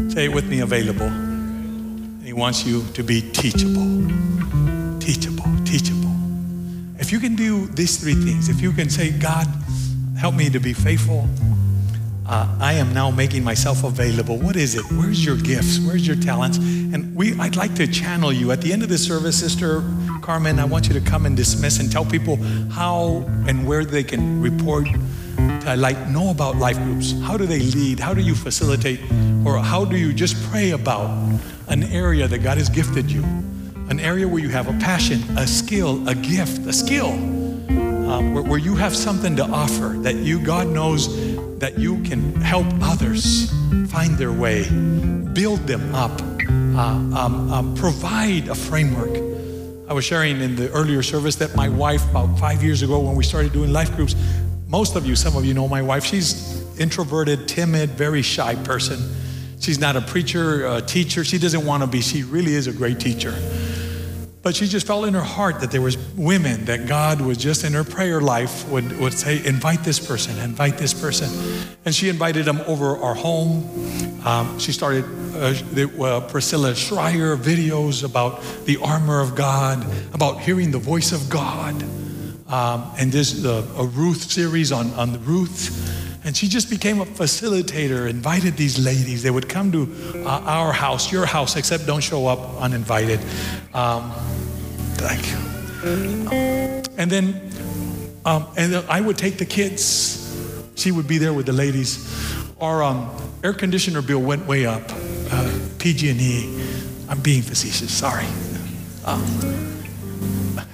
Say 0.09 0.23
it 0.23 0.33
with 0.33 0.45
me, 0.45 0.61
available. 0.61 1.09
He 2.23 2.31
wants 2.31 2.65
you 2.65 2.85
to 2.93 3.03
be 3.03 3.29
teachable. 3.31 4.07
Teachable, 5.01 5.65
teachable. 5.65 6.00
If 7.01 7.11
you 7.11 7.19
can 7.19 7.35
do 7.35 7.65
these 7.65 7.97
three 7.97 8.13
things, 8.13 8.47
if 8.47 8.61
you 8.61 8.71
can 8.71 8.87
say, 8.87 9.09
God, 9.11 9.47
help 10.17 10.35
me 10.35 10.51
to 10.51 10.59
be 10.59 10.71
faithful, 10.71 11.27
uh, 12.27 12.47
I 12.59 12.73
am 12.73 12.93
now 12.93 13.09
making 13.09 13.43
myself 13.43 13.83
available. 13.83 14.37
What 14.37 14.55
is 14.55 14.75
it? 14.75 14.83
Where's 14.91 15.25
your 15.25 15.35
gifts? 15.35 15.79
Where's 15.79 16.05
your 16.05 16.15
talents? 16.15 16.57
And 16.59 17.15
we, 17.15 17.33
I'd 17.39 17.55
like 17.55 17.73
to 17.75 17.87
channel 17.87 18.31
you. 18.31 18.51
At 18.51 18.61
the 18.61 18.71
end 18.71 18.83
of 18.83 18.89
the 18.89 18.99
service, 18.99 19.39
Sister 19.39 19.83
Carmen, 20.21 20.59
I 20.59 20.65
want 20.65 20.87
you 20.87 20.93
to 20.93 21.01
come 21.01 21.25
and 21.25 21.35
dismiss 21.35 21.79
and 21.79 21.91
tell 21.91 22.05
people 22.05 22.35
how 22.69 23.25
and 23.47 23.65
where 23.65 23.83
they 23.83 24.03
can 24.03 24.39
report 24.39 24.85
to 25.61 25.75
like 25.75 26.07
know 26.07 26.29
about 26.29 26.57
life 26.57 26.77
groups. 26.77 27.19
How 27.21 27.35
do 27.35 27.47
they 27.47 27.59
lead? 27.59 27.99
How 27.99 28.13
do 28.13 28.21
you 28.21 28.35
facilitate? 28.35 29.01
Or 29.43 29.57
how 29.57 29.85
do 29.85 29.97
you 29.97 30.13
just 30.13 30.35
pray 30.51 30.69
about 30.69 31.09
an 31.67 31.81
area 31.81 32.27
that 32.27 32.39
God 32.43 32.59
has 32.59 32.69
gifted 32.69 33.11
you? 33.11 33.23
An 33.89 33.99
area 33.99 34.27
where 34.27 34.41
you 34.41 34.49
have 34.49 34.67
a 34.67 34.73
passion, 34.79 35.21
a 35.37 35.45
skill, 35.45 36.07
a 36.07 36.15
gift, 36.15 36.65
a 36.67 36.73
skill, 36.73 37.09
uh, 37.09 38.21
where, 38.31 38.43
where 38.43 38.59
you 38.59 38.75
have 38.75 38.95
something 38.95 39.35
to 39.35 39.43
offer 39.43 39.95
that 39.99 40.15
you, 40.15 40.43
God 40.43 40.67
knows 40.67 41.07
that 41.59 41.77
you 41.77 42.01
can 42.03 42.35
help 42.41 42.65
others 42.81 43.51
find 43.89 44.17
their 44.17 44.31
way, 44.31 44.69
build 45.33 45.59
them 45.67 45.93
up, 45.93 46.21
uh, 46.21 46.81
um, 46.81 47.51
um, 47.51 47.75
provide 47.75 48.47
a 48.47 48.55
framework. 48.55 49.31
I 49.89 49.93
was 49.93 50.05
sharing 50.05 50.39
in 50.41 50.55
the 50.55 50.71
earlier 50.71 51.03
service 51.03 51.35
that 51.35 51.55
my 51.55 51.67
wife, 51.67 52.09
about 52.09 52.39
five 52.39 52.63
years 52.63 52.81
ago, 52.81 52.99
when 52.99 53.15
we 53.15 53.23
started 53.23 53.51
doing 53.51 53.73
life 53.73 53.93
groups, 53.95 54.15
most 54.67 54.95
of 54.95 55.05
you, 55.05 55.17
some 55.17 55.35
of 55.35 55.43
you 55.43 55.53
know 55.53 55.67
my 55.67 55.81
wife. 55.81 56.05
She's 56.05 56.65
introverted, 56.79 57.47
timid, 57.47 57.89
very 57.89 58.21
shy 58.21 58.55
person. 58.55 58.99
She's 59.59 59.79
not 59.79 59.95
a 59.95 60.01
preacher, 60.01 60.65
a 60.65 60.81
teacher. 60.81 61.23
She 61.23 61.37
doesn't 61.37 61.65
want 61.65 61.83
to 61.83 61.87
be. 61.87 62.01
She 62.01 62.23
really 62.23 62.55
is 62.55 62.67
a 62.67 62.73
great 62.73 62.99
teacher. 62.99 63.31
But 64.43 64.55
she 64.55 64.67
just 64.67 64.87
felt 64.87 65.07
in 65.07 65.13
her 65.13 65.21
heart 65.21 65.59
that 65.59 65.69
there 65.69 65.81
was 65.81 65.97
women 66.15 66.65
that 66.65 66.87
God 66.87 67.21
was 67.21 67.37
just 67.37 67.63
in 67.63 67.73
her 67.73 67.83
prayer 67.83 68.19
life 68.19 68.67
would, 68.69 68.99
would 68.99 69.13
say, 69.13 69.45
invite 69.45 69.83
this 69.83 69.99
person, 69.99 70.37
invite 70.39 70.79
this 70.79 70.95
person. 70.95 71.29
And 71.85 71.93
she 71.93 72.09
invited 72.09 72.45
them 72.45 72.59
over 72.61 72.97
our 72.97 73.13
home. 73.13 73.69
Um, 74.25 74.57
she 74.57 74.71
started 74.71 75.05
uh, 75.05 75.53
the, 75.73 75.91
uh, 76.01 76.21
Priscilla 76.21 76.73
Shirer 76.73 77.37
videos 77.37 78.03
about 78.03 78.41
the 78.65 78.77
armor 78.77 79.19
of 79.19 79.35
God, 79.35 79.85
about 80.13 80.39
hearing 80.39 80.71
the 80.71 80.79
voice 80.79 81.11
of 81.11 81.29
God. 81.29 81.83
Um, 82.51 82.91
and 82.97 83.11
this 83.11 83.45
a 83.45 83.61
Ruth 83.93 84.31
series 84.31 84.71
on, 84.71 84.91
on 84.93 85.13
the 85.13 85.19
Ruth. 85.19 86.10
And 86.23 86.37
she 86.37 86.47
just 86.47 86.69
became 86.69 87.01
a 87.01 87.05
facilitator, 87.05 88.07
invited 88.07 88.55
these 88.55 88.77
ladies. 88.77 89.23
They 89.23 89.31
would 89.31 89.49
come 89.49 89.71
to 89.71 90.23
uh, 90.23 90.41
our 90.45 90.71
house, 90.71 91.11
your 91.11 91.25
house, 91.25 91.55
except 91.55 91.87
don't 91.87 92.01
show 92.01 92.27
up 92.27 92.61
uninvited. 92.61 93.19
Um, 93.73 94.11
thank 94.97 95.31
you. 95.31 95.37
And 96.97 97.09
then, 97.09 97.49
um, 98.23 98.47
and 98.55 98.75
I 98.87 99.01
would 99.01 99.17
take 99.17 99.39
the 99.39 99.45
kids. 99.45 100.19
She 100.75 100.91
would 100.91 101.07
be 101.07 101.17
there 101.17 101.33
with 101.33 101.47
the 101.47 101.53
ladies. 101.53 102.07
Our 102.59 102.83
um, 102.83 103.09
air 103.43 103.53
conditioner 103.53 104.03
bill 104.03 104.21
went 104.21 104.45
way 104.45 104.67
up. 104.67 104.83
Uh, 105.31 105.59
PG&E. 105.79 106.61
I'm 107.09 107.19
being 107.21 107.41
facetious. 107.41 107.91
Sorry. 107.91 108.25
Um, 109.05 109.23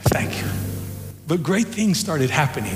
thank 0.10 0.38
you. 0.42 0.48
But 1.26 1.42
great 1.42 1.68
things 1.68 1.98
started 2.00 2.30
happening. 2.30 2.76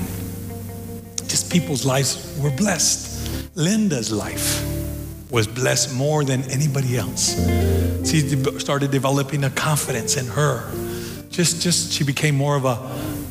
People's 1.51 1.85
lives 1.85 2.39
were 2.41 2.49
blessed. 2.49 3.57
Linda's 3.57 4.09
life 4.09 4.65
was 5.29 5.47
blessed 5.47 5.93
more 5.93 6.23
than 6.23 6.43
anybody 6.49 6.95
else. 6.95 7.35
She 8.09 8.21
started 8.57 8.89
developing 8.89 9.43
a 9.43 9.49
confidence 9.49 10.15
in 10.15 10.27
her. 10.27 10.71
Just, 11.29 11.61
just 11.61 11.91
she 11.91 12.05
became 12.05 12.35
more 12.35 12.55
of 12.55 12.63
a, 12.63 12.77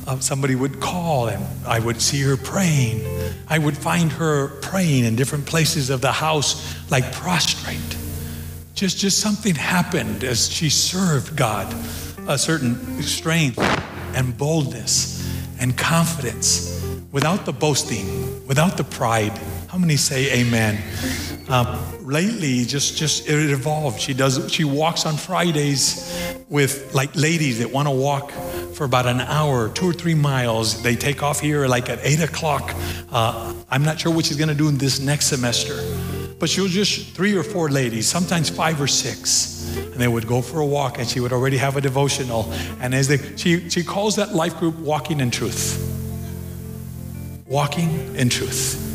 of 0.07 0.23
somebody 0.23 0.55
would 0.55 0.81
call 0.81 1.29
and 1.29 1.43
I 1.67 1.79
would 1.79 2.03
see 2.03 2.21
her 2.21 2.37
praying. 2.37 3.07
I 3.49 3.59
would 3.59 3.77
find 3.77 4.13
her 4.13 4.49
praying 4.61 5.07
in 5.07 5.17
different 5.17 5.47
places 5.47 5.89
of 5.89 6.03
the 6.03 6.13
house, 6.13 6.91
like 6.91 7.11
prostrate. 7.13 7.97
Just, 8.75 8.99
just 8.99 9.21
something 9.21 9.55
happened 9.55 10.25
as 10.25 10.51
she 10.51 10.69
served 10.69 11.37
God, 11.37 11.75
a 12.29 12.37
certain 12.37 13.03
strength 13.03 13.59
and 14.15 14.37
boldness 14.37 15.27
and 15.59 15.75
confidence 15.75 16.70
without 17.13 17.45
the 17.45 17.53
boasting, 17.53 18.47
without 18.47 18.77
the 18.77 18.85
pride. 18.85 19.33
How 19.69 19.79
many 19.79 19.97
say 19.97 20.41
amen? 20.41 20.83
Um, 21.49 22.05
lately, 22.05 22.65
just 22.65 22.97
just 22.97 23.29
it 23.29 23.51
evolved. 23.51 24.01
She 24.01 24.15
does. 24.15 24.53
She 24.53 24.65
walks 24.65 25.07
on 25.07 25.17
Fridays 25.17 26.45
with 26.49 26.95
like 26.95 27.15
ladies 27.15 27.59
that 27.59 27.71
want 27.71 27.89
to 27.89 27.95
walk 27.95 28.33
for 28.75 28.85
about 28.85 29.07
an 29.07 29.21
hour, 29.21 29.69
two 29.69 29.91
or 29.91 29.93
three 29.93 30.15
miles. 30.15 30.83
They 30.83 30.97
take 30.97 31.23
off 31.23 31.41
here 31.41 31.67
like 31.67 31.89
at 31.89 31.99
eight 32.03 32.21
o'clock. 32.23 32.75
Uh, 33.11 33.55
I'm 33.71 33.85
not 33.85 34.01
sure 34.01 34.15
what 34.15 34.27
she's 34.27 34.37
going 34.37 34.49
to 34.49 34.55
do 34.55 34.69
in 34.69 34.79
this 34.79 35.01
next 35.01 35.27
semester, 35.27 35.77
but 36.39 36.49
she'll 36.49 36.69
just 36.69 37.15
three 37.15 37.37
or 37.37 37.43
four 37.43 37.69
ladies, 37.69 38.07
sometimes 38.07 38.49
five 38.49 38.81
or 38.81 38.87
six 38.87 39.57
and 39.77 39.95
they 39.95 40.09
would 40.09 40.27
go 40.27 40.43
for 40.43 40.61
a 40.61 40.67
walk 40.67 40.99
and 40.99 41.09
she 41.09 41.21
would 41.21 41.33
already 41.33 41.57
have 41.57 41.77
a 41.77 41.81
devotional 41.81 42.53
and 42.81 42.93
as 42.93 43.07
they 43.07 43.19
she 43.37 43.69
she 43.71 43.85
calls 43.85 44.17
that 44.17 44.35
life 44.35 44.57
group 44.59 44.75
walking 44.79 45.21
in 45.21 45.31
truth 45.31 45.79
walking 47.51 48.15
in 48.15 48.29
truth 48.29 48.87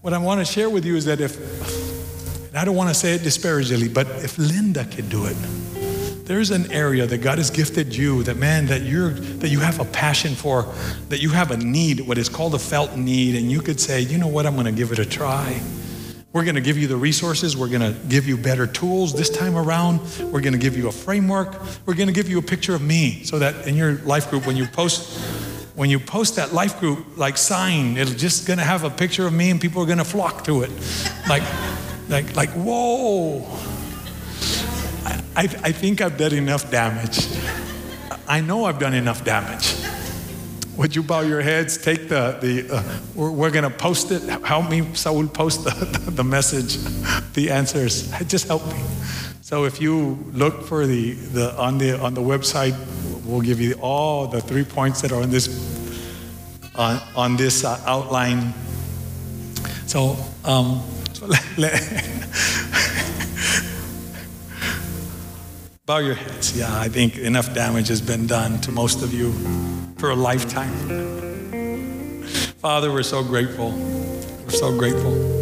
what 0.00 0.14
i 0.14 0.18
want 0.18 0.40
to 0.40 0.50
share 0.50 0.70
with 0.70 0.84
you 0.84 0.96
is 0.96 1.04
that 1.04 1.20
if 1.20 1.36
and 2.48 2.56
i 2.56 2.64
don't 2.64 2.74
want 2.74 2.88
to 2.88 2.94
say 2.94 3.14
it 3.14 3.22
disparagingly 3.22 3.86
but 3.86 4.06
if 4.24 4.38
linda 4.38 4.84
could 4.86 5.10
do 5.10 5.26
it 5.26 5.36
there's 6.24 6.50
an 6.50 6.72
area 6.72 7.06
that 7.06 7.18
god 7.18 7.36
has 7.36 7.50
gifted 7.50 7.94
you 7.94 8.22
that 8.22 8.38
man 8.38 8.64
that 8.64 8.80
you're 8.80 9.10
that 9.10 9.48
you 9.48 9.60
have 9.60 9.78
a 9.78 9.84
passion 9.84 10.34
for 10.34 10.62
that 11.10 11.20
you 11.20 11.28
have 11.28 11.50
a 11.50 11.56
need 11.58 12.00
what 12.00 12.16
is 12.16 12.30
called 12.30 12.54
a 12.54 12.58
felt 12.58 12.96
need 12.96 13.34
and 13.34 13.52
you 13.52 13.60
could 13.60 13.78
say 13.78 14.00
you 14.00 14.16
know 14.16 14.28
what 14.28 14.46
i'm 14.46 14.54
going 14.54 14.64
to 14.64 14.72
give 14.72 14.90
it 14.90 14.98
a 14.98 15.04
try 15.04 15.60
we're 16.32 16.44
going 16.44 16.54
to 16.54 16.60
give 16.60 16.78
you 16.78 16.86
the 16.86 16.96
resources. 16.96 17.56
We're 17.56 17.68
going 17.68 17.80
to 17.80 17.98
give 18.08 18.28
you 18.28 18.36
better 18.36 18.64
tools 18.64 19.12
this 19.12 19.28
time 19.28 19.56
around. 19.56 20.00
We're 20.30 20.40
going 20.40 20.52
to 20.52 20.60
give 20.60 20.76
you 20.76 20.86
a 20.86 20.92
framework. 20.92 21.56
We're 21.86 21.94
going 21.94 22.06
to 22.06 22.12
give 22.12 22.28
you 22.28 22.38
a 22.38 22.42
picture 22.42 22.72
of 22.72 22.82
me 22.82 23.24
so 23.24 23.40
that 23.40 23.66
in 23.66 23.74
your 23.74 23.94
life 24.02 24.30
group, 24.30 24.46
when 24.46 24.56
you 24.56 24.66
post, 24.66 25.18
when 25.80 25.88
you 25.88 25.98
post 25.98 26.36
that 26.36 26.52
life 26.52 26.78
group 26.78 27.16
like 27.16 27.38
sign, 27.38 27.96
it's 27.96 28.12
just 28.12 28.44
to 28.58 28.64
have 28.64 28.84
a 28.84 28.90
picture 28.90 29.26
of 29.26 29.32
me 29.32 29.48
and 29.48 29.58
people 29.58 29.82
are 29.82 29.86
to 29.96 30.04
flock 30.04 30.44
to 30.44 30.60
it. 30.60 30.70
Like, 31.26 31.42
like, 32.10 32.36
like, 32.36 32.50
whoa. 32.50 33.46
I, 35.34 35.44
I 35.44 35.72
think 35.72 36.02
I've 36.02 36.18
done 36.18 36.34
enough 36.34 36.70
damage. 36.70 37.26
I 38.28 38.42
know 38.42 38.66
I've 38.66 38.78
done 38.78 38.92
enough 38.92 39.24
damage. 39.24 39.74
Would 40.76 40.94
you 40.94 41.02
bow 41.02 41.20
your 41.22 41.40
heads? 41.40 41.78
Take 41.78 42.10
the, 42.10 42.36
the 42.42 42.76
uh, 42.76 42.82
we're, 43.14 43.30
we're 43.30 43.50
going 43.50 43.64
to 43.64 43.70
post 43.70 44.10
it. 44.10 44.20
Help 44.44 44.68
me, 44.68 44.94
Saul, 44.94 45.26
post 45.28 45.64
the, 45.64 45.70
the, 45.70 46.10
the 46.10 46.24
message, 46.24 46.76
the 47.32 47.50
answers. 47.50 48.10
Just 48.26 48.48
help 48.48 48.66
me. 48.66 48.82
So 49.40 49.64
if 49.64 49.80
you 49.80 50.18
look 50.34 50.62
for 50.66 50.86
the, 50.86 51.12
the, 51.12 51.58
on, 51.58 51.78
the, 51.78 51.98
on 51.98 52.12
the 52.12 52.20
website, 52.20 52.76
we'll 53.30 53.40
give 53.40 53.60
you 53.60 53.74
all 53.80 54.26
the 54.26 54.40
three 54.40 54.64
points 54.64 55.00
that 55.02 55.12
are 55.12 55.22
on 55.22 55.30
this, 55.30 55.48
on, 56.74 57.00
on 57.14 57.36
this 57.36 57.64
uh, 57.64 57.80
outline. 57.86 58.52
So, 59.86 60.16
um, 60.44 60.82
so 61.12 61.26
let, 61.26 61.44
let 61.56 61.72
bow 65.86 65.98
your 65.98 66.14
heads. 66.14 66.58
Yeah, 66.58 66.78
I 66.78 66.88
think 66.88 67.18
enough 67.18 67.54
damage 67.54 67.88
has 67.88 68.00
been 68.00 68.26
done 68.26 68.60
to 68.62 68.72
most 68.72 69.02
of 69.02 69.14
you 69.14 69.32
for 69.98 70.10
a 70.10 70.16
lifetime. 70.16 70.74
Father, 72.58 72.92
we're 72.92 73.02
so 73.02 73.22
grateful. 73.22 73.70
We're 73.70 74.50
so 74.50 74.76
grateful. 74.76 75.40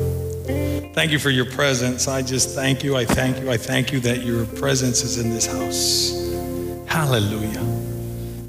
Thank 0.94 1.10
you 1.12 1.18
for 1.18 1.30
your 1.30 1.46
presence. 1.46 2.08
I 2.08 2.22
just 2.22 2.54
thank 2.54 2.82
you. 2.84 2.96
I 2.96 3.04
thank 3.04 3.38
you. 3.40 3.50
I 3.50 3.56
thank 3.56 3.92
you 3.92 4.00
that 4.00 4.24
your 4.24 4.44
presence 4.46 5.02
is 5.02 5.18
in 5.18 5.30
this 5.30 5.46
house. 5.46 6.27
Hallelujah. 6.88 7.64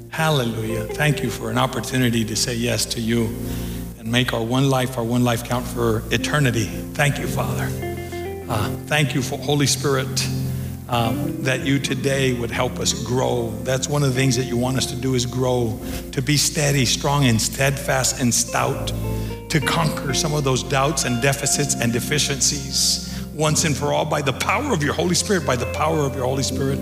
Hallelujah. 0.08 0.84
Thank 0.84 1.22
you 1.22 1.30
for 1.30 1.50
an 1.50 1.58
opportunity 1.58 2.24
to 2.24 2.34
say 2.34 2.54
yes 2.54 2.84
to 2.86 3.00
you 3.00 3.26
and 3.98 4.10
make 4.10 4.32
our 4.32 4.42
one 4.42 4.68
life, 4.68 4.98
our 4.98 5.04
one 5.04 5.22
life 5.22 5.44
count 5.44 5.66
for 5.66 6.02
eternity. 6.10 6.64
Thank 6.64 7.18
you, 7.18 7.28
Father. 7.28 7.68
Uh, 8.48 8.70
thank 8.86 9.14
you 9.14 9.22
for 9.22 9.38
Holy 9.38 9.66
Spirit 9.66 10.26
um, 10.88 11.42
that 11.42 11.60
you 11.60 11.78
today 11.78 12.32
would 12.32 12.50
help 12.50 12.78
us 12.80 13.04
grow. 13.04 13.50
That's 13.62 13.88
one 13.88 14.02
of 14.02 14.08
the 14.08 14.14
things 14.14 14.36
that 14.36 14.46
you 14.46 14.56
want 14.56 14.78
us 14.78 14.86
to 14.86 14.96
do 14.96 15.14
is 15.14 15.26
grow, 15.26 15.78
to 16.12 16.22
be 16.22 16.36
steady, 16.36 16.84
strong, 16.86 17.26
and 17.26 17.40
steadfast 17.40 18.20
and 18.20 18.34
stout, 18.34 18.92
to 19.50 19.60
conquer 19.60 20.14
some 20.14 20.34
of 20.34 20.44
those 20.44 20.62
doubts 20.62 21.04
and 21.04 21.22
deficits 21.22 21.74
and 21.74 21.92
deficiencies 21.92 23.06
once 23.34 23.64
and 23.64 23.76
for 23.76 23.92
all 23.92 24.04
by 24.04 24.20
the 24.20 24.32
power 24.32 24.72
of 24.72 24.82
your 24.82 24.94
Holy 24.94 25.14
Spirit, 25.14 25.46
by 25.46 25.56
the 25.56 25.72
power 25.72 26.00
of 26.00 26.16
your 26.16 26.24
Holy 26.24 26.42
Spirit. 26.42 26.78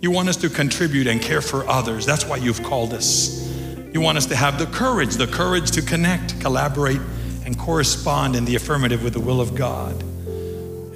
You 0.00 0.10
want 0.10 0.30
us 0.30 0.36
to 0.36 0.48
contribute 0.48 1.06
and 1.06 1.20
care 1.20 1.42
for 1.42 1.68
others. 1.68 2.06
That's 2.06 2.24
why 2.24 2.36
you've 2.36 2.62
called 2.62 2.94
us. 2.94 3.46
You 3.92 4.00
want 4.00 4.16
us 4.16 4.24
to 4.26 4.36
have 4.36 4.58
the 4.58 4.64
courage, 4.64 5.16
the 5.16 5.26
courage 5.26 5.72
to 5.72 5.82
connect, 5.82 6.40
collaborate, 6.40 7.00
and 7.44 7.58
correspond 7.58 8.34
in 8.34 8.46
the 8.46 8.54
affirmative 8.56 9.02
with 9.02 9.12
the 9.12 9.20
will 9.20 9.42
of 9.42 9.54
God. 9.54 10.00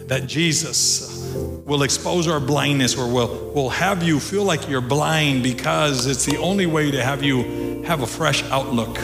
That 0.08 0.26
Jesus 0.26 1.34
will 1.66 1.82
expose 1.82 2.26
our 2.28 2.40
blindness 2.40 2.96
or 2.96 3.12
will, 3.12 3.52
will 3.52 3.68
have 3.68 4.02
you 4.02 4.18
feel 4.20 4.44
like 4.44 4.70
you're 4.70 4.80
blind 4.80 5.42
because 5.42 6.06
it's 6.06 6.24
the 6.24 6.38
only 6.38 6.64
way 6.64 6.90
to 6.90 7.04
have 7.04 7.22
you 7.22 7.82
have 7.82 8.00
a 8.00 8.06
fresh 8.06 8.42
outlook, 8.44 8.96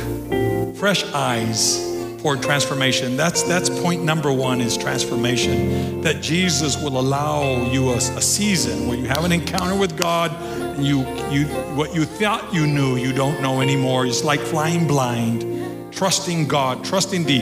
fresh 0.76 1.04
eyes 1.12 1.89
for 2.22 2.36
transformation. 2.36 3.16
That's, 3.16 3.42
that's 3.42 3.70
point 3.70 4.02
number 4.02 4.32
one 4.32 4.60
is 4.60 4.76
transformation. 4.76 6.02
That 6.02 6.20
Jesus 6.20 6.76
will 6.82 7.00
allow 7.00 7.70
you 7.70 7.90
a, 7.90 7.96
a 7.96 8.22
season 8.22 8.86
where 8.88 8.98
you 8.98 9.06
have 9.06 9.24
an 9.24 9.32
encounter 9.32 9.78
with 9.78 9.96
God 9.96 10.30
and 10.42 10.84
you, 10.84 11.00
you, 11.30 11.46
what 11.74 11.94
you 11.94 12.04
thought 12.04 12.52
you 12.52 12.66
knew, 12.66 12.96
you 12.96 13.12
don't 13.12 13.40
know 13.40 13.60
anymore. 13.60 14.06
It's 14.06 14.22
like 14.22 14.40
flying 14.40 14.86
blind, 14.86 15.92
trusting 15.92 16.46
God, 16.46 16.84
trusting 16.84 17.24
the, 17.24 17.38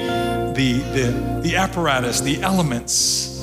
the, 0.55 0.73
the, 0.95 1.41
the 1.43 1.57
apparatus, 1.57 2.21
the 2.21 2.41
elements 2.43 3.37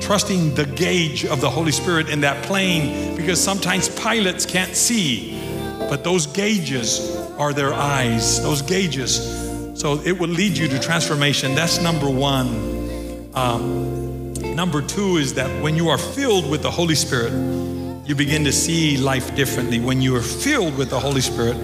trusting 0.00 0.52
the 0.56 0.66
gauge 0.66 1.24
of 1.24 1.40
the 1.40 1.48
Holy 1.48 1.70
Spirit 1.70 2.08
in 2.08 2.20
that 2.20 2.44
plane 2.44 3.16
because 3.16 3.42
sometimes 3.42 3.88
pilots 3.88 4.44
can't 4.44 4.74
see, 4.74 5.40
but 5.88 6.02
those 6.02 6.26
gauges 6.26 7.16
are 7.38 7.52
their 7.52 7.72
eyes, 7.72 8.42
those 8.42 8.62
gauges. 8.62 9.51
So 9.74 10.00
it 10.04 10.18
will 10.18 10.28
lead 10.28 10.56
you 10.56 10.68
to 10.68 10.78
transformation. 10.78 11.54
That's 11.54 11.80
number 11.80 12.08
one. 12.08 13.30
Um, 13.34 14.34
number 14.54 14.82
two 14.82 15.16
is 15.16 15.34
that 15.34 15.62
when 15.62 15.76
you 15.76 15.88
are 15.88 15.98
filled 15.98 16.50
with 16.50 16.62
the 16.62 16.70
Holy 16.70 16.94
Spirit, 16.94 17.32
you 18.06 18.14
begin 18.14 18.44
to 18.44 18.52
see 18.52 18.96
life 18.98 19.34
differently. 19.34 19.80
When 19.80 20.02
you 20.02 20.16
are 20.16 20.22
filled 20.22 20.76
with 20.76 20.90
the 20.90 21.00
Holy 21.00 21.20
Spirit, 21.20 21.56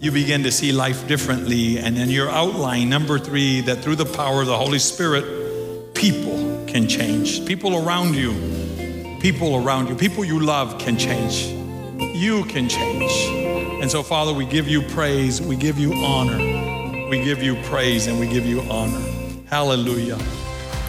you 0.00 0.12
begin 0.12 0.44
to 0.44 0.52
see 0.52 0.70
life 0.70 1.08
differently. 1.08 1.78
And 1.78 1.96
then 1.96 2.08
your 2.08 2.30
outline, 2.30 2.88
number 2.88 3.18
three, 3.18 3.62
that 3.62 3.78
through 3.78 3.96
the 3.96 4.06
power 4.06 4.42
of 4.42 4.46
the 4.46 4.56
Holy 4.56 4.78
Spirit, 4.78 5.94
people 5.94 6.64
can 6.66 6.86
change. 6.86 7.44
People 7.46 7.76
around 7.76 8.14
you, 8.14 8.32
people 9.20 9.56
around 9.56 9.88
you, 9.88 9.96
people 9.96 10.24
you 10.24 10.38
love 10.38 10.78
can 10.78 10.96
change. 10.96 11.46
You 12.16 12.44
can 12.44 12.68
change. 12.68 13.12
And 13.82 13.90
so, 13.90 14.02
Father, 14.02 14.32
we 14.32 14.44
give 14.44 14.68
you 14.68 14.82
praise, 14.82 15.40
we 15.42 15.56
give 15.56 15.78
you 15.78 15.94
honor, 15.94 16.38
we 17.08 17.22
give 17.24 17.42
you 17.42 17.56
praise, 17.64 18.06
and 18.06 18.18
we 18.20 18.28
give 18.28 18.46
you 18.46 18.60
honor. 18.62 19.00
Hallelujah. 19.46 20.16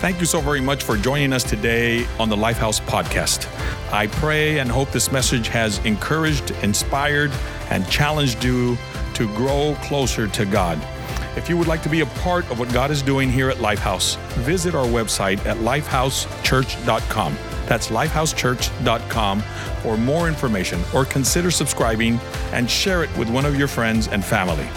Thank 0.01 0.19
you 0.19 0.25
so 0.25 0.39
very 0.39 0.61
much 0.61 0.83
for 0.83 0.95
joining 0.95 1.33
us 1.33 1.43
today 1.43 2.05
on 2.19 2.29
the 2.29 2.35
Lifehouse 2.35 2.79
podcast. 2.81 3.47
I 3.91 4.07
pray 4.07 4.59
and 4.59 4.69
hope 4.69 4.91
this 4.91 5.11
message 5.11 5.47
has 5.49 5.79
encouraged, 5.85 6.51
inspired, 6.63 7.31
and 7.69 7.87
challenged 7.89 8.43
you 8.43 8.77
to 9.15 9.27
grow 9.35 9.75
closer 9.81 10.27
to 10.27 10.45
God. 10.45 10.79
If 11.35 11.49
you 11.49 11.57
would 11.57 11.67
like 11.67 11.83
to 11.83 11.89
be 11.89 12.01
a 12.01 12.05
part 12.05 12.49
of 12.49 12.59
what 12.59 12.71
God 12.71 12.91
is 12.91 13.01
doing 13.01 13.29
here 13.29 13.49
at 13.49 13.57
Lifehouse, 13.57 14.17
visit 14.35 14.73
our 14.75 14.85
website 14.85 15.45
at 15.45 15.57
lifehousechurch.com. 15.57 17.37
That's 17.69 17.87
lifehousechurch.com 17.87 19.41
for 19.81 19.95
more 19.95 20.27
information 20.27 20.81
or 20.93 21.05
consider 21.05 21.51
subscribing 21.51 22.19
and 22.51 22.69
share 22.69 23.03
it 23.03 23.17
with 23.17 23.29
one 23.29 23.45
of 23.45 23.57
your 23.57 23.69
friends 23.69 24.09
and 24.09 24.25
family. 24.25 24.67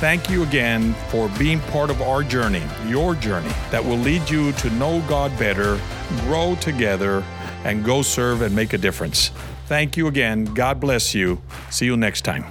Thank 0.00 0.28
you 0.28 0.42
again 0.42 0.94
for 1.08 1.30
being 1.38 1.60
part 1.60 1.88
of 1.88 2.02
our 2.02 2.24
journey, 2.24 2.62
your 2.86 3.14
journey, 3.14 3.52
that 3.70 3.82
will 3.82 3.96
lead 3.96 4.28
you 4.28 4.52
to 4.52 4.68
know 4.70 5.00
God 5.08 5.30
better, 5.38 5.80
grow 6.22 6.56
together, 6.56 7.24
and 7.64 7.84
go 7.84 8.02
serve 8.02 8.42
and 8.42 8.54
make 8.54 8.72
a 8.72 8.78
difference. 8.78 9.30
Thank 9.66 9.96
you 9.96 10.08
again. 10.08 10.44
God 10.44 10.80
bless 10.80 11.14
you. 11.14 11.40
See 11.70 11.86
you 11.86 11.96
next 11.96 12.22
time. 12.22 12.44